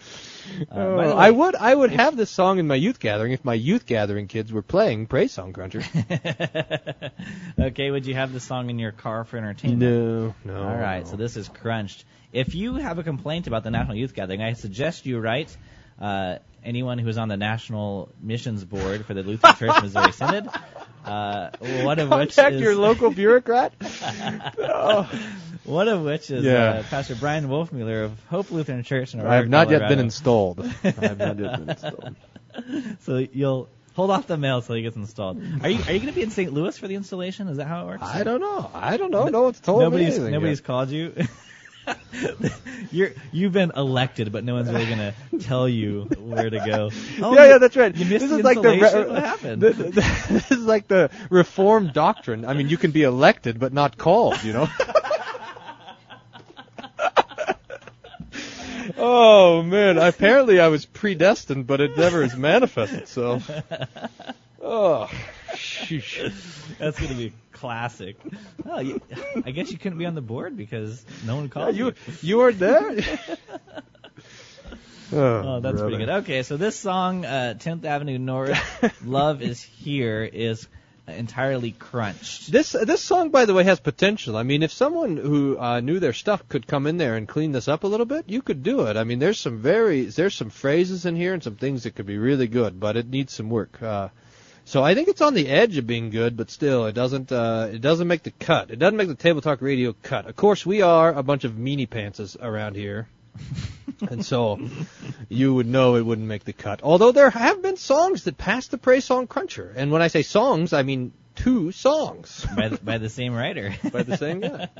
Uh, 0.70 0.96
by 0.96 1.06
Oh, 1.06 1.18
I 1.18 1.30
would 1.32 1.56
I 1.56 1.74
would 1.74 1.92
have 1.92 2.16
this 2.18 2.30
song 2.30 2.60
in 2.60 2.68
my 2.68 2.76
youth 2.76 3.00
gathering 3.00 3.32
if 3.32 3.44
my 3.46 3.54
youth 3.54 3.86
gathering 3.86 4.28
kids 4.28 4.52
were 4.52 4.62
playing 4.62 5.08
Praise 5.08 5.32
Song 5.32 5.54
Cruncher. 5.54 5.82
okay, 7.60 7.92
would 7.92 8.06
you 8.06 8.16
have 8.16 8.34
this 8.34 8.44
song 8.44 8.70
in 8.70 8.78
your 8.80 8.92
car 8.92 9.24
for 9.24 9.38
entertainment? 9.38 9.82
no, 9.82 10.36
no. 10.44 10.62
All 10.62 10.76
right, 10.78 11.04
no. 11.06 11.12
so 11.12 11.16
this 11.16 11.38
is 11.38 11.48
crunched. 11.50 12.06
If 12.32 12.54
you 12.54 12.76
have 12.76 13.00
a 13.00 13.04
complaint 13.04 13.48
about 13.48 13.64
the 13.64 13.72
National 13.72 13.96
Youth 13.96 14.14
Gathering, 14.14 14.42
I 14.42 14.54
suggest 14.54 15.06
you 15.06 15.20
write 15.20 15.56
uh, 16.00 16.38
anyone 16.64 17.00
who's 17.00 17.18
on 17.18 17.28
the 17.28 17.38
National 17.38 18.10
Missions 18.22 18.64
Board 18.64 19.06
for 19.06 19.14
the 19.14 19.24
Lutheran 19.24 19.56
Church 19.56 19.82
Missouri 19.82 20.12
Synod. 20.12 20.50
Uh, 21.06 21.50
one 21.84 22.00
of 22.00 22.10
which 22.10 22.36
Contact 22.36 22.56
is 22.56 22.62
your 22.62 22.76
local 22.76 23.10
bureaucrat. 23.12 23.74
Oh. 24.60 25.10
one 25.64 25.88
of 25.88 26.04
which 26.04 26.30
is 26.30 26.44
Yeah. 26.44 26.70
uh, 26.70 26.84
Pastor 26.84 27.16
Brian 27.16 27.48
Wolfmueller 27.48 28.06
of 28.06 28.24
Hope 28.30 28.52
Lutheran 28.52 28.84
Church 28.84 29.14
in 29.14 29.22
I 29.22 29.36
have 29.36 29.50
not 29.50 29.70
yet 29.70 29.88
been 29.88 30.00
installed. 30.00 30.60
I 30.84 30.90
have 30.90 31.18
not 31.18 31.40
yet 31.40 31.60
been 31.60 31.70
installed. 31.70 32.16
so 33.02 33.18
you'll 33.32 33.70
hold 33.94 34.12
off 34.12 34.28
the 34.28 34.38
mail 34.38 34.62
till 34.62 34.76
he 34.76 34.82
gets 34.82 34.96
installed. 34.96 35.42
Are 35.64 35.70
you 35.70 35.80
are 35.88 35.94
you 35.94 36.00
going 36.00 36.08
to 36.08 36.14
be 36.14 36.22
in 36.22 36.32
St. 36.32 36.54
Louis 36.54 36.78
for 36.78 36.88
the 36.88 36.96
installation? 36.96 37.48
Is 37.48 37.58
that 37.58 37.68
how 37.68 37.84
it 37.84 37.86
works? 37.88 38.04
I 38.04 38.24
don't 38.24 38.42
know. 38.42 38.70
I 38.74 38.98
don't 38.98 39.12
know. 39.12 39.26
No 39.28 39.44
one's 39.44 39.60
told 39.60 39.80
me 39.80 39.86
nobody's 39.86 40.16
anything. 40.16 40.32
nobody's 40.34 40.60
yet. 40.60 40.66
called 40.66 40.90
you. 40.90 41.14
You're 42.92 43.12
you've 43.32 43.54
been 43.54 43.72
elected, 43.76 44.32
but 44.32 44.44
no 44.44 44.56
one's 44.56 44.70
really 44.70 44.86
gonna 44.88 45.14
tell 45.42 45.68
you 45.70 46.04
where 46.18 46.50
to 46.50 46.58
go. 46.60 46.90
Oh, 47.22 47.34
yeah, 47.36 47.48
yeah, 47.48 47.58
that's 47.58 47.76
right. 47.76 47.94
You 47.96 48.06
missed 48.06 48.22
this 48.22 48.32
the 48.32 48.38
is 48.40 48.44
like 48.44 48.62
the 48.62 48.70
re- 48.70 48.80
what 49.10 49.24
happened? 49.24 49.62
the- 49.62 49.74
the- 49.74 49.92
this 50.30 50.52
is 50.52 50.64
like 50.66 50.88
the 50.88 51.10
reformed 51.30 51.94
doctrine. 51.94 52.46
I 52.46 52.54
mean, 52.54 52.70
you 52.70 52.78
can 52.78 52.92
be 52.92 53.04
elected 53.04 53.60
but 53.60 53.74
not 53.74 53.98
called. 53.98 54.42
You 54.44 54.54
know. 54.54 54.68
oh 58.98 59.62
man! 59.64 59.98
Apparently, 59.98 60.60
I 60.60 60.68
was 60.68 60.86
predestined, 60.86 61.68
but 61.68 61.82
it 61.82 61.98
never 61.98 62.24
is 62.24 62.36
manifested. 62.36 63.08
So. 63.08 63.42
Oh. 64.62 65.10
That's 66.80 67.00
gonna 67.00 67.16
be 67.16 67.28
a 67.28 67.32
classic. 67.58 68.16
Oh, 68.66 68.80
you, 68.80 69.02
I 69.46 69.52
guess 69.52 69.72
you 69.72 69.78
couldn't 69.78 69.98
be 69.98 70.06
on 70.06 70.16
the 70.16 70.22
board 70.22 70.56
because 70.56 71.04
no 71.26 71.36
one 71.36 71.46
Yeah, 71.46 71.50
called 71.50 71.76
you 71.76 71.94
you 72.22 72.38
were 72.38 72.52
there. 72.54 72.98
Oh, 75.12 75.60
that's 75.60 75.78
brother. 75.78 75.80
pretty 75.80 75.98
good. 75.98 76.10
Okay, 76.22 76.44
so 76.44 76.56
this 76.58 76.76
song, 76.76 77.26
uh, 77.26 77.56
10th 77.58 77.84
Avenue 77.84 78.20
North, 78.20 79.02
"Love 79.04 79.42
Is 79.42 79.60
Here," 79.60 80.24
is 80.24 80.68
entirely 81.08 81.72
crunched. 81.72 82.52
This 82.52 82.74
this 82.74 83.02
song, 83.02 83.32
by 83.32 83.46
the 83.46 83.56
way, 83.56 83.64
has 83.64 83.80
potential. 83.80 84.38
I 84.38 84.44
mean, 84.44 84.62
if 84.62 84.72
someone 84.72 85.18
who 85.18 85.58
uh, 85.58 85.80
knew 85.80 86.00
their 86.00 86.14
stuff 86.14 86.48
could 86.48 86.68
come 86.68 86.86
in 86.86 86.98
there 86.98 87.16
and 87.16 87.28
clean 87.28 87.52
this 87.52 87.68
up 87.68 87.84
a 87.84 87.88
little 87.88 88.06
bit, 88.06 88.26
you 88.30 88.44
could 88.44 88.62
do 88.62 88.82
it. 88.86 88.98
I 88.98 89.04
mean, 89.04 89.18
there's 89.18 89.40
some 89.40 89.58
very 89.58 90.06
there's 90.06 90.36
some 90.36 90.52
phrases 90.52 91.08
in 91.08 91.16
here 91.16 91.34
and 91.34 91.42
some 91.42 91.56
things 91.56 91.84
that 91.84 91.96
could 91.96 92.06
be 92.06 92.20
really 92.20 92.48
good, 92.48 92.80
but 92.80 92.96
it 92.96 93.10
needs 93.10 93.34
some 93.34 93.50
work. 93.50 93.82
Uh, 93.82 94.10
so 94.66 94.84
I 94.84 94.94
think 94.94 95.08
it's 95.08 95.22
on 95.22 95.34
the 95.34 95.48
edge 95.48 95.78
of 95.78 95.88
being 95.88 96.10
good, 96.10 96.38
but 96.38 96.50
still, 96.50 96.86
it 96.86 96.94
doesn't 96.94 97.32
uh, 97.32 97.70
it 97.72 97.82
doesn't 97.82 98.08
make 98.08 98.24
the 98.24 98.32
cut. 98.32 98.72
It 98.72 98.80
doesn't 98.80 98.98
make 98.98 99.08
the 99.08 99.16
Table 99.16 99.42
Talk 99.42 99.62
Radio 99.62 99.94
cut. 100.04 100.28
Of 100.28 100.36
course, 100.36 100.66
we 100.66 100.82
are 100.82 101.14
a 101.14 101.24
bunch 101.24 101.44
of 101.44 101.54
meanie 101.54 101.88
pantses 101.88 102.38
around 102.42 102.76
here. 102.76 103.08
and 104.10 104.26
so 104.26 104.60
you 105.28 105.54
would 105.54 105.68
know 105.68 105.96
it 105.96 106.06
wouldn't 106.06 106.28
make 106.28 106.44
the 106.44 106.54
cut. 106.54 106.82
Although 106.84 107.12
there 107.12 107.30
have 107.30 107.62
been 107.62 107.78
songs 107.78 108.24
that 108.24 108.38
passed 108.38 108.72
the 108.72 108.78
Praise 108.78 109.06
Song 109.06 109.28
Cruncher, 109.28 109.74
and 109.76 109.92
when 109.92 110.02
I 110.02 110.08
say 110.08 110.22
songs, 110.22 110.74
I 110.74 110.84
mean 110.84 111.14
two 111.36 111.72
songs 111.72 112.46
by 112.56 112.70
the, 112.70 112.78
by 112.78 112.98
the 112.98 113.10
same 113.10 113.34
writer. 113.34 113.76
by 113.92 114.04
the 114.04 114.18
same 114.18 114.42
guy. 114.42 114.70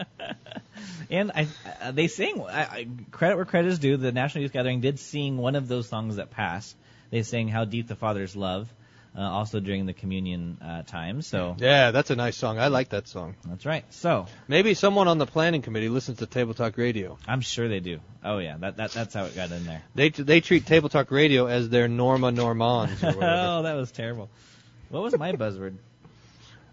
And 1.12 1.32
I, 1.34 1.48
uh, 1.82 1.92
they 1.92 2.08
sing. 2.08 2.40
I, 2.42 2.62
I, 2.62 2.88
credit 3.10 3.36
where 3.36 3.44
credit 3.44 3.70
is 3.70 3.80
due. 3.80 3.98
The 3.98 4.12
National 4.12 4.44
Youth 4.44 4.54
Gathering 4.54 4.80
did 4.80 5.00
sing 5.00 5.38
one 5.38 5.56
of 5.56 5.68
those 5.68 5.90
songs 5.90 6.18
that 6.18 6.30
passed. 6.30 6.76
They 7.10 7.24
sang 7.24 7.48
"How 7.48 7.66
Deep 7.66 7.88
the 7.88 7.96
Father's 7.96 8.36
Love." 8.36 8.72
Uh, 9.18 9.22
also 9.22 9.60
during 9.60 9.86
the 9.86 9.94
communion 9.94 10.58
uh, 10.64 10.84
time. 10.84 11.22
So 11.22 11.56
Yeah, 11.60 11.92
that's 11.92 12.10
a 12.12 12.16
nice 12.16 12.38
song. 12.38 12.60
I 12.60 12.68
like 12.68 12.90
that 12.90 13.08
song. 13.08 13.36
that's 13.46 13.66
right. 13.66 13.84
So 13.94 14.28
Maybe 14.48 14.74
someone 14.74 15.08
on 15.08 15.18
the 15.18 15.26
planning 15.26 15.62
committee 15.62 15.90
listens 15.90 16.20
to 16.20 16.26
Table 16.26 16.54
Talk 16.54 16.78
Radio. 16.78 17.18
I'm 17.28 17.42
sure 17.42 17.68
they 17.68 17.80
do. 17.80 18.00
Oh 18.24 18.38
yeah, 18.40 18.58
that, 18.60 18.78
that 18.78 18.92
that's 18.92 19.14
how 19.14 19.26
it 19.26 19.36
got 19.36 19.52
in 19.52 19.66
there. 19.66 19.84
They 19.96 20.10
they 20.10 20.42
treat 20.42 20.66
Table 20.66 20.90
Talk 20.90 21.12
Radio 21.12 21.48
as 21.48 21.70
their 21.70 21.88
Norma 21.88 22.32
Normans 22.32 23.04
or 23.04 23.08
whatever. 23.14 23.24
oh, 23.24 23.62
that 23.64 23.74
was 23.76 23.92
terrible. 23.92 24.30
What 24.90 25.04
was 25.04 25.18
my 25.18 25.32
buzzword? 25.44 25.76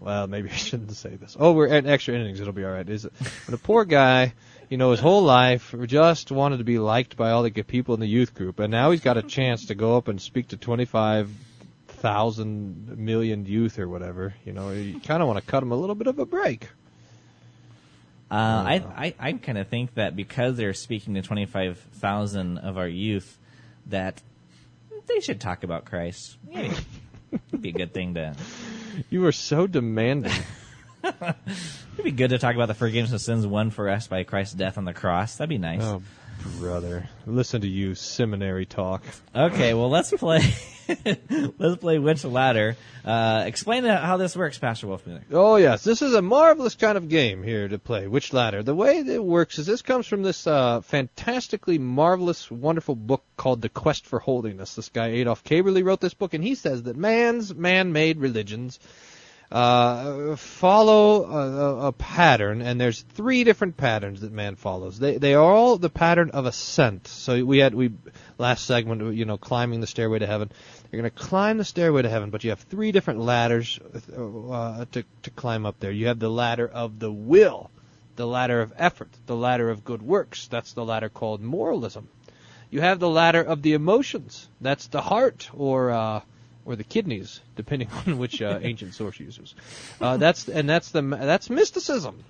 well, 0.00 0.26
maybe 0.26 0.50
I 0.52 0.54
shouldn't 0.54 0.92
say 0.92 1.16
this. 1.16 1.36
Oh, 1.38 1.52
we're 1.52 1.68
at 1.68 1.86
extra 1.86 2.14
innings. 2.14 2.40
It'll 2.40 2.52
be 2.52 2.64
all 2.64 2.72
right. 2.72 2.88
Is 2.88 3.04
it? 3.04 3.12
When 3.46 3.54
a 3.54 3.58
poor 3.58 3.84
guy, 3.84 4.34
you 4.68 4.76
know, 4.76 4.90
his 4.92 5.00
whole 5.00 5.22
life 5.22 5.74
just 5.86 6.30
wanted 6.30 6.58
to 6.58 6.64
be 6.64 6.78
liked 6.78 7.16
by 7.16 7.30
all 7.30 7.42
the 7.42 7.50
good 7.50 7.66
people 7.66 7.94
in 7.94 8.00
the 8.00 8.06
youth 8.06 8.34
group, 8.34 8.60
and 8.60 8.70
now 8.70 8.90
he's 8.90 9.00
got 9.00 9.16
a 9.16 9.22
chance 9.22 9.66
to 9.66 9.74
go 9.74 9.96
up 9.96 10.08
and 10.08 10.20
speak 10.20 10.48
to 10.48 10.56
twenty 10.56 10.84
five 10.84 11.30
thousand 12.06 12.98
million 12.98 13.46
youth 13.46 13.78
or 13.80 13.88
whatever. 13.88 14.34
You 14.44 14.52
know, 14.52 14.70
you 14.70 15.00
kind 15.00 15.22
of 15.22 15.28
want 15.28 15.44
to 15.44 15.50
cut 15.50 15.60
them 15.60 15.72
a 15.72 15.76
little 15.76 15.96
bit 15.96 16.06
of 16.06 16.18
a 16.20 16.26
break. 16.26 16.68
Uh, 18.30 18.34
I 18.34 18.84
I, 18.96 19.14
I 19.18 19.32
kind 19.32 19.58
of 19.58 19.68
think 19.68 19.94
that 19.94 20.14
because 20.14 20.56
they're 20.56 20.74
speaking 20.74 21.14
to 21.14 21.22
twenty 21.22 21.46
five 21.46 21.78
thousand 21.94 22.58
of 22.58 22.78
our 22.78 22.86
youth, 22.88 23.38
that 23.86 24.22
they 25.08 25.20
should 25.20 25.40
talk 25.40 25.64
about 25.64 25.84
Christ. 25.84 26.36
Yeah, 26.48 26.72
it'd 27.32 27.62
be 27.62 27.70
a 27.70 27.72
good 27.72 27.92
thing 27.92 28.14
to. 28.14 28.34
You 29.10 29.26
are 29.26 29.32
so 29.32 29.66
demanding. 29.66 30.32
It'd 31.04 32.02
be 32.02 32.12
good 32.12 32.30
to 32.30 32.38
talk 32.38 32.54
about 32.54 32.68
the 32.68 32.72
forgiveness 32.72 33.12
of 33.12 33.20
sins 33.20 33.46
won 33.46 33.68
for 33.70 33.90
us 33.90 34.06
by 34.06 34.24
Christ's 34.24 34.54
death 34.54 34.78
on 34.78 34.86
the 34.86 34.94
cross. 34.94 35.36
That'd 35.36 35.50
be 35.50 35.58
nice. 35.58 35.82
Oh, 35.82 36.02
brother, 36.58 37.08
listen 37.26 37.60
to 37.60 37.68
you 37.68 37.94
seminary 37.94 38.66
talk. 38.66 39.02
Okay, 39.34 39.74
well 39.74 39.90
let's 39.90 40.10
play. 40.12 40.40
let's 41.58 41.76
play 41.76 41.98
Which 41.98 42.24
Ladder. 42.24 42.76
Uh, 43.04 43.44
explain 43.46 43.84
how 43.84 44.16
this 44.16 44.36
works, 44.36 44.58
Pastor 44.58 44.86
Wolfmueller. 44.86 45.22
Oh 45.32 45.56
yes, 45.56 45.84
this 45.84 46.02
is 46.02 46.14
a 46.14 46.22
marvelous 46.22 46.74
kind 46.74 46.96
of 46.96 47.08
game 47.08 47.42
here 47.42 47.68
to 47.68 47.78
play. 47.78 48.06
Which 48.06 48.32
ladder? 48.32 48.62
The 48.62 48.74
way 48.74 48.98
it 48.98 49.24
works 49.24 49.58
is 49.58 49.66
this 49.66 49.82
comes 49.82 50.06
from 50.06 50.22
this 50.22 50.46
uh, 50.46 50.80
fantastically 50.80 51.78
marvelous, 51.78 52.50
wonderful 52.50 52.94
book 52.94 53.24
called 53.36 53.62
The 53.62 53.68
Quest 53.68 54.06
for 54.06 54.18
Holiness. 54.18 54.74
This 54.74 54.88
guy 54.88 55.08
Adolf 55.08 55.44
Köberle 55.44 55.84
wrote 55.84 56.00
this 56.00 56.14
book, 56.14 56.34
and 56.34 56.42
he 56.42 56.54
says 56.54 56.84
that 56.84 56.96
man's 56.96 57.54
man-made 57.54 58.18
religions 58.18 58.78
uh, 59.50 60.34
follow 60.36 61.24
a, 61.24 61.86
a 61.88 61.92
pattern, 61.92 62.62
and 62.62 62.80
there's 62.80 63.00
three 63.00 63.44
different 63.44 63.76
patterns 63.76 64.20
that 64.22 64.32
man 64.32 64.56
follows. 64.56 64.98
They 64.98 65.18
they 65.18 65.34
are 65.34 65.44
all 65.44 65.78
the 65.78 65.90
pattern 65.90 66.30
of 66.30 66.46
ascent. 66.46 67.06
So 67.06 67.44
we 67.44 67.58
had 67.58 67.74
we 67.74 67.92
last 68.38 68.64
segment, 68.64 69.14
you 69.14 69.24
know, 69.24 69.36
climbing 69.36 69.80
the 69.80 69.86
stairway 69.86 70.18
to 70.18 70.26
heaven. 70.26 70.50
You're 70.90 71.02
going 71.02 71.12
to 71.12 71.16
climb 71.16 71.58
the 71.58 71.64
stairway 71.64 72.02
to 72.02 72.08
heaven, 72.08 72.30
but 72.30 72.42
you 72.42 72.50
have 72.50 72.60
three 72.60 72.90
different 72.90 73.20
ladders 73.20 73.78
uh, 74.16 74.84
to 74.92 75.04
to 75.22 75.30
climb 75.30 75.64
up 75.64 75.78
there. 75.78 75.92
You 75.92 76.08
have 76.08 76.18
the 76.18 76.30
ladder 76.30 76.66
of 76.66 76.98
the 76.98 77.12
will, 77.12 77.70
the 78.16 78.26
ladder 78.26 78.60
of 78.60 78.72
effort, 78.76 79.10
the 79.26 79.36
ladder 79.36 79.70
of 79.70 79.84
good 79.84 80.02
works. 80.02 80.48
That's 80.48 80.72
the 80.72 80.84
ladder 80.84 81.08
called 81.08 81.40
moralism. 81.40 82.08
You 82.68 82.80
have 82.80 82.98
the 82.98 83.08
ladder 83.08 83.42
of 83.42 83.62
the 83.62 83.74
emotions. 83.74 84.48
That's 84.60 84.88
the 84.88 85.00
heart, 85.00 85.48
or 85.54 85.92
uh, 85.92 86.20
or 86.66 86.76
the 86.76 86.84
kidneys, 86.84 87.40
depending 87.54 87.88
on 88.06 88.18
which 88.18 88.42
uh, 88.42 88.58
ancient 88.60 88.94
source 88.94 89.18
uses. 89.18 89.54
Uh, 90.00 90.18
that's 90.18 90.48
and 90.48 90.68
that's 90.68 90.90
the 90.90 91.00
that's 91.00 91.48
mysticism, 91.48 92.24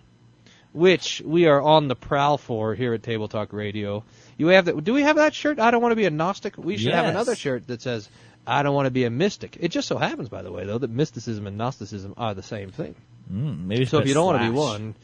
which 0.73 1.23
we 1.25 1.47
are 1.47 1.61
on 1.61 1.89
the 1.89 1.97
prowl 1.97 2.39
for 2.39 2.75
here 2.75 2.95
at 2.95 3.03
Table 3.03 3.27
Talk 3.27 3.53
Radio. 3.53 4.05
You 4.37 4.49
have 4.49 4.67
that? 4.67 4.85
Do 4.85 4.93
we 4.93 5.03
have 5.03 5.17
that 5.17 5.35
shirt? 5.35 5.59
I 5.59 5.71
don't 5.71 5.83
want 5.83 5.93
to 5.93 5.97
be 5.97 6.05
a 6.05 6.11
Gnostic. 6.11 6.57
We 6.57 6.77
should 6.77 6.93
have 6.93 7.07
another 7.07 7.35
shirt 7.35 7.67
that 7.69 7.83
says 7.83 8.09
I 8.47 8.63
don't 8.63 8.75
want 8.75 8.87
to 8.87 8.93
be 8.93 9.05
a 9.05 9.11
mystic. 9.11 9.57
It 9.59 9.69
just 9.69 9.89
so 9.89 9.97
happens, 9.97 10.29
by 10.29 10.43
the 10.43 10.53
way, 10.53 10.65
though, 10.65 10.79
that 10.79 10.91
mysticism 10.91 11.47
and 11.47 11.59
Gnosticism 11.59 12.15
are 12.17 12.35
the 12.35 12.43
same 12.43 12.71
thing. 12.71 12.95
Mm, 13.33 13.67
maybe 13.67 13.87
So 13.87 13.99
if 13.99 14.07
you 14.07 14.15
don't 14.15 14.27
want 14.27 14.43
to 14.43 14.49
be 14.49 14.57
one, 14.57 14.95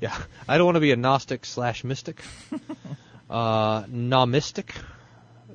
yeah, 0.00 0.16
I 0.48 0.58
don't 0.58 0.64
want 0.64 0.76
to 0.76 0.80
be 0.80 0.90
a 0.90 0.96
Gnostic 0.96 1.44
slash 1.44 1.84
mystic, 1.84 2.20
uh, 3.30 3.84
nomistic. 3.84 4.70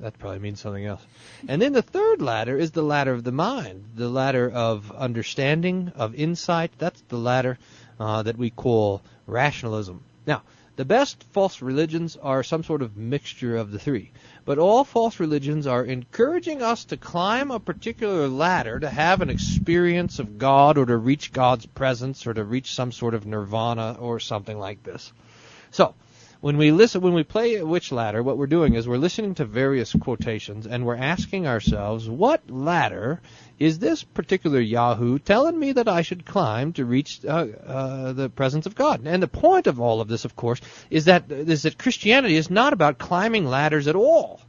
That 0.00 0.18
probably 0.18 0.40
means 0.40 0.60
something 0.60 0.84
else. 0.84 1.04
And 1.48 1.60
then 1.60 1.72
the 1.72 1.82
third 1.82 2.20
ladder 2.20 2.58
is 2.58 2.70
the 2.70 2.82
ladder 2.82 3.12
of 3.12 3.24
the 3.24 3.32
mind, 3.32 3.84
the 3.94 4.08
ladder 4.08 4.50
of 4.50 4.92
understanding, 4.92 5.92
of 5.96 6.14
insight. 6.14 6.72
That's 6.78 7.00
the 7.08 7.18
ladder 7.18 7.58
uh, 7.98 8.22
that 8.22 8.36
we 8.36 8.50
call 8.50 9.02
rationalism. 9.26 10.02
Now, 10.26 10.42
the 10.76 10.84
best 10.84 11.24
false 11.32 11.62
religions 11.62 12.16
are 12.16 12.42
some 12.42 12.62
sort 12.62 12.82
of 12.82 12.98
mixture 12.98 13.56
of 13.56 13.70
the 13.70 13.78
three. 13.78 14.12
But 14.44 14.58
all 14.58 14.84
false 14.84 15.18
religions 15.18 15.66
are 15.66 15.82
encouraging 15.82 16.62
us 16.62 16.84
to 16.86 16.98
climb 16.98 17.50
a 17.50 17.58
particular 17.58 18.28
ladder 18.28 18.78
to 18.78 18.88
have 18.88 19.22
an 19.22 19.30
experience 19.30 20.18
of 20.18 20.36
God 20.36 20.76
or 20.76 20.84
to 20.84 20.96
reach 20.96 21.32
God's 21.32 21.64
presence 21.64 22.26
or 22.26 22.34
to 22.34 22.44
reach 22.44 22.74
some 22.74 22.92
sort 22.92 23.14
of 23.14 23.24
nirvana 23.24 23.96
or 23.98 24.20
something 24.20 24.58
like 24.58 24.82
this. 24.82 25.12
So, 25.70 25.94
when 26.46 26.58
we 26.58 26.70
listen, 26.70 27.00
when 27.00 27.12
we 27.12 27.24
play 27.24 27.60
Which 27.60 27.90
Ladder, 27.90 28.22
what 28.22 28.38
we're 28.38 28.46
doing 28.46 28.74
is 28.74 28.86
we're 28.86 28.98
listening 28.98 29.34
to 29.34 29.44
various 29.44 29.92
quotations 29.92 30.64
and 30.64 30.86
we're 30.86 30.94
asking 30.94 31.48
ourselves, 31.48 32.08
what 32.08 32.48
ladder 32.48 33.20
is 33.58 33.80
this 33.80 34.04
particular 34.04 34.60
Yahoo 34.60 35.18
telling 35.18 35.58
me 35.58 35.72
that 35.72 35.88
I 35.88 36.02
should 36.02 36.24
climb 36.24 36.72
to 36.74 36.84
reach 36.84 37.24
uh, 37.24 37.46
uh, 37.66 38.12
the 38.12 38.28
presence 38.28 38.66
of 38.66 38.76
God? 38.76 39.04
And 39.04 39.20
the 39.20 39.26
point 39.26 39.66
of 39.66 39.80
all 39.80 40.00
of 40.00 40.06
this, 40.06 40.24
of 40.24 40.36
course, 40.36 40.60
is 40.88 41.06
that 41.06 41.32
is 41.32 41.64
that 41.64 41.78
Christianity 41.78 42.36
is 42.36 42.48
not 42.48 42.72
about 42.72 42.98
climbing 42.98 43.46
ladders 43.46 43.88
at 43.88 43.96
all. 43.96 44.40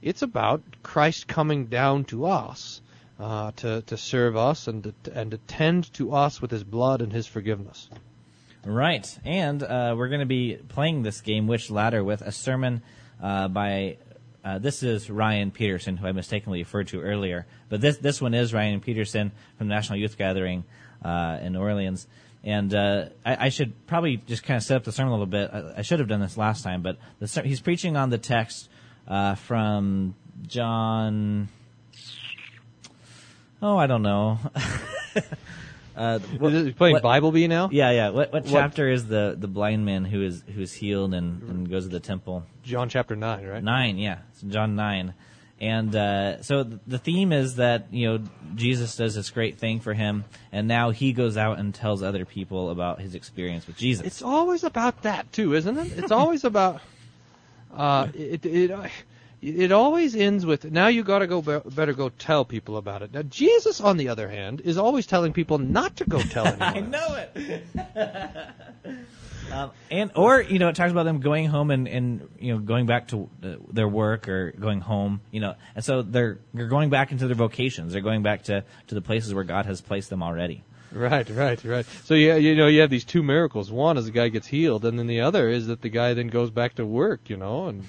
It's 0.00 0.22
about 0.22 0.62
Christ 0.82 1.28
coming 1.28 1.66
down 1.66 2.04
to 2.04 2.24
us 2.24 2.80
uh, 3.20 3.50
to 3.56 3.82
to 3.82 3.98
serve 3.98 4.34
us 4.34 4.66
and 4.66 4.94
to, 5.04 5.12
and 5.12 5.32
to 5.32 5.36
tend 5.36 5.92
to 5.92 6.14
us 6.14 6.40
with 6.40 6.50
His 6.50 6.64
blood 6.64 7.02
and 7.02 7.12
His 7.12 7.26
forgiveness. 7.26 7.90
Right, 8.66 9.18
and 9.26 9.62
uh, 9.62 9.94
we're 9.96 10.08
going 10.08 10.20
to 10.20 10.26
be 10.26 10.56
playing 10.56 11.02
this 11.02 11.20
game, 11.20 11.46
Which 11.46 11.70
Ladder, 11.70 12.02
with 12.02 12.22
a 12.22 12.32
sermon 12.32 12.82
uh, 13.22 13.48
by. 13.48 13.98
Uh, 14.42 14.58
this 14.58 14.82
is 14.82 15.08
Ryan 15.10 15.50
Peterson, 15.50 15.96
who 15.96 16.06
I 16.06 16.12
mistakenly 16.12 16.60
referred 16.60 16.88
to 16.88 17.00
earlier, 17.00 17.46
but 17.68 17.80
this 17.80 17.98
this 17.98 18.22
one 18.22 18.32
is 18.32 18.54
Ryan 18.54 18.80
Peterson 18.80 19.32
from 19.58 19.68
National 19.68 19.98
Youth 19.98 20.16
Gathering 20.16 20.64
uh, 21.04 21.38
in 21.42 21.52
New 21.52 21.60
Orleans, 21.60 22.06
And 22.42 22.74
uh, 22.74 23.06
I, 23.24 23.46
I 23.46 23.48
should 23.50 23.86
probably 23.86 24.16
just 24.16 24.42
kind 24.44 24.56
of 24.56 24.62
set 24.62 24.76
up 24.78 24.84
the 24.84 24.92
sermon 24.92 25.12
a 25.12 25.16
little 25.16 25.26
bit. 25.26 25.50
I, 25.52 25.78
I 25.78 25.82
should 25.82 25.98
have 25.98 26.08
done 26.08 26.20
this 26.20 26.36
last 26.38 26.62
time, 26.62 26.80
but 26.80 26.96
the, 27.20 27.28
ser- 27.28 27.42
he's 27.42 27.60
preaching 27.60 27.96
on 27.96 28.10
the 28.10 28.18
text 28.18 28.68
uh, 29.06 29.34
from 29.34 30.14
John. 30.46 31.48
Oh, 33.60 33.76
I 33.76 33.86
don't 33.86 34.02
know. 34.02 34.38
uh, 35.96 36.18
what- 36.38 36.52
Is 36.52 36.66
it 36.66 36.76
playing 36.76 36.94
what- 36.94 37.02
Bible 37.02 37.32
Bee 37.32 37.46
now? 37.48 37.68
Yeah, 37.72 37.90
yeah. 37.90 38.08
What, 38.10 38.32
what 38.32 38.44
What- 38.44 38.50
chapter 38.52 38.88
is 38.90 39.06
the, 39.06 39.36
the 39.38 39.48
blind 39.48 39.84
man 39.84 40.04
who 40.04 40.22
is 40.22 40.42
who 40.54 40.60
is 40.62 40.72
healed 40.72 41.14
and, 41.14 41.42
and 41.42 41.70
goes 41.70 41.84
to 41.84 41.90
the 41.90 42.00
temple? 42.00 42.44
John 42.62 42.88
chapter 42.88 43.14
nine, 43.16 43.46
right? 43.46 43.62
Nine, 43.62 43.98
yeah, 43.98 44.18
it's 44.32 44.42
John 44.42 44.74
nine, 44.76 45.14
and 45.60 45.94
uh, 45.94 46.42
so 46.42 46.62
the 46.64 46.98
theme 46.98 47.32
is 47.32 47.56
that 47.56 47.86
you 47.92 48.06
know 48.08 48.24
Jesus 48.54 48.96
does 48.96 49.14
this 49.14 49.30
great 49.30 49.58
thing 49.58 49.80
for 49.80 49.94
him, 49.94 50.24
and 50.50 50.66
now 50.66 50.90
he 50.90 51.12
goes 51.12 51.36
out 51.36 51.58
and 51.58 51.74
tells 51.74 52.02
other 52.02 52.24
people 52.24 52.70
about 52.70 53.00
his 53.00 53.14
experience 53.14 53.66
with 53.66 53.76
Jesus. 53.76 54.06
It's 54.06 54.22
always 54.22 54.64
about 54.64 55.02
that 55.02 55.32
too, 55.32 55.54
isn't 55.54 55.78
it? 55.78 55.98
It's 55.98 56.12
always 56.12 56.44
about. 56.44 56.80
Uh, 57.72 58.08
it 58.14 58.44
it 58.46 58.70
it 58.70 58.90
always 59.72 60.14
ends 60.16 60.46
with 60.46 60.64
now 60.70 60.88
you 60.88 61.02
got 61.02 61.20
to 61.20 61.26
go 61.26 61.42
be- 61.42 61.70
better 61.70 61.92
go 61.92 62.08
tell 62.08 62.44
people 62.44 62.76
about 62.76 63.02
it. 63.02 63.12
Now 63.12 63.22
Jesus, 63.22 63.80
on 63.80 63.96
the 63.96 64.08
other 64.08 64.28
hand, 64.28 64.60
is 64.60 64.78
always 64.78 65.06
telling 65.06 65.32
people 65.32 65.58
not 65.58 65.96
to 65.96 66.04
go 66.04 66.20
tell 66.20 66.46
anyone. 66.60 66.62
I 66.62 66.80
know 66.80 67.24
it. 67.34 67.66
um, 69.52 69.70
and 69.90 70.10
or 70.14 70.40
you 70.40 70.58
know 70.58 70.68
it 70.68 70.76
talks 70.76 70.92
about 70.92 71.04
them 71.04 71.20
going 71.20 71.46
home 71.46 71.70
and, 71.70 71.88
and 71.88 72.28
you 72.38 72.52
know 72.54 72.58
going 72.58 72.86
back 72.86 73.08
to 73.08 73.28
uh, 73.42 73.56
their 73.70 73.88
work 73.88 74.28
or 74.28 74.52
going 74.52 74.80
home 74.80 75.20
you 75.30 75.40
know 75.40 75.54
and 75.74 75.84
so 75.84 76.02
they're 76.02 76.38
they're 76.52 76.68
going 76.68 76.90
back 76.90 77.12
into 77.12 77.26
their 77.26 77.36
vocations 77.36 77.92
they're 77.92 78.02
going 78.02 78.22
back 78.22 78.44
to 78.44 78.64
to 78.86 78.94
the 78.94 79.02
places 79.02 79.34
where 79.34 79.44
God 79.44 79.66
has 79.66 79.80
placed 79.80 80.10
them 80.10 80.22
already. 80.22 80.64
Right, 80.94 81.28
right, 81.28 81.62
right. 81.64 81.86
So 82.04 82.14
yeah, 82.14 82.36
you 82.36 82.54
know, 82.54 82.68
you 82.68 82.80
have 82.82 82.90
these 82.90 83.04
two 83.04 83.24
miracles. 83.24 83.70
One 83.70 83.98
is 83.98 84.04
the 84.04 84.12
guy 84.12 84.28
gets 84.28 84.46
healed, 84.46 84.84
and 84.84 84.96
then 84.96 85.08
the 85.08 85.22
other 85.22 85.48
is 85.48 85.66
that 85.66 85.82
the 85.82 85.88
guy 85.88 86.14
then 86.14 86.28
goes 86.28 86.50
back 86.50 86.76
to 86.76 86.86
work. 86.86 87.28
You 87.28 87.36
know, 87.36 87.66
and 87.66 87.84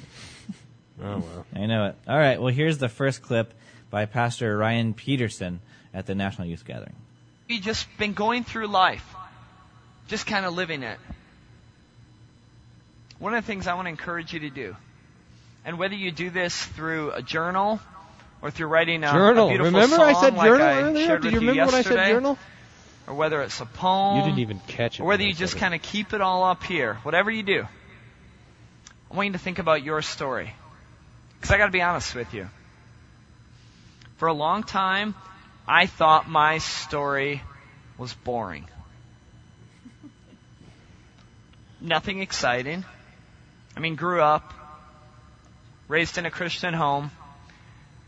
oh 1.02 1.18
well. 1.20 1.46
I 1.56 1.66
know 1.66 1.88
it. 1.88 1.96
All 2.08 2.18
right. 2.18 2.39
Well, 2.41 2.54
here's 2.54 2.78
the 2.78 2.89
first 2.89 3.22
clip 3.22 3.54
by 3.89 4.06
Pastor 4.06 4.58
Ryan 4.58 4.93
Peterson 4.93 5.60
at 5.93 6.06
the 6.06 6.16
National 6.16 6.48
Youth 6.48 6.66
Gathering. 6.66 6.96
you 7.48 7.60
just 7.60 7.88
been 7.98 8.14
going 8.14 8.43
through 8.43 8.68
life, 8.68 9.06
just 10.08 10.26
kind 10.28 10.46
of 10.46 10.54
living 10.54 10.84
it. 10.84 10.98
One 13.20 13.34
of 13.34 13.43
the 13.43 13.48
things 13.48 13.68
I 13.68 13.74
want 13.76 13.86
to 13.86 13.89
encourage 13.89 14.34
you 14.34 14.41
to 14.41 14.50
do, 14.50 14.76
and 15.64 15.80
whether 15.80 15.96
you 15.96 16.12
do 16.12 16.30
this 16.30 16.64
through 16.66 17.12
a 17.12 17.22
journal 17.22 17.80
or 18.41 18.52
through 18.52 18.68
writing 18.68 19.04
a, 19.04 19.12
journal. 19.12 19.48
a 19.48 19.50
beautiful 19.52 19.72
remember 19.72 19.96
song 19.96 20.06
I 20.06 20.14
said 20.22 20.34
like 20.36 20.48
journal 20.50 20.68
I 20.68 20.82
earlier? 20.82 21.06
shared 21.08 21.22
Do 21.22 21.28
with 21.28 21.34
you 21.34 21.39
remember 21.39 21.66
when 21.68 21.76
I 21.76 21.82
said 21.82 22.08
journal? 22.12 22.38
or 23.08 23.14
whether 23.14 23.41
it's 23.41 23.62
a 23.62 23.66
poem, 23.66 24.18
You 24.18 24.24
didn't 24.26 24.39
even 24.39 24.60
catch 24.68 25.00
it. 25.00 25.04
or 25.04 25.06
whether 25.06 25.24
you 25.24 25.34
just 25.34 25.56
kind 25.58 25.74
of 25.74 25.82
keep 25.82 26.12
it 26.14 26.20
all 26.22 26.43
up 26.43 26.64
here. 26.64 26.96
Whatever 27.04 27.32
you 27.32 27.43
do, 27.43 27.66
I 29.12 29.16
want 29.16 29.28
you 29.28 29.34
to 29.34 29.39
think 29.39 29.60
about 29.60 29.82
your 29.84 30.02
story, 30.02 30.54
because 31.46 31.54
I 31.54 31.58
got 31.60 31.68
to 31.68 31.72
be 31.72 31.84
honest 31.84 32.16
with 32.16 32.34
you. 32.34 32.50
For 34.18 34.28
a 34.28 34.34
long 34.34 34.64
time, 34.64 35.14
I 35.68 35.86
thought 35.86 36.28
my 36.28 36.58
story 36.58 37.43
was 38.00 38.12
boring. 38.16 38.68
Nothing 41.82 42.24
exciting. 42.24 42.84
I 43.78 43.80
mean, 43.80 43.93
grew 43.93 44.22
up, 44.22 44.56
raised 45.88 46.18
in 46.18 46.26
a 46.26 46.32
Christian 46.32 46.74
home, 46.74 47.12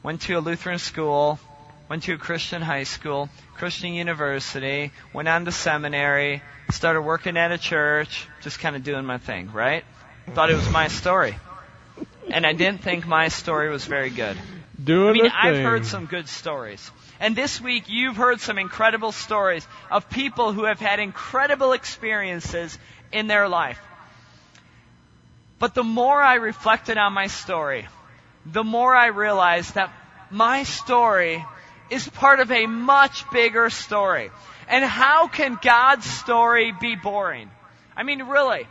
went 0.01 0.21
to 0.21 0.33
a 0.33 0.39
Lutheran 0.39 0.79
school, 0.79 1.39
went 1.89 2.05
to 2.05 2.13
a 2.13 2.17
Christian 2.17 2.63
high 2.63 2.85
school, 2.85 3.29
Christian 3.53 3.93
university, 3.93 4.91
went 5.13 5.27
on 5.27 5.45
to 5.45 5.51
seminary, 5.51 6.41
started 6.71 7.03
working 7.03 7.37
at 7.37 7.51
a 7.51 7.59
church, 7.59 8.27
just 8.41 8.59
kind 8.59 8.75
of 8.75 8.83
doing 8.83 9.05
my 9.05 9.19
thing, 9.19 9.51
right? 9.51 9.85
Thought 10.33 10.49
it 10.49 10.55
was 10.55 10.71
my 10.71 10.87
story. 10.87 11.35
And 12.29 12.45
I 12.45 12.53
didn't 12.53 12.81
think 12.81 13.07
my 13.07 13.29
story 13.29 13.69
was 13.69 13.85
very 13.85 14.09
good. 14.09 14.37
Doing 14.83 15.09
I 15.09 15.23
mean, 15.23 15.31
I've 15.33 15.63
heard 15.63 15.85
some 15.85 16.05
good 16.05 16.27
stories. 16.27 16.91
And 17.19 17.35
this 17.35 17.59
week, 17.59 17.85
you've 17.87 18.15
heard 18.15 18.41
some 18.41 18.59
incredible 18.59 19.11
stories 19.11 19.65
of 19.89 20.09
people 20.09 20.53
who 20.53 20.65
have 20.65 20.79
had 20.79 20.99
incredible 20.99 21.71
experiences 21.73 22.77
in 23.11 23.27
their 23.27 23.47
life. 23.47 23.79
But 25.59 25.73
the 25.73 25.83
more 25.83 26.21
I 26.21 26.35
reflected 26.35 26.97
on 26.97 27.13
my 27.13 27.27
story, 27.27 27.87
the 28.45 28.63
more 28.63 28.95
I 28.95 29.07
realized 29.07 29.75
that 29.75 29.91
my 30.29 30.63
story 30.63 31.43
is 31.89 32.07
part 32.07 32.39
of 32.39 32.51
a 32.51 32.67
much 32.67 33.29
bigger 33.31 33.69
story. 33.69 34.29
And 34.67 34.83
how 34.83 35.27
can 35.27 35.57
God's 35.61 36.05
story 36.05 36.71
be 36.71 36.95
boring? 36.95 37.49
I 37.95 38.03
mean, 38.03 38.23
really, 38.23 38.67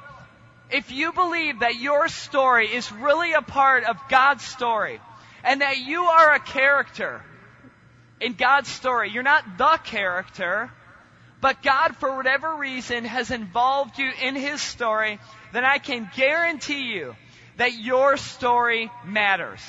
if 0.71 0.91
you 0.91 1.13
believe 1.13 1.61
that 1.61 1.77
your 1.77 2.09
story 2.09 2.75
is 2.75 2.91
really 2.91 3.33
a 3.33 3.43
part 3.43 3.85
of 3.85 3.97
God's 4.09 4.45
story, 4.45 5.01
and 5.45 5.61
that 5.61 5.79
you 5.79 6.03
are 6.03 6.35
a 6.35 6.41
character 6.41 7.23
in 8.21 8.35
God's 8.35 8.69
story, 8.69 9.11
you're 9.11 9.23
not 9.23 9.59
the 9.59 9.79
character, 9.85 10.71
but 11.41 11.63
God, 11.63 11.97
for 11.97 12.17
whatever 12.17 12.57
reason, 12.57 13.05
has 13.05 13.31
involved 13.31 13.99
you 13.99 14.11
in 14.23 14.35
His 14.35 14.61
story, 14.61 15.19
then 15.53 15.65
I 15.65 15.79
can 15.79 16.11
guarantee 16.17 16.93
you 16.93 17.15
that 17.59 17.75
your 17.75 18.17
story 18.17 18.91
matters. 19.05 19.61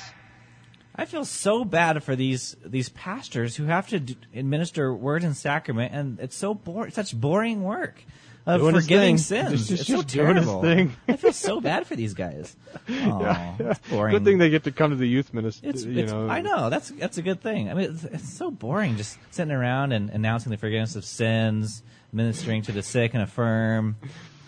I 0.94 1.04
feel 1.04 1.24
so 1.24 1.64
bad 1.64 2.02
for 2.02 2.16
these 2.16 2.56
these 2.64 2.88
pastors 2.88 3.54
who 3.54 3.66
have 3.66 3.88
to 3.90 4.02
administer 4.34 4.92
word 4.92 5.22
and 5.22 5.36
sacrament, 5.36 5.94
and 5.94 6.18
it's 6.18 6.36
so 6.36 6.54
boring, 6.54 6.90
such 6.90 7.14
boring 7.14 7.62
work 7.62 8.04
of 8.48 8.60
Doing 8.62 8.74
his 8.74 8.84
forgiving 8.84 9.16
thing. 9.18 9.18
sins. 9.18 9.68
Just- 9.68 9.70
it's 9.72 9.86
so 9.86 9.96
just 10.02 10.08
doing 10.08 10.36
his 10.36 10.44
terrible. 10.46 10.62
thing. 10.62 10.96
I 11.06 11.16
feel 11.16 11.32
so 11.32 11.60
bad 11.60 11.86
for 11.86 11.94
these 11.94 12.14
guys. 12.14 12.56
Oh, 12.74 12.80
Yeah, 12.88 13.56
yeah. 13.60 13.70
it's 13.72 13.88
boring. 13.88 14.12
Good 14.14 14.24
thing 14.24 14.38
they 14.38 14.48
get 14.50 14.64
to 14.64 14.72
come 14.72 14.90
to 14.90 14.96
the 14.96 15.06
youth 15.06 15.32
ministry. 15.34 15.68
It's, 15.68 15.84
you 15.84 15.98
it's, 16.02 16.10
know, 16.12 16.28
I 16.28 16.40
know 16.40 16.70
that's 16.70 16.88
that's 16.90 17.18
a 17.18 17.22
good 17.22 17.40
thing. 17.42 17.68
I 17.70 17.74
mean, 17.74 17.90
it's, 17.92 18.04
it's 18.04 18.32
so 18.32 18.50
boring 18.50 18.96
just 18.96 19.18
sitting 19.30 19.52
around 19.52 19.92
and 19.92 20.10
announcing 20.10 20.50
the 20.50 20.56
forgiveness 20.56 20.96
of 20.96 21.04
sins, 21.04 21.82
ministering 22.12 22.62
to 22.62 22.72
the 22.72 22.82
sick 22.82 23.12
and 23.14 23.22
affirm. 23.22 23.96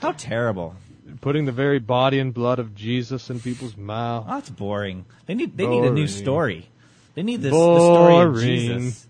How 0.01 0.13
terrible! 0.13 0.75
putting 1.21 1.45
the 1.45 1.53
very 1.53 1.79
body 1.79 2.19
and 2.19 2.33
blood 2.33 2.59
of 2.59 2.75
Jesus 2.75 3.29
in 3.29 3.41
people's 3.41 3.77
mouth. 3.77 4.25
Oh, 4.27 4.35
that's 4.37 4.49
boring. 4.49 5.05
They 5.27 5.35
need 5.35 5.57
they 5.57 5.67
need 5.67 5.81
a 5.85 5.91
new 5.91 6.07
Boring. 6.07 6.09
story. 6.09 6.69
They 7.15 7.23
need 7.23 7.43
this 7.43 7.53
the 7.53 7.59
story 7.59 8.15
of 8.25 8.33
Boring. 8.33 8.47
Jesus. 8.47 9.07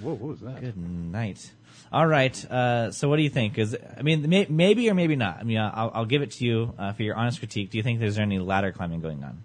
Whoa, 0.00 0.14
what 0.14 0.28
was 0.28 0.40
that? 0.40 0.60
Good 0.60 0.76
night. 0.76 1.52
All 1.92 2.06
right. 2.06 2.50
Uh, 2.50 2.90
so, 2.90 3.08
what 3.08 3.16
do 3.16 3.22
you 3.22 3.30
think? 3.30 3.58
Is 3.58 3.76
I 3.96 4.02
mean, 4.02 4.28
may, 4.28 4.46
maybe 4.48 4.90
or 4.90 4.94
maybe 4.94 5.16
not. 5.16 5.38
I 5.40 5.44
mean, 5.44 5.58
I'll, 5.58 5.90
I'll 5.94 6.04
give 6.06 6.22
it 6.22 6.32
to 6.32 6.44
you 6.44 6.74
uh, 6.78 6.92
for 6.92 7.02
your 7.04 7.14
honest 7.14 7.38
critique. 7.38 7.70
Do 7.70 7.76
you 7.78 7.82
think 7.84 8.00
there's 8.00 8.18
any 8.18 8.38
ladder 8.38 8.72
climbing 8.72 9.00
going 9.00 9.22
on? 9.22 9.42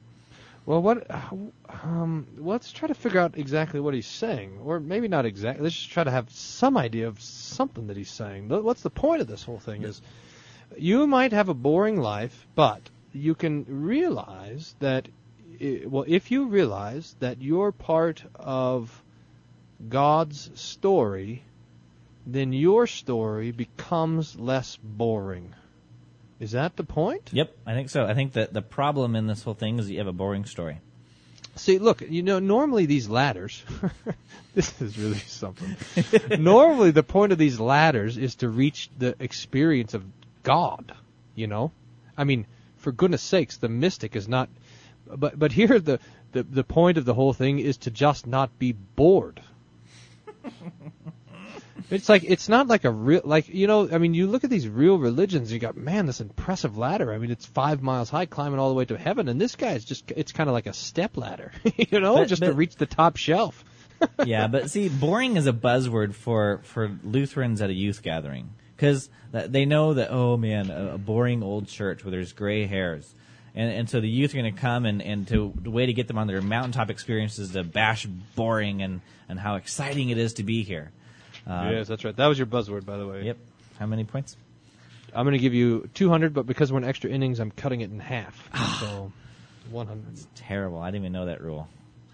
Well, 0.65 0.81
what? 0.81 1.05
Um, 1.83 2.27
let's 2.37 2.71
try 2.71 2.87
to 2.87 2.93
figure 2.93 3.19
out 3.19 3.37
exactly 3.37 3.79
what 3.79 3.93
he's 3.93 4.07
saying, 4.07 4.59
or 4.63 4.79
maybe 4.79 5.07
not 5.07 5.25
exactly. 5.25 5.63
Let's 5.63 5.75
just 5.75 5.91
try 5.91 6.03
to 6.03 6.11
have 6.11 6.29
some 6.29 6.77
idea 6.77 7.07
of 7.07 7.19
something 7.21 7.87
that 7.87 7.97
he's 7.97 8.11
saying. 8.11 8.49
What's 8.49 8.81
the 8.81 8.89
point 8.89 9.21
of 9.21 9.27
this 9.27 9.43
whole 9.43 9.59
thing? 9.59 9.83
Is 9.83 10.01
you 10.77 11.07
might 11.07 11.31
have 11.31 11.49
a 11.49 11.53
boring 11.53 11.99
life, 11.99 12.47
but 12.55 12.81
you 13.13 13.35
can 13.35 13.65
realize 13.67 14.75
that. 14.79 15.07
i- 15.61 15.81
Well, 15.85 16.05
if 16.07 16.31
you 16.31 16.45
realize 16.47 17.15
that 17.19 17.41
you're 17.41 17.71
part 17.71 18.23
of 18.35 19.03
God's 19.87 20.51
story, 20.59 21.43
then 22.25 22.53
your 22.53 22.87
story 22.87 23.51
becomes 23.51 24.37
less 24.37 24.77
boring. 24.81 25.55
Is 26.39 26.51
that 26.51 26.75
the 26.75 26.83
point? 26.83 27.29
Yep, 27.33 27.55
I 27.65 27.73
think 27.73 27.89
so. 27.89 28.05
I 28.05 28.13
think 28.13 28.33
that 28.33 28.53
the 28.53 28.61
problem 28.61 29.15
in 29.15 29.27
this 29.27 29.43
whole 29.43 29.53
thing 29.53 29.79
is 29.79 29.87
that 29.87 29.93
you 29.93 29.99
have 29.99 30.07
a 30.07 30.13
boring 30.13 30.45
story. 30.45 30.79
See, 31.55 31.77
look, 31.77 32.01
you 32.01 32.23
know, 32.23 32.39
normally 32.39 32.85
these 32.85 33.09
ladders, 33.09 33.61
this 34.55 34.81
is 34.81 34.97
really 34.97 35.17
something. 35.17 35.75
normally, 36.39 36.91
the 36.91 37.03
point 37.03 37.33
of 37.33 37.37
these 37.37 37.59
ladders 37.59 38.17
is 38.17 38.35
to 38.35 38.47
reach 38.47 38.89
the 38.97 39.15
experience 39.19 39.93
of 39.93 40.05
God, 40.43 40.93
you 41.35 41.47
know? 41.47 41.71
I 42.17 42.23
mean, 42.23 42.45
for 42.77 42.93
goodness 42.93 43.21
sakes, 43.21 43.57
the 43.57 43.67
mystic 43.67 44.15
is 44.15 44.27
not, 44.27 44.47
but, 45.05 45.37
but 45.37 45.51
here 45.51 45.79
the, 45.79 45.99
the, 46.31 46.43
the 46.43 46.63
point 46.63 46.97
of 46.97 47.03
the 47.03 47.13
whole 47.13 47.33
thing 47.33 47.59
is 47.59 47.77
to 47.79 47.91
just 47.91 48.25
not 48.25 48.57
be 48.57 48.71
bored. 48.71 49.41
It's 51.91 52.07
like 52.07 52.23
it's 52.23 52.47
not 52.47 52.67
like 52.67 52.83
a 52.85 52.91
real 52.91 53.21
like 53.23 53.49
you 53.49 53.65
know 53.65 53.89
I 53.91 53.97
mean 53.97 54.13
you 54.13 54.27
look 54.27 54.43
at 54.43 54.51
these 54.51 54.67
real 54.67 54.97
religions 54.99 55.51
you 55.51 55.57
got 55.57 55.75
man 55.75 56.05
this 56.05 56.21
impressive 56.21 56.77
ladder. 56.77 57.11
I 57.11 57.17
mean 57.17 57.31
it's 57.31 57.47
five 57.47 57.81
miles 57.81 58.11
high 58.11 58.27
climbing 58.27 58.59
all 58.59 58.69
the 58.69 58.75
way 58.75 58.85
to 58.85 58.97
heaven. 58.97 59.27
And 59.27 59.41
this 59.41 59.55
guy 59.55 59.71
is 59.73 59.85
just 59.85 60.11
it's 60.15 60.31
kind 60.31 60.47
of 60.49 60.53
like 60.53 60.67
a 60.67 60.73
step 60.73 61.17
ladder 61.17 61.51
you 61.77 61.99
know 61.99 62.17
But- 62.17 62.27
just 62.27 62.43
to 62.43 62.53
reach 62.53 62.75
the 62.75 62.85
top 62.85 63.17
shelf. 63.17 63.63
Yeah, 64.25 64.47
but 64.47 64.69
see, 64.71 64.87
boring 64.87 65.35
is 65.35 65.45
a 65.45 65.51
buzzword 65.51 66.13
for 66.13 66.61
for 66.63 66.89
Lutherans 67.03 67.61
at 67.61 67.69
a 67.69 67.73
youth 67.73 68.01
gathering. 68.01 68.51
Because 68.73 69.09
they 69.33 69.65
know 69.65 69.95
that 69.95 70.09
oh 70.09 70.37
man, 70.37 70.69
a, 70.71 70.93
a 70.93 70.97
boring 70.97 71.43
old 71.43 71.67
church 71.67 72.05
where 72.05 72.11
there's 72.11 72.31
gray 72.31 72.65
hairs. 72.65 73.13
And, 73.55 73.71
and 73.71 73.89
so 73.89 73.99
the 73.99 74.09
youth 74.09 74.33
are 74.33 74.37
going 74.37 74.53
to 74.53 74.59
come 74.61 74.85
and, 74.85 75.01
and 75.01 75.27
to 75.29 75.53
the 75.61 75.71
way 75.71 75.85
to 75.85 75.93
get 75.93 76.07
them 76.07 76.17
on 76.17 76.27
their 76.27 76.41
mountaintop 76.41 76.89
experiences 76.89 77.51
to 77.51 77.63
bash 77.63 78.05
boring 78.35 78.81
and, 78.81 79.01
and 79.27 79.39
how 79.39 79.55
exciting 79.55 80.09
it 80.09 80.17
is 80.17 80.33
to 80.33 80.43
be 80.43 80.63
here. 80.63 80.91
Uh, 81.47 81.69
yes 81.71 81.87
that's 81.87 82.03
right 82.05 82.15
that 82.15 82.27
was 82.27 82.37
your 82.37 82.45
buzzword 82.45 82.85
by 82.85 82.97
the 82.97 83.07
way 83.07 83.23
Yep. 83.23 83.37
How 83.79 83.85
many 83.87 84.03
points? 84.03 84.35
I'm 85.15 85.25
going 85.25 85.33
to 85.33 85.39
give 85.39 85.53
you 85.55 85.89
200, 85.95 86.33
but 86.33 86.45
because 86.45 86.71
we're 86.71 86.77
in 86.79 86.83
extra 86.83 87.09
innings, 87.09 87.39
I'm 87.39 87.49
cutting 87.49 87.81
it 87.81 87.89
in 87.89 87.99
half. 87.99 88.47
so 88.81 89.11
100. 89.71 90.03
Terrible. 90.35 90.79
I 90.79 90.87
didn't 90.91 91.03
even 91.05 91.13
know 91.13 91.25
that 91.25 91.41
rule. 91.41 91.67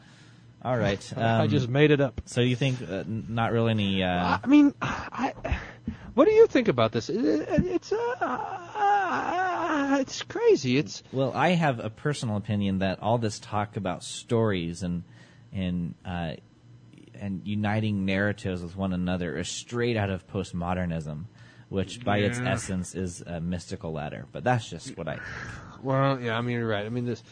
All 0.63 0.77
right. 0.77 1.13
I 1.17 1.39
um, 1.41 1.49
just 1.49 1.67
made 1.67 1.91
it 1.91 1.99
up. 2.01 2.21
So 2.25 2.39
you 2.41 2.55
think 2.55 2.81
uh, 2.89 3.03
not 3.07 3.51
really 3.51 3.71
any? 3.71 4.03
Uh, 4.03 4.37
I 4.41 4.47
mean, 4.47 4.73
I, 4.81 5.33
what 6.13 6.25
do 6.25 6.31
you 6.33 6.47
think 6.47 6.67
about 6.69 6.91
this? 6.93 7.09
It- 7.09 7.17
it- 7.25 7.65
It's 7.65 7.91
uh, 7.91 7.95
it's 9.99 10.23
crazy. 10.23 10.77
It's 10.77 11.03
well, 11.11 11.31
I 11.33 11.49
have 11.49 11.79
a 11.79 11.89
personal 11.89 12.37
opinion 12.37 12.79
that 12.79 13.01
all 13.01 13.17
this 13.17 13.39
talk 13.39 13.77
about 13.77 14.03
stories 14.03 14.83
and 14.83 15.03
and 15.53 15.95
uh, 16.05 16.33
and 17.19 17.41
uniting 17.45 18.05
narratives 18.05 18.61
with 18.61 18.75
one 18.75 18.93
another 18.93 19.37
is 19.37 19.47
straight 19.47 19.97
out 19.97 20.09
of 20.09 20.27
postmodernism, 20.27 21.25
which 21.69 22.03
by 22.03 22.19
its 22.19 22.39
essence 22.39 22.95
is 22.95 23.21
a 23.21 23.39
mystical 23.39 23.91
ladder. 23.91 24.25
But 24.31 24.43
that's 24.43 24.69
just 24.69 24.97
what 24.97 25.07
I. 25.07 25.19
Well, 25.81 26.19
yeah, 26.19 26.37
I 26.37 26.41
mean, 26.41 26.57
you're 26.57 26.67
right. 26.67 26.85
I 26.85 26.89
mean, 26.89 27.05
this, 27.05 27.23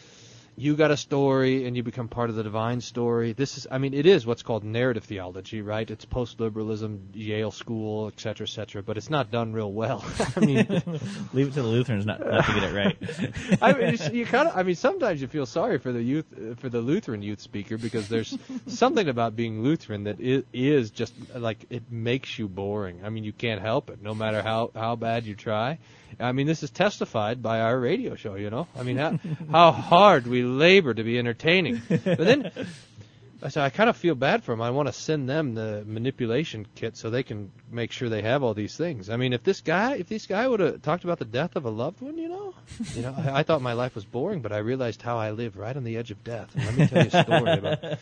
you 0.56 0.76
got 0.76 0.91
a 0.91 0.97
story 0.97 1.66
and 1.66 1.76
you 1.76 1.84
become 1.84 2.08
part 2.08 2.30
of 2.30 2.36
the 2.36 2.43
divine 2.43 2.80
story. 2.80 3.34
This 3.34 3.58
is, 3.58 3.68
I 3.72 3.80
mean, 3.80 3.93
it 3.93 4.06
is 4.06 4.26
what's 4.26 4.43
called 4.43 4.64
narrative 4.64 5.04
theology, 5.04 5.62
right? 5.62 5.89
It's 5.89 6.06
post-liberalism, 6.06 7.10
Yale 7.14 7.51
School, 7.51 8.08
et 8.08 8.20
cetera, 8.20 8.45
et 8.45 8.49
cetera, 8.49 8.84
but 8.84 8.97
it's 8.97 9.10
not 9.10 9.32
done 9.32 9.54
real 9.54 9.72
well. 9.72 10.04
I 10.36 10.39
mean, 10.39 10.68
Leave 11.34 11.47
it 11.47 11.54
to 11.54 11.62
the 11.62 11.68
Lutherans 11.68 12.06
not, 12.06 12.20
not 12.20 12.45
to 12.45 12.54
get 12.54 12.64
it 12.64 12.74
right. 12.76 13.62
I 13.62 13.74
mean, 13.74 13.97
you 14.16 14.26
kind 14.26 14.47
of, 14.47 14.56
I 14.56 14.64
mean, 14.64 14.76
sometimes 14.76 15.22
you 15.22 15.28
feel 15.28 15.45
sorry 15.45 15.80
for 15.80 15.91
the 15.91 16.01
youth, 16.01 16.26
for 16.60 16.70
the 16.70 16.82
Lutheran 16.82 17.22
youth 17.22 17.39
speaker 17.39 17.78
because 17.78 18.08
there's 18.08 18.38
something 18.68 19.08
about 19.08 19.36
being 19.36 19.64
Lutheran 19.64 20.04
that 20.04 20.20
is, 20.20 20.43
is 20.54 20.91
just 20.91 21.14
like 21.36 21.66
it 21.70 21.91
makes 21.91 22.38
you 22.38 22.47
boring. 22.47 23.01
I 23.04 23.10
mean, 23.10 23.24
you 23.24 23.34
can't 23.34 23.62
help 23.62 23.89
it, 23.89 24.01
no 24.01 24.14
matter 24.14 24.41
how 24.41 24.72
how 24.76 24.95
bad 24.95 25.26
you 25.26 25.36
try. 25.36 25.80
I 26.20 26.32
mean, 26.32 26.47
this 26.47 26.64
is 26.64 26.70
testified 26.70 27.41
by 27.41 27.61
our 27.61 27.80
radio 27.80 28.16
show. 28.16 28.36
You 28.36 28.49
know, 28.49 28.68
I 28.76 28.84
mean, 28.84 28.97
how, 28.97 29.20
how 29.51 29.72
hard 29.72 30.28
we 30.28 30.43
labor 30.43 30.93
to 30.93 31.03
be 31.03 31.18
entertaining, 31.20 31.82
but 31.89 32.18
then. 32.18 32.51
I 33.43 33.49
So 33.49 33.61
I 33.61 33.70
kind 33.70 33.89
of 33.89 33.97
feel 33.97 34.16
bad 34.16 34.41
for 34.43 34.53
them. 34.53 34.61
I 34.61 34.70
want 34.70 34.88
to 34.88 34.93
send 34.93 35.28
them 35.28 35.53
the 35.53 35.84
manipulation 35.86 36.66
kit 36.76 36.95
so 36.95 37.09
they 37.09 37.24
can 37.24 37.51
make 37.70 37.91
sure 37.91 38.07
they 38.07 38.22
have 38.22 38.41
all 38.41 38.53
these 38.53 38.78
things. 38.78 39.09
I 39.09 39.18
mean, 39.18 39.34
if 39.34 39.43
this 39.43 39.59
guy, 39.59 39.95
if 39.95 40.07
this 40.07 40.28
guy 40.28 40.47
would 40.47 40.61
have 40.61 40.82
talked 40.82 41.03
about 41.03 41.20
the 41.20 41.26
death 41.26 41.57
of 41.57 41.66
a 41.66 41.70
loved 41.70 41.99
one, 41.99 42.18
you 42.18 42.30
know, 42.30 42.53
you 42.93 43.01
know, 43.01 43.14
I, 43.18 43.39
I 43.39 43.43
thought 43.43 43.61
my 43.61 43.74
life 43.74 43.95
was 43.95 44.05
boring, 44.05 44.41
but 44.41 44.53
I 44.53 44.59
realized 44.59 45.01
how 45.01 45.18
I 45.18 45.32
live 45.32 45.57
right 45.57 45.76
on 45.76 45.84
the 45.84 45.97
edge 45.97 46.09
of 46.09 46.24
death. 46.24 46.55
And 46.55 46.66
let 46.66 46.76
me 46.78 46.88
tell 46.88 47.03
you 47.03 47.09
a 47.11 47.24
story 47.24 47.51
about 47.51 47.99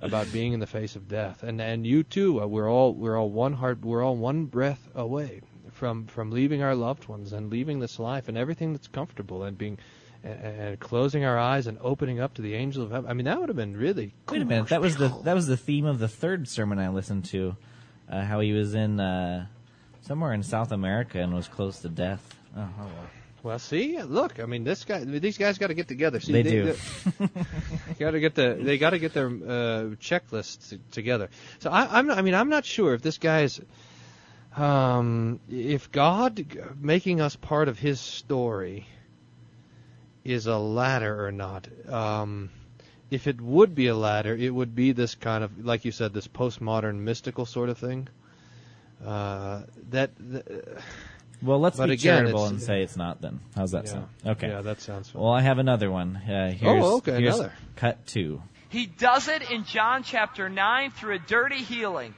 about 0.00 0.32
being 0.32 0.52
in 0.52 0.60
the 0.60 0.66
face 0.66 0.94
of 0.94 1.08
death. 1.08 1.42
And 1.42 1.60
and 1.60 1.84
you 1.84 2.04
too. 2.04 2.40
Uh, 2.40 2.46
we're 2.46 2.70
all 2.70 2.94
we're 2.94 3.18
all 3.18 3.30
one 3.30 3.54
heart. 3.54 3.80
We're 3.84 4.04
all 4.04 4.16
one 4.16 4.44
breath 4.44 4.88
away 4.94 5.40
from 5.74 6.06
from 6.06 6.30
leaving 6.30 6.62
our 6.62 6.74
loved 6.74 7.06
ones 7.08 7.32
and 7.32 7.50
leaving 7.50 7.80
this 7.80 7.98
life 7.98 8.28
and 8.28 8.38
everything 8.38 8.72
that's 8.72 8.88
comfortable 8.88 9.44
and 9.44 9.58
being. 9.58 9.78
And, 10.22 10.40
and 10.58 10.80
closing 10.80 11.22
our 11.26 11.38
eyes 11.38 11.66
and 11.66 11.76
opening 11.82 12.18
up 12.18 12.32
to 12.34 12.42
the 12.42 12.54
angels 12.54 12.86
of 12.86 12.92
heaven. 12.92 13.10
I 13.10 13.12
mean, 13.12 13.26
that 13.26 13.38
would 13.38 13.50
have 13.50 13.56
been 13.56 13.76
really. 13.76 14.14
Wait 14.30 14.40
a 14.40 14.44
minute. 14.46 14.68
That 14.68 14.80
was 14.80 14.96
the 14.96 15.08
that 15.24 15.34
was 15.34 15.46
the 15.46 15.58
theme 15.58 15.84
of 15.84 15.98
the 15.98 16.08
third 16.08 16.48
sermon 16.48 16.78
I 16.78 16.88
listened 16.88 17.26
to. 17.26 17.54
Uh, 18.08 18.24
how 18.24 18.40
he 18.40 18.52
was 18.52 18.74
in 18.74 19.00
uh, 19.00 19.46
somewhere 20.00 20.32
in 20.32 20.42
South 20.42 20.72
America 20.72 21.18
and 21.20 21.34
was 21.34 21.46
close 21.46 21.80
to 21.80 21.90
death. 21.90 22.38
Oh, 22.56 22.68
well. 22.78 23.10
Well, 23.42 23.58
see, 23.58 24.00
look, 24.00 24.40
I 24.40 24.46
mean, 24.46 24.64
this 24.64 24.84
guy, 24.86 25.04
these 25.04 25.36
guys 25.36 25.58
got 25.58 25.66
to 25.66 25.74
get 25.74 25.86
together. 25.86 26.18
See, 26.18 26.32
They 26.32 26.42
do. 26.42 26.74
got 27.98 28.12
to 28.12 28.20
get 28.20 28.34
the, 28.34 28.58
they 28.58 28.78
got 28.78 28.90
to 28.90 28.98
get 28.98 29.12
their 29.12 29.26
uh, 29.26 29.30
checklists 30.00 30.78
together. 30.90 31.28
So 31.58 31.70
I, 31.70 31.98
I'm, 31.98 32.06
not, 32.06 32.16
I 32.16 32.22
mean, 32.22 32.32
I'm 32.34 32.48
not 32.48 32.64
sure 32.64 32.94
if 32.94 33.02
this 33.02 33.18
guy's, 33.18 33.60
um, 34.56 35.40
if 35.50 35.90
God 35.92 36.44
making 36.80 37.20
us 37.20 37.36
part 37.36 37.68
of 37.68 37.78
His 37.78 38.00
story 38.00 38.86
is 40.24 40.46
a 40.46 40.56
ladder 40.58 41.26
or 41.26 41.32
not. 41.32 41.68
Um, 41.88 42.50
if 43.10 43.26
it 43.26 43.40
would 43.40 43.74
be 43.74 43.88
a 43.88 43.94
ladder, 43.94 44.34
it 44.34 44.50
would 44.50 44.74
be 44.74 44.92
this 44.92 45.14
kind 45.14 45.44
of, 45.44 45.64
like 45.64 45.84
you 45.84 45.92
said, 45.92 46.12
this 46.14 46.26
postmodern 46.26 46.96
mystical 47.00 47.44
sort 47.46 47.68
of 47.68 47.78
thing. 47.78 48.08
Uh, 49.04 49.62
that. 49.90 50.10
th- 50.18 50.44
Well, 51.42 51.60
let's 51.60 51.76
But 51.76 51.88
be 51.88 51.92
again, 51.94 52.20
charitable 52.20 52.46
and 52.46 52.62
say 52.62 52.82
it's 52.82 52.96
not. 52.96 53.20
Then 53.20 53.40
how's 53.54 53.72
that 53.72 53.84
Yeah. 53.84 53.90
sound? 53.90 54.06
Okay. 54.26 54.48
Yeah, 54.48 54.62
that 54.62 54.80
sounds 54.80 55.10
fun. 55.10 55.20
Well, 55.22 55.32
I 55.32 55.42
have 55.42 55.58
another 55.58 55.90
one. 55.90 56.16
Uh, 56.16 56.52
here's, 56.52 56.82
Oh, 56.84 56.96
okay, 56.98 57.20
here's 57.20 57.34
another. 57.34 57.52
Cut 57.76 58.06
two. 58.06 58.40
He 58.70 58.86
does 58.86 59.28
it 59.28 59.50
in 59.50 59.64
John 59.64 60.02
chapter 60.04 60.48
9 60.48 60.90
through 60.92 61.16
a 61.16 61.18
dirty 61.18 61.58
healing. 61.62 62.14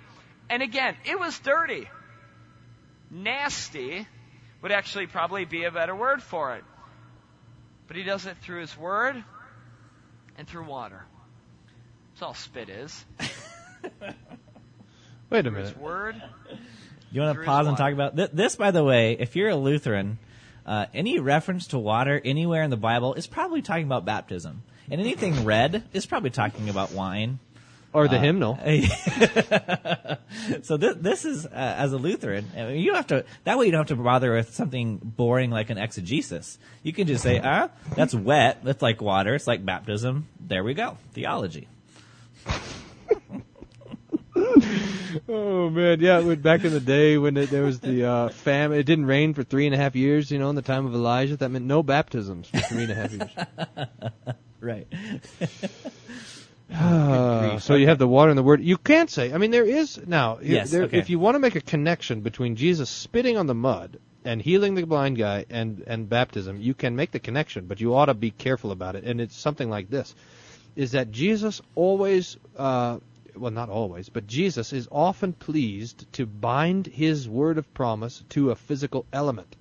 And 0.48 0.62
again, 0.62 0.94
it 1.04 1.18
was 1.18 1.36
dirty. 1.40 1.88
Nasty 3.10 4.06
would 4.62 4.72
actually 4.72 5.06
probably 5.06 5.44
be 5.44 5.64
a 5.64 5.70
better 5.70 5.94
word 5.94 6.22
for 6.22 6.56
it. 6.56 6.64
But 7.86 7.96
he 7.96 8.02
does 8.02 8.26
it 8.26 8.36
through 8.38 8.60
his 8.60 8.76
word 8.76 9.22
and 10.36 10.48
through 10.48 10.64
water. 10.64 11.04
That's 12.12 12.22
all 12.22 12.34
spit 12.34 12.68
is. 12.68 13.04
Wait 15.30 15.40
a 15.40 15.42
Through 15.42 15.50
minute. 15.50 15.68
his 15.68 15.76
word. 15.76 16.20
You 17.12 17.20
want 17.20 17.38
to 17.38 17.44
pause 17.44 17.66
and 17.66 17.76
talk 17.76 17.92
about 17.92 18.16
th- 18.16 18.30
this? 18.32 18.56
By 18.56 18.70
the 18.70 18.82
way, 18.82 19.16
if 19.18 19.36
you're 19.36 19.50
a 19.50 19.56
Lutheran, 19.56 20.18
uh, 20.64 20.86
any 20.92 21.20
reference 21.20 21.68
to 21.68 21.78
water 21.78 22.20
anywhere 22.24 22.62
in 22.62 22.70
the 22.70 22.76
Bible 22.76 23.14
is 23.14 23.26
probably 23.26 23.62
talking 23.62 23.84
about 23.86 24.04
baptism, 24.04 24.62
and 24.90 25.00
anything 25.00 25.44
red 25.44 25.84
is 25.92 26.06
probably 26.06 26.30
talking 26.30 26.68
about 26.68 26.92
wine. 26.92 27.38
Or 27.96 28.08
the 28.08 28.16
Uh, 28.16 28.20
hymnal. 28.20 28.58
so 30.62 30.76
this, 30.76 30.96
this 31.00 31.24
is 31.24 31.46
uh, 31.46 31.50
as 31.54 31.94
a 31.94 31.96
Lutheran, 31.96 32.44
I 32.54 32.66
mean, 32.66 32.80
you 32.80 32.88
don't 32.88 32.96
have 32.96 33.06
to. 33.06 33.24
That 33.44 33.56
way, 33.56 33.64
you 33.64 33.72
don't 33.72 33.88
have 33.88 33.96
to 33.96 34.02
bother 34.02 34.34
with 34.34 34.54
something 34.54 34.98
boring 35.02 35.50
like 35.50 35.70
an 35.70 35.78
exegesis. 35.78 36.58
You 36.82 36.92
can 36.92 37.06
just 37.06 37.22
say, 37.22 37.40
"Ah, 37.42 37.70
that's 37.94 38.14
wet. 38.14 38.62
That's 38.62 38.82
like 38.82 39.00
water. 39.00 39.34
It's 39.34 39.46
like 39.46 39.64
baptism." 39.64 40.28
There 40.38 40.62
we 40.62 40.74
go. 40.74 40.98
Theology. 41.14 41.68
Oh 45.28 45.70
man, 45.70 46.00
yeah. 46.00 46.20
When, 46.20 46.40
back 46.42 46.62
in 46.64 46.72
the 46.72 46.80
day 46.80 47.16
when 47.16 47.38
it, 47.38 47.48
there 47.48 47.62
was 47.64 47.80
the 47.80 48.04
uh, 48.04 48.28
famine, 48.28 48.78
it 48.78 48.82
didn't 48.84 49.06
rain 49.06 49.32
for 49.32 49.42
three 49.42 49.64
and 49.64 49.74
a 49.74 49.78
half 49.78 49.96
years. 49.96 50.30
You 50.30 50.38
know, 50.38 50.50
in 50.50 50.56
the 50.56 50.60
time 50.62 50.84
of 50.84 50.94
Elijah, 50.94 51.38
that 51.38 51.48
meant 51.48 51.64
no 51.64 51.82
baptisms 51.82 52.48
for 52.50 52.58
three 52.60 52.82
and 52.82 52.92
a 52.92 52.94
half 52.94 53.12
years. 53.12 53.30
Right. 54.60 54.86
Uh, 56.72 57.58
so 57.58 57.74
you 57.74 57.86
have 57.86 57.98
the 57.98 58.08
water 58.08 58.30
and 58.30 58.38
the 58.38 58.42
word. 58.42 58.62
You 58.62 58.76
can't 58.76 59.10
say. 59.10 59.32
I 59.32 59.38
mean, 59.38 59.50
there 59.50 59.64
is 59.64 60.00
now. 60.06 60.38
Yes, 60.42 60.70
there, 60.70 60.84
okay. 60.84 60.98
If 60.98 61.10
you 61.10 61.18
want 61.18 61.36
to 61.36 61.38
make 61.38 61.54
a 61.54 61.60
connection 61.60 62.20
between 62.20 62.56
Jesus 62.56 62.90
spitting 62.90 63.36
on 63.36 63.46
the 63.46 63.54
mud 63.54 63.98
and 64.24 64.42
healing 64.42 64.74
the 64.74 64.84
blind 64.84 65.16
guy 65.16 65.46
and 65.48 65.82
and 65.86 66.08
baptism, 66.08 66.60
you 66.60 66.74
can 66.74 66.96
make 66.96 67.12
the 67.12 67.20
connection, 67.20 67.66
but 67.66 67.80
you 67.80 67.94
ought 67.94 68.06
to 68.06 68.14
be 68.14 68.30
careful 68.30 68.72
about 68.72 68.96
it. 68.96 69.04
And 69.04 69.20
it's 69.20 69.36
something 69.36 69.70
like 69.70 69.90
this: 69.90 70.14
is 70.74 70.92
that 70.92 71.10
Jesus 71.10 71.60
always. 71.74 72.36
Uh, 72.56 72.98
well, 73.36 73.52
not 73.52 73.68
always, 73.68 74.08
but 74.08 74.26
Jesus 74.26 74.72
is 74.72 74.88
often 74.90 75.34
pleased 75.34 76.10
to 76.14 76.24
bind 76.24 76.86
his 76.86 77.28
word 77.28 77.58
of 77.58 77.74
promise 77.74 78.24
to 78.30 78.50
a 78.50 78.56
physical 78.56 79.04
element. 79.12 79.56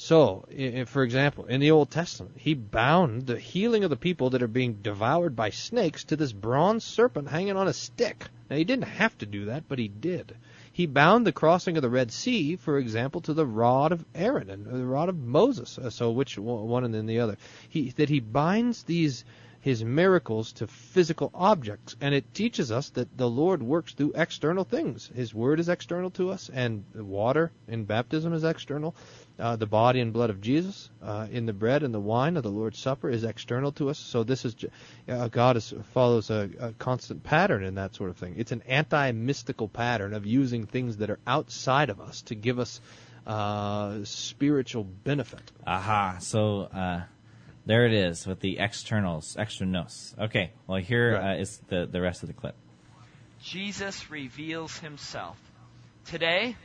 So, 0.00 0.46
for 0.86 1.02
example, 1.02 1.46
in 1.46 1.60
the 1.60 1.72
Old 1.72 1.90
Testament, 1.90 2.36
he 2.36 2.54
bound 2.54 3.26
the 3.26 3.36
healing 3.36 3.82
of 3.82 3.90
the 3.90 3.96
people 3.96 4.30
that 4.30 4.42
are 4.44 4.46
being 4.46 4.74
devoured 4.74 5.34
by 5.34 5.50
snakes 5.50 6.04
to 6.04 6.16
this 6.16 6.32
bronze 6.32 6.84
serpent 6.84 7.28
hanging 7.28 7.56
on 7.56 7.66
a 7.66 7.72
stick. 7.72 8.28
Now, 8.48 8.56
he 8.56 8.62
didn't 8.62 8.84
have 8.84 9.18
to 9.18 9.26
do 9.26 9.46
that, 9.46 9.64
but 9.66 9.80
he 9.80 9.88
did. 9.88 10.36
He 10.72 10.86
bound 10.86 11.26
the 11.26 11.32
crossing 11.32 11.76
of 11.76 11.82
the 11.82 11.90
Red 11.90 12.12
Sea, 12.12 12.54
for 12.54 12.78
example, 12.78 13.22
to 13.22 13.34
the 13.34 13.44
rod 13.44 13.90
of 13.90 14.04
Aaron 14.14 14.50
and 14.50 14.66
the 14.66 14.86
rod 14.86 15.08
of 15.08 15.18
Moses. 15.18 15.76
Uh, 15.76 15.90
So, 15.90 16.12
which 16.12 16.38
one 16.38 16.84
and 16.84 16.94
then 16.94 17.06
the 17.06 17.18
other? 17.18 17.36
He 17.68 17.90
that 17.96 18.08
he 18.08 18.20
binds 18.20 18.84
these 18.84 19.24
his 19.60 19.82
miracles 19.82 20.52
to 20.52 20.68
physical 20.68 21.32
objects, 21.34 21.96
and 22.00 22.14
it 22.14 22.32
teaches 22.32 22.70
us 22.70 22.90
that 22.90 23.18
the 23.18 23.28
Lord 23.28 23.60
works 23.60 23.92
through 23.92 24.12
external 24.14 24.62
things. 24.62 25.10
His 25.12 25.34
word 25.34 25.58
is 25.58 25.68
external 25.68 26.10
to 26.10 26.30
us, 26.30 26.48
and 26.48 26.84
water 26.94 27.50
in 27.66 27.84
baptism 27.84 28.32
is 28.32 28.44
external. 28.44 28.94
Uh, 29.38 29.54
the 29.54 29.66
body 29.66 30.00
and 30.00 30.12
blood 30.12 30.30
of 30.30 30.40
Jesus 30.40 30.90
uh, 31.00 31.28
in 31.30 31.46
the 31.46 31.52
bread 31.52 31.84
and 31.84 31.94
the 31.94 32.00
wine 32.00 32.36
of 32.36 32.42
the 32.42 32.50
Lord's 32.50 32.78
Supper 32.78 33.08
is 33.08 33.22
external 33.22 33.70
to 33.72 33.88
us. 33.88 33.96
So 33.96 34.24
this 34.24 34.44
is 34.44 34.54
ju- 34.54 34.70
uh, 35.08 35.28
God 35.28 35.56
is, 35.56 35.72
follows 35.92 36.28
a, 36.30 36.50
a 36.58 36.72
constant 36.72 37.22
pattern 37.22 37.62
in 37.62 37.76
that 37.76 37.94
sort 37.94 38.10
of 38.10 38.16
thing. 38.16 38.34
It's 38.36 38.50
an 38.50 38.62
anti-mystical 38.66 39.68
pattern 39.68 40.12
of 40.12 40.26
using 40.26 40.66
things 40.66 40.96
that 40.96 41.08
are 41.08 41.20
outside 41.24 41.88
of 41.88 42.00
us 42.00 42.22
to 42.22 42.34
give 42.34 42.58
us 42.58 42.80
uh, 43.28 44.00
spiritual 44.02 44.82
benefit. 44.82 45.52
Aha. 45.64 46.16
So 46.18 46.62
uh, 46.62 47.02
there 47.64 47.86
it 47.86 47.92
is 47.92 48.26
with 48.26 48.40
the 48.40 48.58
externals, 48.58 49.36
extra 49.38 49.66
nos. 49.66 50.16
Okay. 50.18 50.50
Well, 50.66 50.80
here 50.80 51.16
uh, 51.16 51.36
is 51.36 51.60
the 51.68 51.86
the 51.86 52.00
rest 52.00 52.24
of 52.24 52.28
the 52.28 52.32
clip. 52.32 52.56
Jesus 53.40 54.10
reveals 54.10 54.76
himself. 54.78 55.36
Today, 56.06 56.56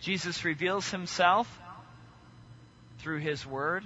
Jesus 0.00 0.44
reveals 0.44 0.90
himself 0.90 1.46
through 2.98 3.18
his 3.18 3.46
word 3.46 3.84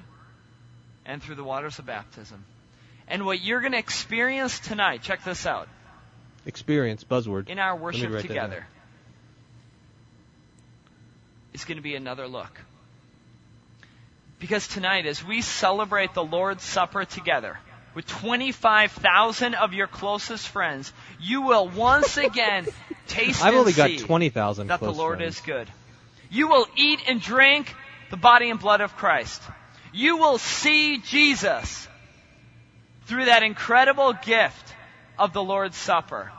and 1.05 1.23
through 1.23 1.35
the 1.35 1.45
waters 1.45 1.79
of 1.79 1.87
baptism. 1.87 2.45
And 3.09 3.27
what 3.27 3.43
you're 3.43 3.61
going 3.61 3.73
to 3.73 3.79
experience 3.79 4.59
tonight, 4.61 5.03
check 5.03 5.25
this 5.25 5.47
out, 5.47 5.69
Experience 6.45 7.05
buzzword 7.05 7.49
in 7.49 7.59
our 7.61 7.77
worship 7.77 8.11
write 8.11 8.23
that 8.23 8.35
down. 8.35 8.51
together, 8.51 8.67
is 11.53 11.65
going 11.65 11.77
to 11.77 11.83
be 11.83 11.95
another 11.95 12.27
look 12.27 12.61
Because 14.41 14.67
tonight, 14.67 15.07
as 15.07 15.25
we 15.25 15.41
celebrate 15.41 16.15
the 16.15 16.25
Lord's 16.25 16.65
Supper 16.65 17.05
together, 17.05 17.59
with 17.95 18.07
25,000 18.07 19.55
of 19.55 19.73
your 19.73 19.87
closest 19.87 20.49
friends, 20.49 20.93
you 21.21 21.43
will 21.43 21.69
once 21.69 22.17
again 22.17 22.67
taste 23.07 23.45
I've 23.45 23.55
only 23.55 23.73
got 23.73 23.91
see 23.91 23.99
20,000 23.99 24.67
that 24.67 24.81
the 24.81 24.93
Lord 24.93 25.19
friends. 25.19 25.37
is 25.37 25.43
good. 25.43 25.69
You 26.31 26.49
will 26.49 26.67
eat 26.77 27.01
and 27.07 27.21
drink 27.21 27.73
the 28.13 28.17
body 28.19 28.51
and 28.51 28.61
blood 28.61 28.83
of 28.83 28.95
Christ. 28.95 29.41
You 29.91 30.19
will 30.19 30.37
see 30.37 30.99
Jesus 30.99 31.89
through 33.07 33.25
that 33.25 33.43
incredible 33.43 34.13
gift 34.13 34.75
of 35.19 35.33
the 35.33 35.43
Lord's 35.43 35.79
Supper. 35.79 36.31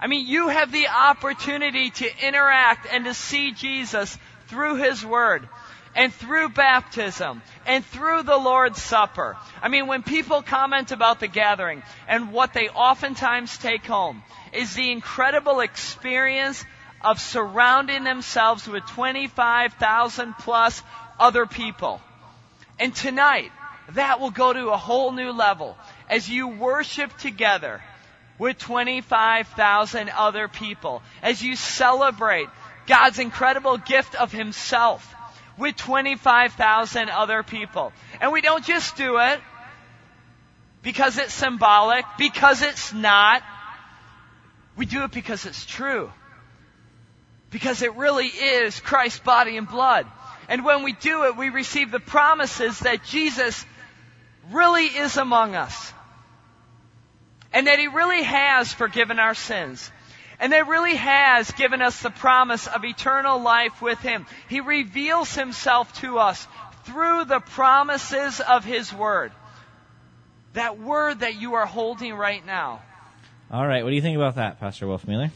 I 0.00 0.08
mean, 0.08 0.26
you 0.26 0.48
have 0.48 0.72
the 0.72 0.88
opportunity 0.88 1.90
to 1.90 2.26
interact 2.26 2.88
and 2.90 3.04
to 3.04 3.14
see 3.14 3.52
Jesus 3.52 4.18
through 4.48 4.82
His 4.82 5.06
Word 5.06 5.48
and 5.94 6.12
through 6.12 6.48
baptism 6.48 7.40
and 7.66 7.84
through 7.86 8.24
the 8.24 8.36
Lord's 8.36 8.82
Supper. 8.82 9.36
I 9.62 9.68
mean, 9.68 9.86
when 9.86 10.02
people 10.02 10.42
comment 10.42 10.90
about 10.90 11.20
the 11.20 11.28
gathering 11.28 11.84
and 12.08 12.32
what 12.32 12.52
they 12.52 12.68
oftentimes 12.68 13.56
take 13.58 13.86
home 13.86 14.24
is 14.52 14.74
the 14.74 14.90
incredible 14.90 15.60
experience 15.60 16.64
of 17.00 17.20
surrounding 17.20 18.04
themselves 18.04 18.66
with 18.66 18.84
25,000 18.86 20.34
plus 20.38 20.82
other 21.18 21.46
people. 21.46 22.00
And 22.78 22.94
tonight, 22.94 23.52
that 23.90 24.20
will 24.20 24.30
go 24.30 24.52
to 24.52 24.70
a 24.70 24.76
whole 24.76 25.12
new 25.12 25.32
level 25.32 25.76
as 26.08 26.28
you 26.28 26.48
worship 26.48 27.16
together 27.18 27.82
with 28.38 28.58
25,000 28.58 30.08
other 30.10 30.48
people, 30.48 31.02
as 31.22 31.42
you 31.42 31.54
celebrate 31.56 32.48
God's 32.86 33.18
incredible 33.18 33.78
gift 33.78 34.14
of 34.14 34.32
Himself 34.32 35.14
with 35.56 35.76
25,000 35.76 37.10
other 37.10 37.42
people. 37.42 37.92
And 38.20 38.32
we 38.32 38.40
don't 38.40 38.64
just 38.64 38.96
do 38.96 39.18
it 39.18 39.40
because 40.82 41.18
it's 41.18 41.32
symbolic, 41.32 42.04
because 42.18 42.62
it's 42.62 42.92
not. 42.92 43.42
We 44.76 44.86
do 44.86 45.04
it 45.04 45.12
because 45.12 45.46
it's 45.46 45.64
true. 45.64 46.10
Because 47.50 47.82
it 47.82 47.94
really 47.94 48.26
is 48.26 48.80
Christ's 48.80 49.20
body 49.20 49.56
and 49.56 49.68
blood. 49.68 50.06
And 50.52 50.66
when 50.66 50.82
we 50.82 50.92
do 50.92 51.24
it, 51.24 51.38
we 51.38 51.48
receive 51.48 51.90
the 51.90 51.98
promises 51.98 52.80
that 52.80 53.04
Jesus 53.04 53.64
really 54.50 54.84
is 54.84 55.16
among 55.16 55.54
us. 55.54 55.94
And 57.54 57.68
that 57.68 57.78
He 57.78 57.86
really 57.86 58.22
has 58.22 58.70
forgiven 58.70 59.18
our 59.18 59.34
sins. 59.34 59.90
And 60.38 60.52
that 60.52 60.68
really 60.68 60.94
has 60.94 61.50
given 61.52 61.80
us 61.80 62.02
the 62.02 62.10
promise 62.10 62.66
of 62.66 62.84
eternal 62.84 63.40
life 63.40 63.80
with 63.80 63.98
Him. 64.00 64.26
He 64.50 64.60
reveals 64.60 65.34
Himself 65.34 65.90
to 66.02 66.18
us 66.18 66.46
through 66.84 67.24
the 67.24 67.40
promises 67.40 68.38
of 68.40 68.62
His 68.62 68.92
Word. 68.92 69.32
That 70.52 70.78
Word 70.78 71.20
that 71.20 71.34
you 71.34 71.54
are 71.54 71.64
holding 71.64 72.12
right 72.12 72.44
now. 72.44 72.82
All 73.50 73.66
right, 73.66 73.82
what 73.82 73.88
do 73.88 73.96
you 73.96 74.02
think 74.02 74.16
about 74.16 74.34
that, 74.34 74.60
Pastor 74.60 74.86
Wolf 74.86 75.06
Wolfmueller? 75.06 75.30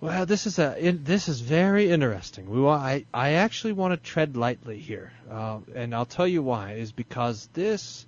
Well, 0.00 0.26
this 0.26 0.46
is 0.46 0.60
a 0.60 0.78
in, 0.78 1.02
this 1.02 1.28
is 1.28 1.40
very 1.40 1.90
interesting. 1.90 2.48
We 2.48 2.64
I 2.64 3.04
I 3.12 3.32
actually 3.32 3.72
want 3.72 3.94
to 3.94 3.96
tread 3.96 4.36
lightly 4.36 4.78
here, 4.78 5.12
uh, 5.28 5.58
and 5.74 5.92
I'll 5.92 6.06
tell 6.06 6.28
you 6.28 6.40
why. 6.40 6.74
Is 6.74 6.92
because 6.92 7.48
this 7.52 8.06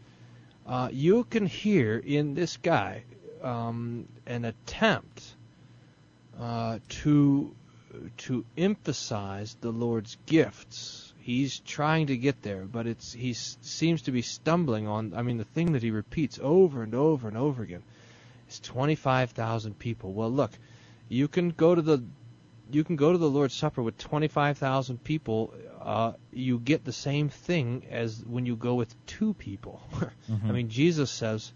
uh, 0.68 0.88
you 0.92 1.24
can 1.24 1.46
hear 1.46 1.98
in 1.98 2.34
this 2.34 2.58
guy 2.58 3.02
um, 3.42 4.06
an 4.24 4.44
attempt 4.44 5.34
uh, 6.38 6.78
to 6.88 7.56
to 8.18 8.44
emphasize 8.56 9.56
the 9.60 9.72
Lord's 9.72 10.16
gifts. 10.26 11.12
He's 11.18 11.58
trying 11.58 12.06
to 12.06 12.16
get 12.16 12.40
there, 12.42 12.66
but 12.66 12.86
it's 12.86 13.12
he 13.12 13.32
seems 13.32 14.02
to 14.02 14.12
be 14.12 14.22
stumbling 14.22 14.86
on. 14.86 15.12
I 15.14 15.22
mean, 15.22 15.38
the 15.38 15.44
thing 15.44 15.72
that 15.72 15.82
he 15.82 15.90
repeats 15.90 16.38
over 16.40 16.84
and 16.84 16.94
over 16.94 17.26
and 17.26 17.36
over 17.36 17.64
again 17.64 17.82
is 18.48 18.60
25,000 18.60 19.76
people. 19.76 20.12
Well, 20.12 20.30
look, 20.30 20.52
you 21.10 21.28
can 21.28 21.50
go 21.50 21.74
to 21.74 21.82
the 21.82 22.02
you 22.72 22.84
can 22.84 22.94
go 22.96 23.10
to 23.12 23.18
the 23.18 23.28
Lord's 23.28 23.52
Supper 23.54 23.82
with 23.82 23.98
25,000 23.98 25.02
people. 25.02 25.52
Uh, 25.82 26.12
you 26.32 26.60
get 26.60 26.84
the 26.84 26.92
same 26.92 27.28
thing 27.28 27.84
as 27.90 28.24
when 28.24 28.46
you 28.46 28.54
go 28.54 28.76
with 28.76 28.94
two 29.06 29.34
people. 29.34 29.82
I 30.48 30.52
mean, 30.52 30.68
Jesus 30.68 31.10
says, 31.10 31.52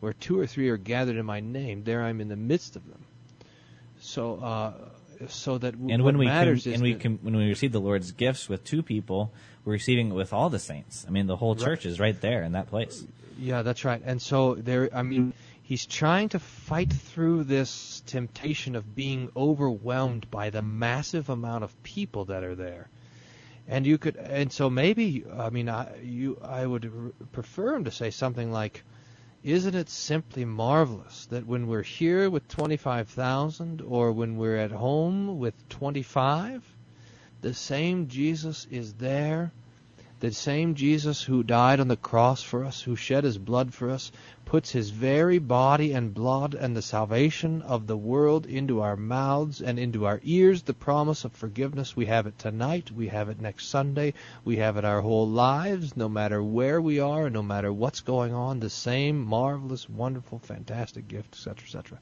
"Where 0.00 0.14
two 0.14 0.40
or 0.40 0.46
three 0.46 0.70
are 0.70 0.78
gathered 0.78 1.16
in 1.16 1.26
my 1.26 1.40
name, 1.40 1.84
there 1.84 2.02
I'm 2.02 2.22
in 2.22 2.28
the 2.28 2.36
midst 2.36 2.74
of 2.74 2.88
them." 2.88 3.04
So, 4.00 4.36
uh, 4.36 4.72
so 5.28 5.58
that 5.58 5.72
w- 5.72 5.92
And 5.92 6.02
when 6.04 6.16
we 6.16 6.26
is 6.28 6.66
and 6.66 6.82
we 6.82 6.94
can, 6.94 7.18
when 7.22 7.36
we 7.36 7.48
receive 7.48 7.72
the 7.72 7.80
Lord's 7.80 8.12
gifts 8.12 8.48
with 8.48 8.64
two 8.64 8.82
people, 8.82 9.32
we're 9.66 9.72
receiving 9.74 10.10
it 10.10 10.14
with 10.14 10.32
all 10.32 10.48
the 10.48 10.60
saints. 10.60 11.04
I 11.06 11.10
mean, 11.10 11.26
the 11.26 11.36
whole 11.36 11.54
Right. 11.54 11.64
church 11.64 11.84
is 11.84 11.98
right 12.00 12.18
there 12.20 12.42
in 12.44 12.52
that 12.52 12.68
place. 12.68 13.04
Yeah, 13.38 13.62
that's 13.62 13.84
right. 13.84 14.00
And 14.04 14.22
so 14.22 14.54
there, 14.54 14.88
I 14.94 15.02
mean, 15.02 15.34
he's 15.62 15.84
trying 15.84 16.28
to 16.30 16.38
fight 16.38 16.92
through 16.92 17.44
this 17.44 18.02
temptation 18.06 18.76
of 18.76 18.94
being 18.94 19.28
overwhelmed 19.36 20.30
by 20.30 20.50
the 20.50 20.62
massive 20.62 21.28
amount 21.28 21.64
of 21.64 21.82
people 21.82 22.26
that 22.26 22.44
are 22.44 22.54
there. 22.54 22.88
And 23.68 23.84
you 23.84 23.98
could, 23.98 24.14
and 24.16 24.52
so 24.52 24.70
maybe, 24.70 25.24
I 25.36 25.50
mean, 25.50 25.68
I, 25.68 25.98
you, 26.00 26.38
I 26.40 26.64
would 26.64 27.12
prefer 27.32 27.74
him 27.74 27.84
to 27.84 27.90
say 27.90 28.10
something 28.12 28.52
like, 28.52 28.84
"Isn't 29.42 29.74
it 29.74 29.88
simply 29.90 30.44
marvelous 30.44 31.26
that 31.26 31.44
when 31.44 31.66
we're 31.66 31.82
here 31.82 32.30
with 32.30 32.46
25,000, 32.46 33.82
or 33.82 34.12
when 34.12 34.36
we're 34.36 34.56
at 34.56 34.70
home 34.70 35.40
with 35.40 35.68
25, 35.68 36.62
the 37.46 37.54
same 37.54 38.08
Jesus 38.08 38.66
is 38.72 38.94
there." 38.94 39.52
The 40.18 40.32
same 40.32 40.74
Jesus 40.74 41.22
who 41.22 41.44
died 41.44 41.78
on 41.78 41.88
the 41.88 41.96
cross 41.96 42.42
for 42.42 42.64
us, 42.64 42.80
who 42.80 42.96
shed 42.96 43.22
his 43.22 43.38
blood 43.38 43.72
for 43.72 43.90
us, 43.90 44.10
puts 44.46 44.70
his 44.70 44.90
very 44.90 45.38
body 45.38 45.92
and 45.92 46.12
blood 46.14 46.54
and 46.54 46.74
the 46.74 46.82
salvation 46.82 47.62
of 47.62 47.86
the 47.86 47.96
world 47.96 48.46
into 48.46 48.80
our 48.80 48.96
mouths 48.96 49.60
and 49.60 49.78
into 49.78 50.06
our 50.06 50.20
ears, 50.24 50.62
the 50.62 50.74
promise 50.74 51.24
of 51.24 51.32
forgiveness. 51.32 51.94
We 51.94 52.06
have 52.06 52.26
it 52.26 52.36
tonight, 52.38 52.90
we 52.90 53.08
have 53.08 53.28
it 53.28 53.40
next 53.40 53.68
Sunday, 53.68 54.14
we 54.44 54.56
have 54.56 54.76
it 54.76 54.84
our 54.84 55.02
whole 55.02 55.28
lives, 55.28 55.96
no 55.96 56.08
matter 56.08 56.42
where 56.42 56.80
we 56.80 56.98
are, 56.98 57.30
no 57.30 57.42
matter 57.42 57.72
what's 57.72 58.00
going 58.00 58.32
on, 58.32 58.58
the 58.58 58.70
same 58.70 59.22
marvelous, 59.22 59.88
wonderful, 59.88 60.40
fantastic 60.40 61.06
gift, 61.06 61.34
etc., 61.34 61.64
etc. 61.64 61.98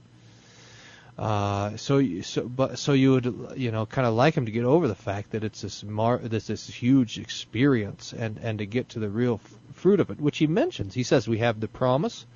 Uh, 1.16 1.76
so, 1.76 1.98
you- 1.98 2.22
so, 2.22 2.42
but 2.48 2.78
so 2.78 2.92
you 2.92 3.12
would, 3.12 3.52
you 3.56 3.70
know, 3.70 3.86
kind 3.86 4.06
of 4.06 4.14
like 4.14 4.34
him 4.36 4.46
to 4.46 4.52
get 4.52 4.64
over 4.64 4.88
the 4.88 4.94
fact 4.96 5.30
that 5.30 5.44
it's 5.44 5.60
this 5.60 5.84
mar, 5.84 6.18
this 6.18 6.48
this 6.48 6.66
huge 6.68 7.18
experience, 7.18 8.12
and 8.12 8.38
and 8.42 8.58
to 8.58 8.66
get 8.66 8.88
to 8.90 8.98
the 8.98 9.08
real 9.08 9.40
f- 9.44 9.54
fruit 9.74 10.00
of 10.00 10.10
it, 10.10 10.20
which 10.20 10.38
he 10.38 10.46
mentions. 10.48 10.92
He 10.94 11.04
says 11.04 11.28
we 11.28 11.38
have 11.38 11.60
the 11.60 11.68
promise 11.68 12.26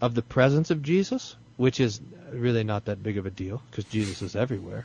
of 0.00 0.14
the 0.14 0.22
presence 0.22 0.70
of 0.70 0.82
Jesus, 0.82 1.34
which 1.56 1.80
is 1.80 2.00
really 2.32 2.62
not 2.64 2.84
that 2.84 3.02
big 3.02 3.18
of 3.18 3.26
a 3.26 3.30
deal 3.30 3.60
because 3.70 3.84
Jesus 3.86 4.22
is 4.22 4.36
everywhere. 4.36 4.84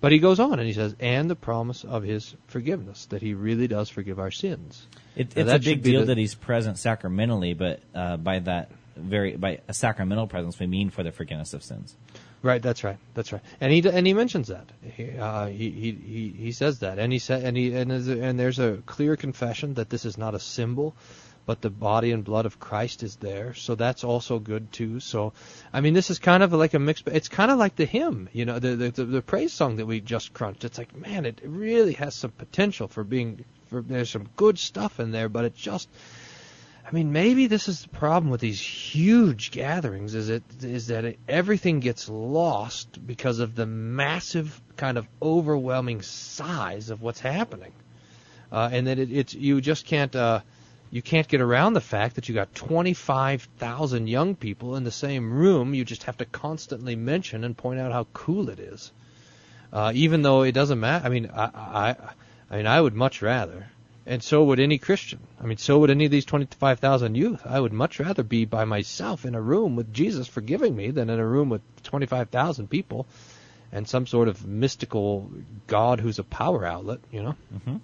But 0.00 0.12
he 0.12 0.18
goes 0.18 0.38
on 0.40 0.58
and 0.58 0.66
he 0.66 0.74
says, 0.74 0.94
and 1.00 1.30
the 1.30 1.36
promise 1.36 1.82
of 1.82 2.02
his 2.02 2.34
forgiveness, 2.48 3.06
that 3.06 3.22
he 3.22 3.32
really 3.32 3.68
does 3.68 3.88
forgive 3.88 4.18
our 4.18 4.30
sins. 4.30 4.86
It, 5.16 5.36
it's 5.36 5.50
a 5.50 5.58
big 5.58 5.82
deal 5.82 6.00
the- 6.00 6.06
that 6.06 6.18
he's 6.18 6.34
present 6.34 6.78
sacramentally, 6.78 7.54
but 7.54 7.80
uh, 7.94 8.16
by 8.18 8.38
that 8.40 8.70
very 8.96 9.36
by 9.36 9.60
a 9.68 9.74
sacramental 9.74 10.26
presence, 10.28 10.58
we 10.58 10.66
mean 10.66 10.88
for 10.90 11.02
the 11.02 11.10
forgiveness 11.12 11.52
of 11.52 11.62
sins. 11.62 11.94
Right, 12.44 12.60
that's 12.60 12.84
right, 12.84 12.98
that's 13.14 13.32
right, 13.32 13.40
and 13.58 13.72
he 13.72 13.88
and 13.88 14.06
he 14.06 14.12
mentions 14.12 14.48
that 14.48 14.66
he 14.82 15.16
uh, 15.18 15.46
he, 15.46 15.70
he 15.70 16.34
he 16.36 16.52
says 16.52 16.80
that, 16.80 16.98
and 16.98 17.10
he 17.10 17.18
said, 17.18 17.42
and 17.42 17.56
he 17.56 17.74
and 17.74 17.90
and 17.90 18.38
there's 18.38 18.58
a 18.58 18.82
clear 18.84 19.16
confession 19.16 19.72
that 19.74 19.88
this 19.88 20.04
is 20.04 20.18
not 20.18 20.34
a 20.34 20.38
symbol, 20.38 20.94
but 21.46 21.62
the 21.62 21.70
body 21.70 22.12
and 22.12 22.22
blood 22.22 22.44
of 22.44 22.60
Christ 22.60 23.02
is 23.02 23.16
there, 23.16 23.54
so 23.54 23.74
that's 23.76 24.04
also 24.04 24.38
good 24.38 24.70
too. 24.72 25.00
So, 25.00 25.32
I 25.72 25.80
mean, 25.80 25.94
this 25.94 26.10
is 26.10 26.18
kind 26.18 26.42
of 26.42 26.52
like 26.52 26.74
a 26.74 26.78
mix. 26.78 27.02
It's 27.06 27.30
kind 27.30 27.50
of 27.50 27.56
like 27.56 27.76
the 27.76 27.86
hymn, 27.86 28.28
you 28.34 28.44
know, 28.44 28.58
the 28.58 28.76
the 28.76 28.90
the, 28.90 29.04
the 29.06 29.22
praise 29.22 29.54
song 29.54 29.76
that 29.76 29.86
we 29.86 30.02
just 30.02 30.34
crunched. 30.34 30.66
It's 30.66 30.76
like, 30.76 30.94
man, 30.94 31.24
it 31.24 31.40
really 31.42 31.94
has 31.94 32.14
some 32.14 32.32
potential 32.32 32.88
for 32.88 33.04
being. 33.04 33.46
For, 33.68 33.80
there's 33.80 34.10
some 34.10 34.28
good 34.36 34.58
stuff 34.58 35.00
in 35.00 35.12
there, 35.12 35.30
but 35.30 35.46
it 35.46 35.56
just 35.56 35.88
I 36.86 36.92
mean, 36.92 37.12
maybe 37.12 37.46
this 37.46 37.68
is 37.68 37.82
the 37.82 37.88
problem 37.88 38.30
with 38.30 38.42
these 38.42 38.60
huge 38.60 39.50
gatherings 39.50 40.14
is 40.14 40.28
it 40.28 40.42
is 40.62 40.88
that 40.88 41.04
it, 41.04 41.18
everything 41.26 41.80
gets 41.80 42.08
lost 42.10 43.04
because 43.06 43.38
of 43.38 43.54
the 43.54 43.64
massive 43.64 44.60
kind 44.76 44.98
of 44.98 45.08
overwhelming 45.22 46.02
size 46.02 46.90
of 46.90 47.00
what's 47.00 47.20
happening, 47.20 47.72
uh, 48.52 48.68
and 48.70 48.86
that 48.86 48.98
it, 48.98 49.10
it's 49.10 49.34
you 49.34 49.62
just 49.62 49.86
can't 49.86 50.14
uh, 50.14 50.40
you 50.90 51.00
can't 51.00 51.26
get 51.26 51.40
around 51.40 51.72
the 51.72 51.80
fact 51.80 52.16
that 52.16 52.28
you 52.28 52.34
got 52.34 52.54
25,000 52.54 54.06
young 54.06 54.36
people 54.36 54.76
in 54.76 54.84
the 54.84 54.90
same 54.90 55.32
room. 55.32 55.72
You 55.72 55.86
just 55.86 56.02
have 56.04 56.18
to 56.18 56.26
constantly 56.26 56.96
mention 56.96 57.44
and 57.44 57.56
point 57.56 57.80
out 57.80 57.92
how 57.92 58.06
cool 58.12 58.50
it 58.50 58.60
is, 58.60 58.92
uh, 59.72 59.90
even 59.94 60.20
though 60.20 60.42
it 60.42 60.52
doesn't 60.52 60.80
matter. 60.80 61.06
I 61.06 61.08
mean, 61.08 61.30
I, 61.34 61.44
I 61.54 61.96
I 62.50 62.56
mean, 62.58 62.66
I 62.66 62.78
would 62.78 62.94
much 62.94 63.22
rather 63.22 63.68
and 64.06 64.22
so 64.22 64.44
would 64.44 64.60
any 64.60 64.78
Christian. 64.78 65.20
I 65.40 65.46
mean, 65.46 65.56
so 65.56 65.78
would 65.78 65.90
any 65.90 66.04
of 66.04 66.10
these 66.10 66.24
25,000 66.24 67.14
youth. 67.14 67.42
I 67.46 67.58
would 67.58 67.72
much 67.72 67.98
rather 68.00 68.22
be 68.22 68.44
by 68.44 68.64
myself 68.64 69.24
in 69.24 69.34
a 69.34 69.40
room 69.40 69.76
with 69.76 69.92
Jesus 69.92 70.28
forgiving 70.28 70.76
me 70.76 70.90
than 70.90 71.08
in 71.08 71.18
a 71.18 71.26
room 71.26 71.48
with 71.48 71.62
25,000 71.84 72.68
people 72.68 73.06
and 73.72 73.88
some 73.88 74.06
sort 74.06 74.28
of 74.28 74.46
mystical 74.46 75.30
God 75.66 76.00
who's 76.00 76.18
a 76.18 76.24
power 76.24 76.64
outlet, 76.64 77.00
you 77.10 77.22
know? 77.22 77.34
Mm-hmm. 77.54 77.76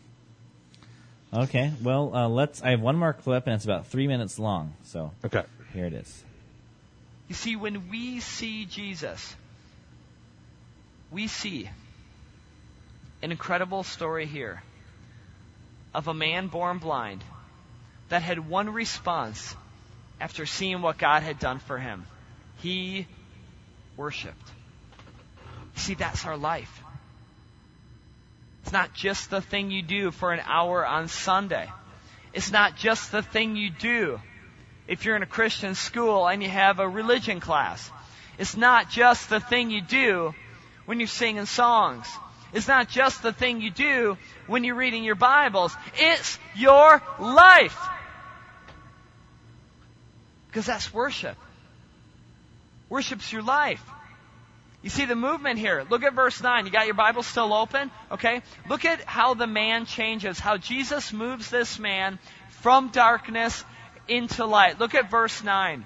Okay. 1.33 1.73
Well, 1.83 2.15
uh, 2.15 2.29
let's. 2.29 2.63
I 2.63 2.71
have 2.71 2.81
one 2.81 2.97
more 2.97 3.13
clip, 3.13 3.47
and 3.47 3.55
it's 3.55 3.65
about 3.65 3.87
three 3.87 4.09
minutes 4.09 4.39
long. 4.39 4.75
So 4.85 5.13
Okay. 5.25 5.45
here 5.73 5.85
it 5.85 5.93
is. 5.93 6.25
You 7.29 7.37
see, 7.37 7.55
when 7.55 7.89
we 7.89 8.19
see 8.19 8.65
Jesus, 8.65 9.37
we 11.13 11.29
see 11.29 11.71
an 13.23 13.31
incredible 13.31 13.85
story 13.85 14.27
here 14.27 14.63
of 15.95 16.09
a 16.09 16.15
man 16.15 16.49
born 16.49 16.79
blind 16.79 17.25
that 18.09 18.23
had 18.23 18.49
one 18.49 18.71
response 18.71 19.55
after 20.21 20.47
seeing 20.47 20.83
what 20.83 20.99
God 20.99 21.23
had 21.23 21.39
done 21.39 21.59
for 21.59 21.79
him. 21.79 22.07
He 22.59 23.07
worshiped. 23.97 24.51
See, 25.77 25.95
that's 25.95 26.27
our 26.27 26.37
life. 26.37 26.83
It's 28.63 28.73
not 28.73 28.95
just 28.95 29.31
the 29.31 29.41
thing 29.41 29.71
you 29.71 29.83
do 29.83 30.11
for 30.11 30.33
an 30.33 30.41
hour 30.45 30.87
on 30.87 31.09
Sunday. 31.09 31.69
It's 32.33 32.51
not 32.51 32.77
just 32.77 33.11
the 33.11 33.23
thing 33.23 33.57
you 33.57 33.71
do 33.71 34.21
if 34.87 35.05
you're 35.05 35.17
in 35.17 35.23
a 35.23 35.27
Christian 35.27 35.75
school 35.75 36.29
and 36.29 36.43
you 36.43 36.49
have 36.49 36.79
a 36.79 36.89
religion 36.89 37.41
class. 37.41 37.91
It's 38.39 38.57
not 38.57 38.91
just 38.91 39.31
the 39.31 39.41
thing 39.41 39.71
you 39.71 39.81
do 39.81 40.35
when 40.87 41.01
you're 41.01 41.09
singing 41.09 41.47
songs. 41.47 42.07
It's 42.53 42.69
not 42.69 42.89
just 42.89 43.23
the 43.23 43.33
thing 43.33 43.61
you 43.61 43.71
do 43.71 44.19
when 44.47 44.65
you're 44.65 44.75
reading 44.75 45.05
your 45.05 45.15
Bibles. 45.15 45.75
It's 45.95 46.39
your 46.57 47.03
life. 47.19 47.79
Because 50.49 50.67
that's 50.67 50.93
worship. 50.93 51.37
Worship's 52.89 53.33
your 53.33 53.43
life. 53.43 53.85
You 54.83 54.91
see 54.91 55.05
the 55.05 55.15
movement 55.15 55.59
here. 55.59 55.85
Look 55.89 56.03
at 56.03 56.15
verse 56.15 56.43
9. 56.43 56.65
You 56.65 56.73
got 56.73 56.87
your 56.87 56.95
Bible 56.95 57.23
still 57.23 57.53
open? 57.53 57.91
Okay? 58.11 58.43
Look 58.69 58.85
at 58.85 59.03
how 59.03 59.35
the 59.35 59.47
man 59.47 59.85
changes, 59.85 60.41
how 60.41 60.57
Jesus 60.57 61.13
moves 61.13 61.51
this 61.51 61.79
man 61.79 62.19
from 62.49 62.89
darkness 62.89 63.65
into 64.09 64.47
light. 64.47 64.81
Look 64.81 64.95
at 64.95 65.11
verse 65.11 65.45
9. 65.45 65.85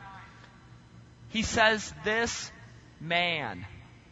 He 1.31 1.43
says, 1.43 1.93
This 2.05 2.51
man. 3.01 3.67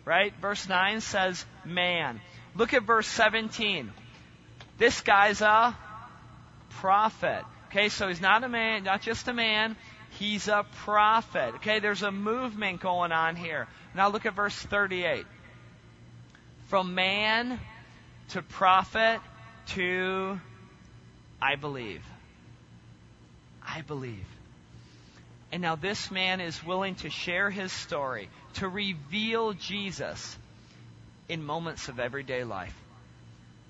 Right? 0.05 0.35
Verse 0.41 0.69
9 0.69 1.01
says, 1.01 1.47
Man. 1.65 2.21
Look 2.55 2.75
at 2.75 2.83
verse 2.83 3.07
17. 3.07 3.91
This 4.79 5.01
guy's 5.01 5.41
a 5.41 5.77
prophet. 6.71 7.45
Okay, 7.69 7.89
so 7.89 8.09
he's 8.09 8.21
not 8.21 8.45
a 8.45 8.49
man, 8.49 8.85
not 8.85 9.01
just 9.01 9.29
a 9.29 9.33
man, 9.33 9.77
he's 10.19 10.49
a 10.49 10.67
prophet. 10.85 11.55
Okay, 11.57 11.79
there's 11.79 12.03
a 12.03 12.13
movement 12.13 12.81
going 12.81 13.13
on 13.13 13.37
here. 13.37 13.67
Now 13.95 14.09
look 14.09 14.27
at 14.27 14.35
verse 14.35 14.55
38. 14.55 15.25
From 16.67 16.95
man 16.95 17.59
to 18.31 18.43
prophet 18.43 19.21
to 19.69 20.39
I 21.41 21.57
believe. 21.57 22.05
I 23.67 23.81
believe. 23.83 24.27
And 25.51 25.61
now 25.61 25.77
this 25.77 26.11
man 26.11 26.41
is 26.41 26.65
willing 26.65 26.95
to 26.97 27.11
share 27.11 27.51
his 27.51 27.73
story, 27.73 28.29
to 28.55 28.69
reveal 28.69 29.53
Jesus 29.53 30.39
in 31.33 31.43
moments 31.43 31.89
of 31.89 31.99
everyday 31.99 32.45
life. 32.45 32.74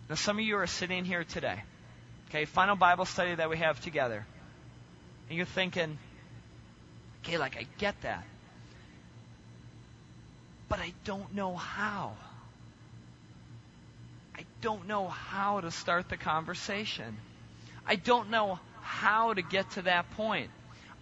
Now, 0.09 0.17
some 0.17 0.37
of 0.37 0.45
you 0.45 0.57
are 0.57 0.67
sitting 0.67 1.05
here 1.05 1.23
today, 1.23 1.63
okay, 2.29 2.45
final 2.45 2.75
Bible 2.75 3.05
study 3.05 3.37
that 3.37 3.49
we 3.49 3.59
have 3.59 3.81
together, 3.81 4.27
and 5.29 5.37
you're 5.37 5.47
thinking, 5.47 5.97
okay, 7.23 7.39
like, 7.39 7.57
I 7.57 7.67
get 7.79 7.95
that, 8.03 8.25
but 10.69 10.81
I 10.81 10.93
don't 11.05 11.33
know 11.37 11.55
how. 11.55 12.17
I 14.37 14.45
don't 14.61 14.89
know 14.89 15.07
how 15.07 15.61
to 15.61 15.71
start 15.71 16.09
the 16.09 16.17
conversation. 16.17 17.17
I 17.87 17.95
don't 17.95 18.31
know 18.31 18.59
how 18.81 19.35
to 19.35 19.43
get 19.43 19.71
to 19.73 19.83
that 19.83 20.11
point. 20.17 20.51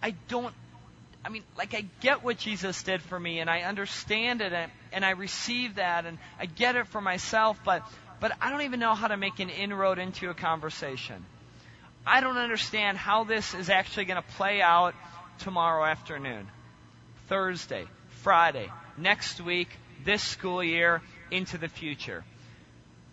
I 0.03 0.11
don't 0.27 0.53
I 1.23 1.29
mean, 1.29 1.43
like 1.57 1.73
I 1.75 1.85
get 2.01 2.23
what 2.23 2.37
Jesus 2.37 2.81
did 2.83 3.01
for 3.01 3.19
me 3.19 3.39
and 3.39 3.49
I 3.49 3.61
understand 3.61 4.41
it 4.41 4.53
and, 4.53 4.71
and 4.91 5.05
I 5.05 5.11
receive 5.11 5.75
that 5.75 6.05
and 6.05 6.17
I 6.39 6.45
get 6.45 6.75
it 6.75 6.87
for 6.87 7.01
myself, 7.01 7.59
but 7.63 7.83
but 8.19 8.33
I 8.39 8.51
don't 8.51 8.61
even 8.61 8.79
know 8.79 8.93
how 8.93 9.07
to 9.07 9.17
make 9.17 9.39
an 9.39 9.49
inroad 9.49 9.97
into 9.97 10.29
a 10.29 10.35
conversation. 10.35 11.25
I 12.05 12.21
don't 12.21 12.37
understand 12.37 12.97
how 12.97 13.23
this 13.23 13.55
is 13.55 13.69
actually 13.69 14.05
going 14.05 14.21
to 14.21 14.29
play 14.35 14.61
out 14.61 14.93
tomorrow 15.39 15.83
afternoon, 15.83 16.47
Thursday, 17.27 17.85
Friday, 18.21 18.69
next 18.95 19.41
week, 19.41 19.69
this 20.05 20.21
school 20.21 20.63
year, 20.63 21.01
into 21.31 21.57
the 21.57 21.67
future. 21.67 22.23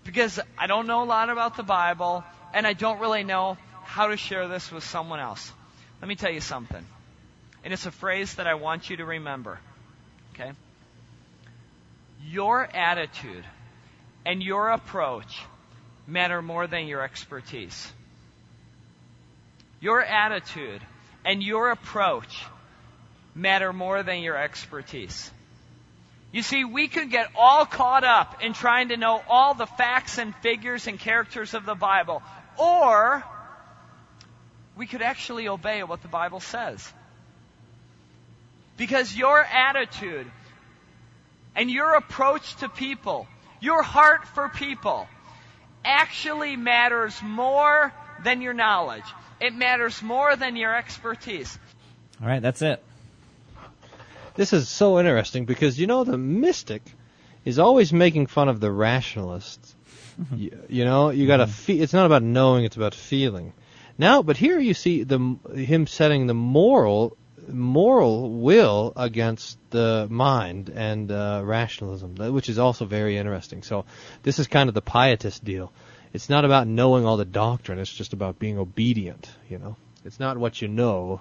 Because 0.04 0.38
I 0.58 0.66
don't 0.66 0.86
know 0.86 1.02
a 1.02 1.06
lot 1.06 1.30
about 1.30 1.56
the 1.56 1.62
Bible 1.62 2.22
and 2.52 2.66
I 2.66 2.74
don't 2.74 3.00
really 3.00 3.24
know 3.24 3.56
how 3.84 4.08
to 4.08 4.16
share 4.18 4.46
this 4.46 4.70
with 4.70 4.84
someone 4.84 5.20
else. 5.20 5.50
Let 6.02 6.08
me 6.08 6.16
tell 6.16 6.32
you 6.32 6.42
something. 6.42 6.84
And 7.64 7.72
it's 7.72 7.86
a 7.86 7.90
phrase 7.90 8.34
that 8.34 8.46
I 8.46 8.54
want 8.54 8.88
you 8.88 8.96
to 8.98 9.04
remember. 9.04 9.58
Okay? 10.34 10.52
Your 12.24 12.64
attitude 12.64 13.44
and 14.24 14.42
your 14.42 14.70
approach 14.70 15.42
matter 16.06 16.40
more 16.42 16.66
than 16.66 16.86
your 16.86 17.02
expertise. 17.02 17.92
Your 19.80 20.02
attitude 20.02 20.82
and 21.24 21.42
your 21.42 21.70
approach 21.70 22.44
matter 23.34 23.72
more 23.72 24.02
than 24.02 24.22
your 24.22 24.36
expertise. 24.36 25.30
You 26.32 26.42
see, 26.42 26.64
we 26.64 26.88
could 26.88 27.10
get 27.10 27.30
all 27.36 27.64
caught 27.64 28.04
up 28.04 28.42
in 28.42 28.52
trying 28.52 28.88
to 28.88 28.96
know 28.96 29.22
all 29.28 29.54
the 29.54 29.66
facts 29.66 30.18
and 30.18 30.34
figures 30.36 30.86
and 30.86 30.98
characters 30.98 31.54
of 31.54 31.64
the 31.64 31.74
Bible, 31.74 32.22
or 32.58 33.24
we 34.76 34.86
could 34.86 35.00
actually 35.00 35.48
obey 35.48 35.82
what 35.82 36.02
the 36.02 36.08
Bible 36.08 36.40
says. 36.40 36.92
Because 38.78 39.14
your 39.14 39.42
attitude 39.42 40.26
and 41.54 41.70
your 41.70 41.94
approach 41.94 42.56
to 42.56 42.70
people, 42.70 43.26
your 43.60 43.82
heart 43.82 44.26
for 44.28 44.48
people, 44.48 45.06
actually 45.84 46.56
matters 46.56 47.20
more 47.22 47.92
than 48.24 48.40
your 48.40 48.54
knowledge. 48.54 49.04
It 49.40 49.54
matters 49.54 50.02
more 50.02 50.36
than 50.36 50.56
your 50.56 50.74
expertise. 50.74 51.58
All 52.22 52.28
right, 52.28 52.40
that's 52.40 52.62
it. 52.62 52.82
This 54.34 54.52
is 54.52 54.68
so 54.68 54.98
interesting 55.00 55.44
because 55.44 55.78
you 55.78 55.88
know 55.88 56.04
the 56.04 56.16
mystic 56.16 56.82
is 57.44 57.58
always 57.58 57.92
making 57.92 58.28
fun 58.28 58.48
of 58.48 58.60
the 58.60 58.70
rationalists. 58.70 59.74
Mm-hmm. 60.20 60.36
you, 60.36 60.62
you 60.68 60.84
know, 60.84 61.10
you 61.10 61.26
got 61.26 61.38
to 61.38 61.44
mm-hmm. 61.44 61.52
fe- 61.52 61.78
it's 61.78 61.92
not 61.92 62.06
about 62.06 62.22
knowing, 62.22 62.64
it's 62.64 62.76
about 62.76 62.94
feeling. 62.94 63.52
Now, 63.98 64.22
but 64.22 64.36
here 64.36 64.58
you 64.58 64.74
see 64.74 65.02
the 65.02 65.18
him 65.54 65.86
setting 65.86 66.26
the 66.26 66.34
moral 66.34 67.16
moral 67.48 68.30
will 68.30 68.92
against 68.96 69.58
the 69.70 70.06
mind 70.10 70.68
and 70.68 71.10
uh, 71.10 71.42
rationalism, 71.44 72.14
which 72.32 72.48
is 72.48 72.58
also 72.58 72.84
very 72.84 73.16
interesting. 73.16 73.62
So 73.62 73.84
this 74.22 74.38
is 74.38 74.46
kind 74.46 74.68
of 74.68 74.74
the 74.74 74.82
pietist 74.82 75.44
deal. 75.44 75.72
It's 76.12 76.28
not 76.28 76.44
about 76.44 76.66
knowing 76.66 77.04
all 77.04 77.16
the 77.16 77.24
doctrine. 77.24 77.78
It's 77.78 77.92
just 77.92 78.12
about 78.12 78.38
being 78.38 78.58
obedient. 78.58 79.30
You 79.48 79.58
know, 79.58 79.76
it's 80.04 80.18
not 80.18 80.38
what 80.38 80.60
you 80.62 80.68
know. 80.68 81.20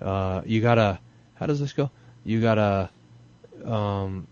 Uh, 0.00 0.42
you 0.44 0.60
gotta. 0.60 0.98
How 1.34 1.46
does 1.46 1.60
this 1.60 1.72
go? 1.72 1.90
You 2.24 2.40
gotta. 2.40 2.90
Um, 3.64 4.26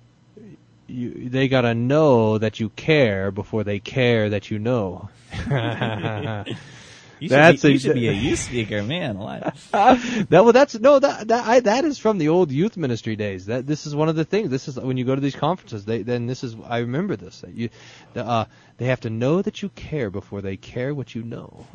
you, 0.87 1.29
they 1.29 1.49
gotta 1.49 1.75
know 1.75 2.39
that 2.39 2.61
you 2.61 2.69
care 2.71 3.31
before 3.31 3.65
they 3.65 3.79
care 3.79 4.31
that 4.31 4.51
you 4.51 4.59
know. 4.59 5.09
You 7.21 7.29
should, 7.29 7.37
That's 7.37 7.63
be, 7.63 7.69
a- 7.69 7.73
you 7.73 7.79
should 7.79 7.95
be 7.95 8.09
a 8.09 8.13
youth 8.13 8.39
speaker, 8.41 8.83
man. 8.83 9.17
Alive. 9.17 9.69
that 9.73 10.29
well, 10.31 10.53
that's 10.53 10.79
no 10.81 10.99
that 10.99 11.29
that 11.29 11.47
I, 11.47 11.61
that 11.61 11.85
is 11.85 11.99
from 11.99 12.19
the 12.19 12.29
old 12.31 12.51
youth 12.51 12.77
ministry 12.79 13.15
days. 13.17 13.47
That 13.47 13.67
this 13.67 13.87
is 13.87 13.95
one 13.95 14.09
of 14.09 14.17
the 14.17 14.25
things. 14.25 14.51
This 14.51 14.69
is 14.69 14.77
when 14.81 14.97
you 14.97 15.05
go 15.05 15.15
to 15.15 15.21
these 15.21 15.37
conferences. 15.37 15.85
They 15.85 16.03
then 16.03 16.27
this 16.27 16.43
is 16.45 16.57
I 16.67 16.79
remember 16.79 17.17
this. 17.17 17.41
That 17.43 17.55
you, 17.55 17.69
the, 18.15 18.27
uh, 18.27 18.45
they 18.79 18.87
have 18.87 19.01
to 19.01 19.11
know 19.11 19.43
that 19.43 19.63
you 19.63 19.69
care 19.71 20.11
before 20.11 20.41
they 20.41 20.57
care 20.57 20.95
what 20.95 21.15
you 21.15 21.23
know. 21.23 21.67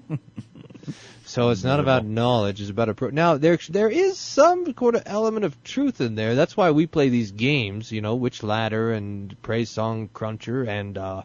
so 1.26 1.50
it's 1.50 1.64
not 1.64 1.80
about 1.80 2.06
knowledge. 2.06 2.60
It's 2.62 2.70
about 2.70 2.88
approach. 2.88 3.12
Now 3.12 3.36
there 3.36 3.58
there 3.68 3.90
is 3.90 4.18
some 4.18 4.74
sort 4.78 4.94
of 4.94 5.02
element 5.06 5.44
of 5.44 5.62
truth 5.62 6.00
in 6.00 6.14
there. 6.14 6.34
That's 6.34 6.56
why 6.56 6.70
we 6.70 6.86
play 6.86 7.10
these 7.10 7.32
games. 7.32 7.92
You 7.92 8.00
know, 8.00 8.14
which 8.14 8.42
ladder 8.42 8.92
and 8.92 9.40
praise 9.42 9.70
song 9.70 10.08
cruncher 10.12 10.64
and. 10.64 10.96
uh 10.98 11.22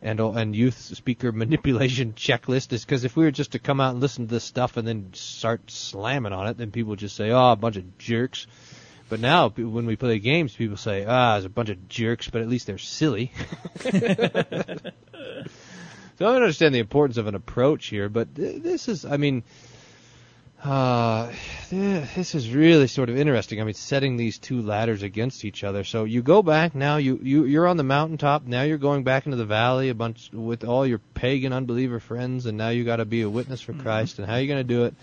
and 0.00 0.20
and 0.20 0.54
youth 0.54 0.78
speaker 0.78 1.32
manipulation 1.44 2.12
checklist 2.12 2.72
is 2.72 2.84
because 2.84 3.04
if 3.04 3.16
we 3.16 3.24
were 3.24 3.30
just 3.30 3.52
to 3.52 3.58
come 3.58 3.80
out 3.80 3.92
and 3.92 4.00
listen 4.00 4.26
to 4.26 4.34
this 4.34 4.44
stuff 4.44 4.76
and 4.76 4.86
then 4.86 5.10
start 5.12 5.70
slamming 5.70 6.32
on 6.32 6.46
it, 6.46 6.56
then 6.56 6.70
people 6.70 6.90
would 6.90 6.98
just 6.98 7.16
say, 7.16 7.30
"Oh, 7.30 7.52
a 7.52 7.56
bunch 7.56 7.76
of 7.76 7.98
jerks." 7.98 8.46
But 9.08 9.20
now, 9.20 9.48
when 9.48 9.86
we 9.86 9.96
play 9.96 10.18
games, 10.18 10.54
people 10.54 10.76
say, 10.76 11.06
"Ah, 11.06 11.36
it's 11.36 11.46
a 11.46 11.50
bunch 11.50 11.70
of 11.70 11.88
jerks," 11.88 12.28
but 12.28 12.42
at 12.42 12.48
least 12.48 12.66
they're 12.66 12.78
silly. 12.78 13.32
so 13.80 13.92
I 16.20 16.34
understand 16.34 16.74
the 16.74 16.80
importance 16.80 17.16
of 17.16 17.26
an 17.26 17.34
approach 17.34 17.86
here, 17.86 18.08
but 18.08 18.34
th- 18.34 18.62
this 18.62 18.88
is, 18.88 19.04
I 19.04 19.16
mean, 19.16 19.42
Uh, 20.62 21.30
this 21.70 22.34
is 22.34 22.52
really 22.52 22.88
sort 22.88 23.08
of 23.08 23.16
interesting. 23.16 23.60
I 23.60 23.64
mean, 23.64 23.74
setting 23.74 24.16
these 24.16 24.38
two 24.38 24.60
ladders 24.60 25.04
against 25.04 25.44
each 25.44 25.62
other. 25.62 25.84
So 25.84 26.04
you 26.04 26.20
go 26.20 26.42
back 26.42 26.74
now. 26.74 26.96
You 26.96 27.20
you 27.22 27.44
you're 27.44 27.68
on 27.68 27.76
the 27.76 27.84
mountaintop. 27.84 28.44
Now 28.44 28.62
you're 28.62 28.78
going 28.78 29.04
back 29.04 29.26
into 29.26 29.36
the 29.36 29.44
valley 29.44 29.88
a 29.88 29.94
bunch 29.94 30.30
with 30.32 30.64
all 30.64 30.84
your 30.84 30.98
pagan 31.14 31.52
unbeliever 31.52 32.00
friends, 32.00 32.46
and 32.46 32.58
now 32.58 32.70
you 32.70 32.84
got 32.84 32.96
to 32.96 33.04
be 33.04 33.22
a 33.22 33.30
witness 33.30 33.60
for 33.60 33.72
Christ. 33.72 34.18
And 34.18 34.26
how 34.26 34.34
are 34.34 34.40
you 34.40 34.48
going 34.48 34.66
to 34.66 34.74
do 34.74 34.84
it? 34.84 34.94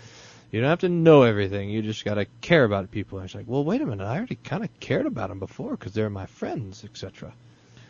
You 0.51 0.61
don't 0.61 0.69
have 0.69 0.81
to 0.81 0.89
know 0.89 1.23
everything. 1.23 1.69
You 1.69 1.81
just 1.81 2.03
got 2.05 2.15
to 2.15 2.25
care 2.41 2.63
about 2.63 2.91
people. 2.91 3.17
And 3.19 3.25
it's 3.25 3.35
like, 3.35 3.45
well, 3.47 3.63
wait 3.63 3.81
a 3.81 3.85
minute. 3.85 4.05
I 4.05 4.17
already 4.17 4.35
kind 4.35 4.63
of 4.63 4.79
cared 4.79 5.05
about 5.05 5.29
them 5.29 5.39
before 5.39 5.71
because 5.71 5.93
they're 5.93 6.09
my 6.09 6.27
friends, 6.27 6.83
etc. 6.83 7.33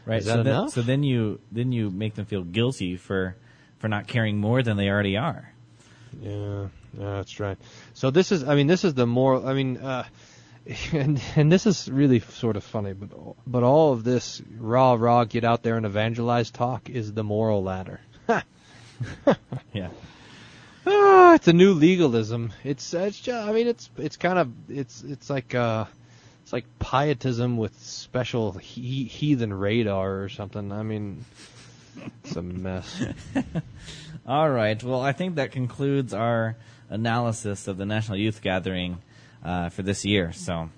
Right. 0.05 0.19
Is 0.19 0.25
so 0.25 0.37
that 0.37 0.43
then, 0.43 0.53
enough? 0.53 0.69
so 0.71 0.81
then 0.81 1.03
you 1.03 1.39
then 1.51 1.71
you 1.71 1.89
make 1.89 2.13
them 2.13 2.25
feel 2.25 2.43
guilty 2.43 2.95
for 2.95 3.35
for 3.79 3.87
not 3.87 4.07
caring 4.07 4.37
more 4.37 4.61
than 4.61 4.77
they 4.77 4.89
already 4.89 5.17
are. 5.17 5.51
Yeah, 6.21 6.67
that's 6.97 7.39
right. 7.39 7.57
So 7.93 8.11
this 8.11 8.31
is, 8.31 8.43
I 8.43 8.55
mean, 8.55 8.67
this 8.67 8.83
is 8.83 8.93
the 8.93 9.05
moral. 9.05 9.47
I 9.47 9.53
mean, 9.53 9.77
uh, 9.77 10.05
and 10.93 11.21
and 11.35 11.51
this 11.51 11.65
is 11.65 11.89
really 11.89 12.19
sort 12.19 12.55
of 12.57 12.63
funny, 12.63 12.93
but 12.93 13.09
but 13.45 13.63
all 13.63 13.93
of 13.93 14.03
this 14.03 14.41
raw, 14.57 14.93
raw, 14.93 15.23
get 15.25 15.43
out 15.43 15.63
there 15.63 15.77
and 15.77 15.85
evangelize 15.85 16.51
talk 16.51 16.89
is 16.89 17.13
the 17.13 17.23
moral 17.23 17.63
ladder. 17.63 17.99
yeah. 19.73 19.89
Ah, 20.87 21.33
it's 21.33 21.47
a 21.47 21.53
new 21.53 21.73
legalism. 21.73 22.53
It's 22.63 22.93
it's 22.93 23.19
just, 23.19 23.47
I 23.47 23.51
mean, 23.51 23.67
it's 23.67 23.89
it's 23.97 24.17
kind 24.17 24.37
of 24.37 24.51
it's 24.69 25.03
it's 25.03 25.29
like 25.29 25.55
uh, 25.55 25.85
it's 26.43 26.53
like 26.53 26.65
pietism 26.79 27.57
with 27.57 27.77
special 27.81 28.53
he- 28.53 29.05
heathen 29.05 29.53
radar 29.53 30.21
or 30.21 30.29
something. 30.29 30.71
I 30.71 30.83
mean, 30.83 31.25
it's 32.23 32.35
a 32.35 32.41
mess. 32.41 33.03
All 34.27 34.49
right. 34.49 34.81
Well, 34.81 35.01
I 35.01 35.11
think 35.11 35.35
that 35.35 35.51
concludes 35.51 36.13
our 36.13 36.55
analysis 36.89 37.67
of 37.67 37.77
the 37.77 37.85
National 37.85 38.17
Youth 38.17 38.41
Gathering 38.41 38.99
uh, 39.43 39.69
for 39.69 39.83
this 39.83 40.05
year. 40.05 40.31
So, 40.33 40.69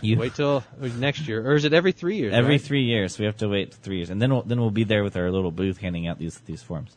you 0.00 0.18
Wait 0.18 0.34
till 0.34 0.62
next 0.80 1.26
year, 1.26 1.46
or 1.46 1.54
is 1.54 1.64
it 1.64 1.72
every 1.72 1.92
three 1.92 2.16
years? 2.16 2.34
every 2.34 2.52
right? 2.52 2.60
three 2.60 2.84
years. 2.84 3.18
We 3.18 3.24
have 3.24 3.38
to 3.38 3.48
wait 3.48 3.72
three 3.74 3.96
years, 3.96 4.10
and 4.10 4.20
then 4.20 4.32
we'll 4.32 4.42
then 4.42 4.60
we'll 4.60 4.70
be 4.70 4.84
there 4.84 5.02
with 5.02 5.16
our 5.16 5.30
little 5.30 5.50
booth 5.50 5.78
handing 5.78 6.06
out 6.06 6.18
these 6.18 6.38
these 6.40 6.62
forms. 6.62 6.96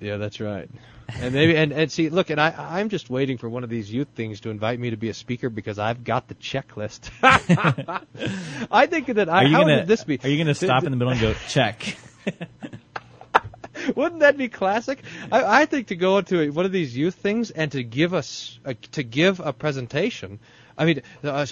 Yeah, 0.00 0.18
that's 0.18 0.40
right. 0.40 0.68
And 1.08 1.34
maybe 1.34 1.56
and, 1.56 1.72
and 1.72 1.90
see, 1.90 2.08
look, 2.10 2.30
and 2.30 2.40
I 2.40 2.54
I'm 2.78 2.88
just 2.88 3.08
waiting 3.08 3.38
for 3.38 3.48
one 3.48 3.64
of 3.64 3.70
these 3.70 3.92
youth 3.92 4.08
things 4.14 4.40
to 4.40 4.50
invite 4.50 4.78
me 4.78 4.90
to 4.90 4.96
be 4.96 5.08
a 5.08 5.14
speaker 5.14 5.48
because 5.48 5.78
I've 5.78 6.04
got 6.04 6.28
the 6.28 6.34
checklist. 6.34 7.10
I 8.70 8.86
think 8.86 9.06
that 9.06 9.28
I 9.28 9.44
how 9.44 9.62
gonna 9.62 9.76
would 9.76 9.86
this 9.86 10.04
be? 10.04 10.18
Are 10.22 10.28
you 10.28 10.38
gonna 10.38 10.54
stop 10.54 10.84
in 10.84 10.90
the 10.90 10.96
middle 10.96 11.12
and 11.12 11.20
go 11.20 11.34
check? 11.48 11.96
Wouldn't 13.96 14.20
that 14.20 14.36
be 14.36 14.48
classic? 14.48 15.02
I, 15.30 15.62
I 15.62 15.66
think 15.66 15.88
to 15.88 15.96
go 15.96 16.18
into 16.18 16.50
one 16.52 16.64
of 16.64 16.72
these 16.72 16.96
youth 16.96 17.14
things 17.14 17.50
and 17.50 17.72
to 17.72 17.82
give 17.82 18.14
us 18.14 18.58
a, 18.64 18.74
to 18.74 19.02
give 19.02 19.40
a 19.40 19.52
presentation. 19.52 20.38
I 20.76 20.86
mean, 20.86 21.02
uh, 21.22 21.46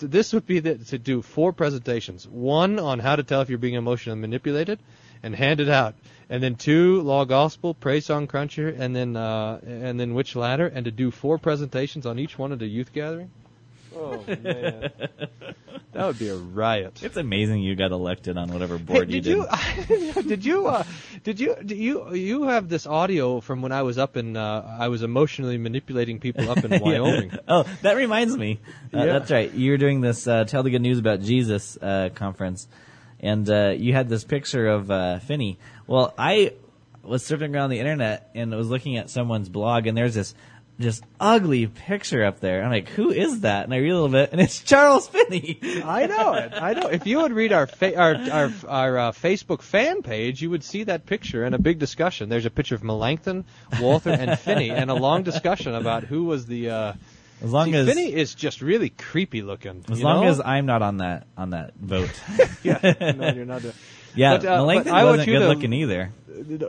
this 0.00 0.32
would 0.32 0.46
be 0.46 0.60
the, 0.60 0.76
to 0.76 0.98
do 0.98 1.22
four 1.22 1.52
presentations. 1.52 2.28
One 2.28 2.78
on 2.78 3.00
how 3.00 3.16
to 3.16 3.24
tell 3.24 3.40
if 3.40 3.48
you're 3.48 3.58
being 3.58 3.74
emotionally 3.74 4.20
manipulated, 4.20 4.78
and 5.22 5.34
hand 5.34 5.60
it 5.60 5.68
out. 5.68 5.94
And 6.30 6.42
then 6.42 6.56
two 6.56 7.00
law 7.02 7.24
gospel, 7.24 7.74
praise 7.74 8.06
song 8.06 8.26
cruncher, 8.26 8.68
and 8.68 8.94
then 8.94 9.16
uh, 9.16 9.60
and 9.66 9.98
then 9.98 10.14
which 10.14 10.36
ladder, 10.36 10.66
and 10.66 10.84
to 10.84 10.90
do 10.90 11.10
four 11.10 11.38
presentations 11.38 12.06
on 12.06 12.18
each 12.18 12.38
one 12.38 12.52
at 12.52 12.62
a 12.62 12.66
youth 12.66 12.92
gathering. 12.92 13.30
Oh 13.98 14.22
man, 14.28 14.90
that 15.92 16.06
would 16.06 16.18
be 16.18 16.28
a 16.28 16.36
riot. 16.36 17.00
It's 17.02 17.16
amazing 17.16 17.62
you 17.62 17.74
got 17.74 17.90
elected 17.90 18.36
on 18.38 18.52
whatever 18.52 18.78
Hey, 18.78 18.84
board 18.84 19.10
you 19.10 19.20
did 19.20 19.44
did. 19.88 19.88
you 20.16 20.22
did 20.22 20.44
you 20.44 20.66
uh, 20.68 20.84
did 21.24 21.40
you 21.40 21.56
do 21.64 21.74
you 21.74 22.14
you 22.14 22.42
have 22.44 22.68
this 22.68 22.86
audio 22.86 23.40
from 23.40 23.60
when 23.62 23.72
I 23.72 23.82
was 23.82 23.98
up 23.98 24.16
in 24.16 24.36
uh, 24.36 24.76
I 24.78 24.88
was 24.88 25.02
emotionally 25.02 25.58
manipulating 25.58 26.20
people 26.20 26.48
up 26.50 26.64
in 26.64 26.70
Yeah. 26.72 26.78
Wyoming. 26.78 27.32
Oh, 27.48 27.64
that 27.82 27.96
reminds 27.96 28.36
me. 28.36 28.60
Uh, 28.94 28.98
Yeah. 28.98 29.04
That's 29.18 29.30
right. 29.30 29.52
You 29.52 29.72
were 29.72 29.78
doing 29.78 30.00
this 30.00 30.26
uh, 30.28 30.44
"Tell 30.44 30.62
the 30.62 30.70
Good 30.70 30.82
News 30.82 30.98
About 30.98 31.20
Jesus" 31.20 31.76
uh, 31.82 32.10
conference, 32.14 32.68
and 33.20 33.48
uh, 33.50 33.70
you 33.76 33.92
had 33.94 34.08
this 34.08 34.22
picture 34.24 34.68
of 34.68 34.90
uh, 34.90 35.18
Finney. 35.18 35.58
Well, 35.88 36.14
I 36.16 36.52
was 37.02 37.22
surfing 37.24 37.54
around 37.54 37.70
the 37.70 37.78
internet 37.78 38.28
and 38.34 38.52
I 38.52 38.56
was 38.58 38.68
looking 38.68 38.98
at 38.98 39.08
someone's 39.10 39.48
blog, 39.48 39.86
and 39.86 39.96
there's 39.96 40.14
this 40.14 40.34
just 40.80 41.02
ugly 41.18 41.66
picture 41.66 42.24
up 42.24 42.40
there. 42.40 42.62
I'm 42.62 42.70
like, 42.70 42.88
who 42.88 43.10
is 43.10 43.40
that? 43.40 43.64
And 43.64 43.74
I 43.74 43.78
read 43.78 43.90
a 43.90 43.94
little 43.94 44.08
bit, 44.08 44.30
and 44.32 44.40
it's 44.40 44.62
Charles 44.62 45.08
Finney. 45.08 45.58
I 45.84 46.06
know 46.06 46.34
it. 46.34 46.52
I 46.54 46.74
know. 46.74 46.88
If 46.88 47.06
you 47.06 47.18
would 47.18 47.32
read 47.32 47.52
our 47.52 47.66
fa- 47.66 47.98
our 47.98 48.14
our, 48.14 48.52
our 48.68 48.98
uh, 48.98 49.12
Facebook 49.12 49.62
fan 49.62 50.02
page, 50.02 50.40
you 50.40 50.50
would 50.50 50.62
see 50.62 50.84
that 50.84 51.06
picture 51.06 51.44
and 51.44 51.54
a 51.54 51.58
big 51.58 51.78
discussion. 51.78 52.28
There's 52.28 52.46
a 52.46 52.50
picture 52.50 52.74
of 52.74 52.84
Melanchthon, 52.84 53.44
Walther, 53.80 54.12
and 54.12 54.38
Finney, 54.38 54.70
and 54.70 54.90
a 54.90 54.94
long 54.94 55.22
discussion 55.22 55.74
about 55.74 56.04
who 56.04 56.24
was 56.24 56.46
the. 56.46 56.70
Uh, 56.70 56.92
As 57.42 57.52
long 57.52 57.66
see, 57.72 57.74
as 57.78 57.86
Finney 57.88 58.12
is 58.12 58.34
just 58.34 58.60
really 58.62 58.90
creepy 58.90 59.42
looking. 59.42 59.84
as 59.90 59.98
you 60.00 60.04
long 60.04 60.24
know? 60.24 60.30
as 60.30 60.40
I'm 60.40 60.66
not 60.66 60.82
on 60.82 60.98
that 60.98 61.26
on 61.36 61.50
that 61.50 61.74
vote. 61.76 62.10
yeah, 62.62 62.78
no, 63.16 63.30
you're 63.32 63.44
not. 63.44 63.62
doing- 63.62 63.74
Yeah, 64.14 64.38
But, 64.38 64.46
uh, 64.46 64.56
Melanchthon 64.56 64.92
but 64.92 64.98
I 64.98 65.04
wasn't 65.04 65.26
good 65.26 65.38
to- 65.40 65.48
looking 65.48 65.72
either. 65.74 66.10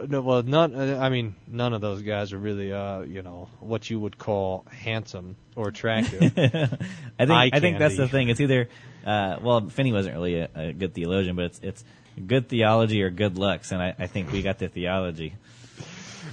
No, 0.08 0.22
well, 0.22 0.44
none. 0.44 0.76
uh, 0.76 1.00
I 1.02 1.10
mean, 1.10 1.36
none 1.48 1.74
of 1.74 1.82
those 1.82 2.02
guys 2.02 2.34
are 2.34 2.38
really, 2.38 2.72
uh, 2.74 3.02
you 3.02 3.22
know, 3.24 3.48
what 3.60 3.90
you 3.90 4.00
would 4.00 4.18
call 4.18 4.66
handsome 4.70 5.36
or 5.56 5.70
attractive. 5.70 6.22
I 6.38 7.26
think 7.26 7.32
Eye 7.32 7.50
I 7.54 7.60
think 7.60 7.80
that's 7.80 7.96
the 7.98 8.08
thing. 8.08 8.30
It's 8.30 8.42
either 8.42 8.68
uh, 9.06 9.38
well, 9.42 9.68
Finney 9.70 9.94
wasn't 9.94 10.16
really 10.16 10.36
a, 10.36 10.50
a 10.54 10.74
good 10.74 10.94
theologian, 10.94 11.36
but 11.36 11.46
it's 11.46 11.60
it's 11.64 11.84
good 12.28 12.50
theology 12.50 13.02
or 13.02 13.10
good 13.10 13.38
looks, 13.38 13.72
and 13.72 13.82
I, 13.82 13.96
I 13.98 14.08
think 14.08 14.32
we 14.32 14.42
got 14.42 14.60
the 14.60 14.68
theology. 14.68 15.34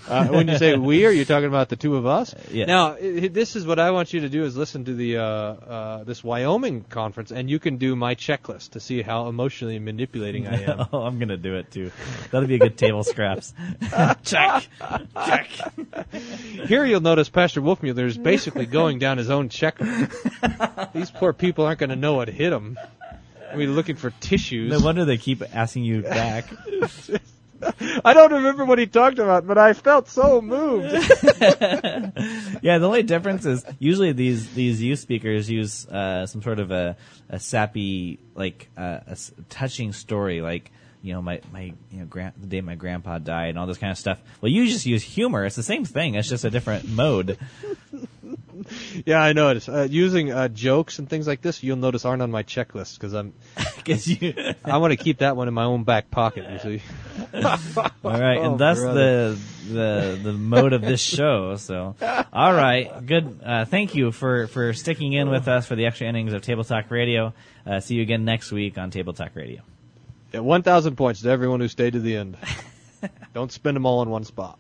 Uh, 0.09 0.27
when 0.29 0.49
you 0.49 0.57
say 0.57 0.77
we, 0.77 1.05
are 1.05 1.11
you 1.11 1.25
talking 1.25 1.49
about 1.49 1.69
the 1.69 1.77
two 1.77 1.97
of 1.97 2.07
us? 2.07 2.35
Yes. 2.51 2.69
Now, 2.69 2.95
this 2.95 3.57
is 3.57 3.67
what 3.67 3.79
I 3.79 3.91
want 3.91 4.13
you 4.13 4.21
to 4.21 4.29
do: 4.29 4.45
is 4.45 4.57
listen 4.57 4.85
to 4.85 4.95
the 4.95 5.19
uh, 5.19 5.23
uh, 5.23 6.05
this 6.05 6.23
Wyoming 6.23 6.85
conference, 6.85 7.33
and 7.33 7.51
you 7.51 7.59
can 7.59 7.77
do 7.77 7.97
my 7.97 8.15
checklist 8.15 8.71
to 8.71 8.81
see 8.81 9.03
how 9.03 9.29
emotionally 9.29 9.79
manipulating 9.79 10.47
I 10.47 10.63
am. 10.63 10.87
oh, 10.93 11.03
I'm 11.07 11.19
gonna 11.19 11.37
do 11.37 11.57
it 11.57 11.71
too. 11.71 11.91
That'll 12.31 12.49
be 12.49 12.57
a 12.57 12.59
good 12.59 12.79
table 12.79 13.05
scraps. 13.05 13.53
Check, 14.25 14.69
check. 15.15 15.49
Here, 16.67 16.85
you'll 16.85 17.01
notice 17.01 17.29
Pastor 17.29 17.61
Wolfmueller 17.61 18.07
is 18.07 18.19
basically 18.19 18.67
going 18.67 18.99
down 18.99 19.19
his 19.19 19.31
own 19.31 19.49
checklist. 19.49 20.93
These 20.93 21.11
poor 21.11 21.33
people 21.33 21.65
aren't 21.65 21.79
going 21.79 21.91
to 21.91 21.97
know 21.97 22.15
what 22.15 22.29
hit 22.29 22.51
them. 22.51 22.79
We're 23.55 23.69
looking 23.69 23.97
for 23.97 24.11
tissues. 24.21 24.71
No 24.71 24.81
wonder 24.81 25.05
they 25.05 25.19
keep 25.19 25.43
asking 25.55 25.85
you 25.85 26.03
back. 26.03 26.47
I 28.05 28.13
don't 28.15 28.33
remember 28.33 28.65
what 28.65 28.79
he 28.79 28.87
talked 28.87 29.19
about, 29.19 29.47
but 29.47 29.59
I 29.59 29.73
felt 29.73 30.09
so 30.09 30.41
moved. 30.41 30.93
yeah, 32.63 32.79
the 32.79 32.87
only 32.87 33.03
difference 33.03 33.47
is 33.47 33.65
usually 33.79 34.13
these 34.13 34.53
these 34.55 34.83
youth 34.83 34.99
speakers 34.99 35.51
use 35.51 35.87
uh, 35.89 36.27
some 36.27 36.43
sort 36.43 36.59
of 36.59 36.71
a, 36.71 36.97
a 37.29 37.39
sappy, 37.41 38.19
like 38.35 38.69
uh, 38.77 39.01
a 39.07 39.17
touching 39.49 39.93
story, 39.93 40.41
like 40.41 40.71
you 41.03 41.13
know 41.13 41.23
my 41.23 41.41
my 41.53 41.73
you 41.91 42.01
know 42.01 42.05
gran- 42.07 42.35
the 42.37 42.47
day 42.47 42.61
my 42.61 42.75
grandpa 42.75 43.19
died 43.19 43.51
and 43.51 43.59
all 43.59 43.67
this 43.67 43.79
kind 43.79 43.91
of 43.91 43.99
stuff. 43.99 44.21
Well, 44.41 44.51
you 44.51 44.67
just 44.67 44.87
use 44.87 45.03
humor. 45.03 45.45
It's 45.45 45.57
the 45.57 45.63
same 45.63 45.85
thing. 45.85 46.15
It's 46.15 46.29
just 46.29 46.45
a 46.45 46.51
different 46.51 46.89
mode. 46.89 47.39
yeah, 49.07 49.21
I 49.21 49.33
noticed. 49.33 49.69
Uh, 49.69 49.83
using 49.83 50.33
uh, 50.33 50.49
jokes 50.49 50.99
and 50.99 51.09
things 51.09 51.27
like 51.27 51.43
this, 51.43 51.63
you'll 51.63 51.77
notice 51.77 52.05
aren't 52.05 52.23
on 52.23 52.31
my 52.31 52.43
checklist 52.43 52.95
because 52.95 53.13
I'm. 53.13 53.33
Because 53.87 54.09
you. 54.09 54.35
I 54.65 54.79
want 54.79 54.91
to 54.91 54.97
keep 54.97 55.19
that 55.19 55.37
one 55.37 55.47
in 55.47 55.55
my 55.55 55.63
own 55.63 55.85
back 55.85 56.11
pocket. 56.11 56.45
You 56.51 56.59
see. 56.81 56.83
All 57.33 57.91
right, 58.05 58.39
Oh, 58.39 58.51
and 58.51 58.59
thus 58.59 58.81
brother. 58.81 59.35
the 59.35 59.39
the 59.73 60.21
the 60.25 60.33
mode 60.33 60.73
of 60.73 60.83
this 60.83 61.01
show. 61.01 61.55
So, 61.55 61.95
all 62.33 62.53
right, 62.53 63.07
good. 63.07 63.41
Uh, 63.45 63.65
thank 63.65 63.95
you 63.95 64.11
for 64.11 64.49
for 64.49 64.73
sticking 64.73 65.13
in 65.13 65.31
with 65.31 65.47
us 65.47 65.67
for 65.67 65.77
the 65.77 65.87
extra 65.87 66.09
innings 66.09 66.33
of 66.33 66.43
Table 66.43 66.65
Talk 66.65 66.91
Radio. 66.91 67.33
Uh, 67.65 67.79
see 67.79 67.95
you 67.95 68.03
again 68.03 68.25
next 68.25 68.51
week 68.51 68.77
on 68.77 68.91
Table 68.91 69.13
Talk 69.13 69.37
Radio. 69.37 69.63
Yeah, 70.33 70.41
1,000 70.41 70.97
points 70.97 71.23
to 71.23 71.29
everyone 71.31 71.61
who 71.61 71.69
stayed 71.69 71.93
to 71.93 72.01
the 72.01 72.17
end. 72.17 72.37
Don't 73.35 73.53
spend 73.53 73.77
them 73.77 73.87
all 73.87 74.03
in 74.03 74.11
one 74.11 74.25
spot. 74.25 74.59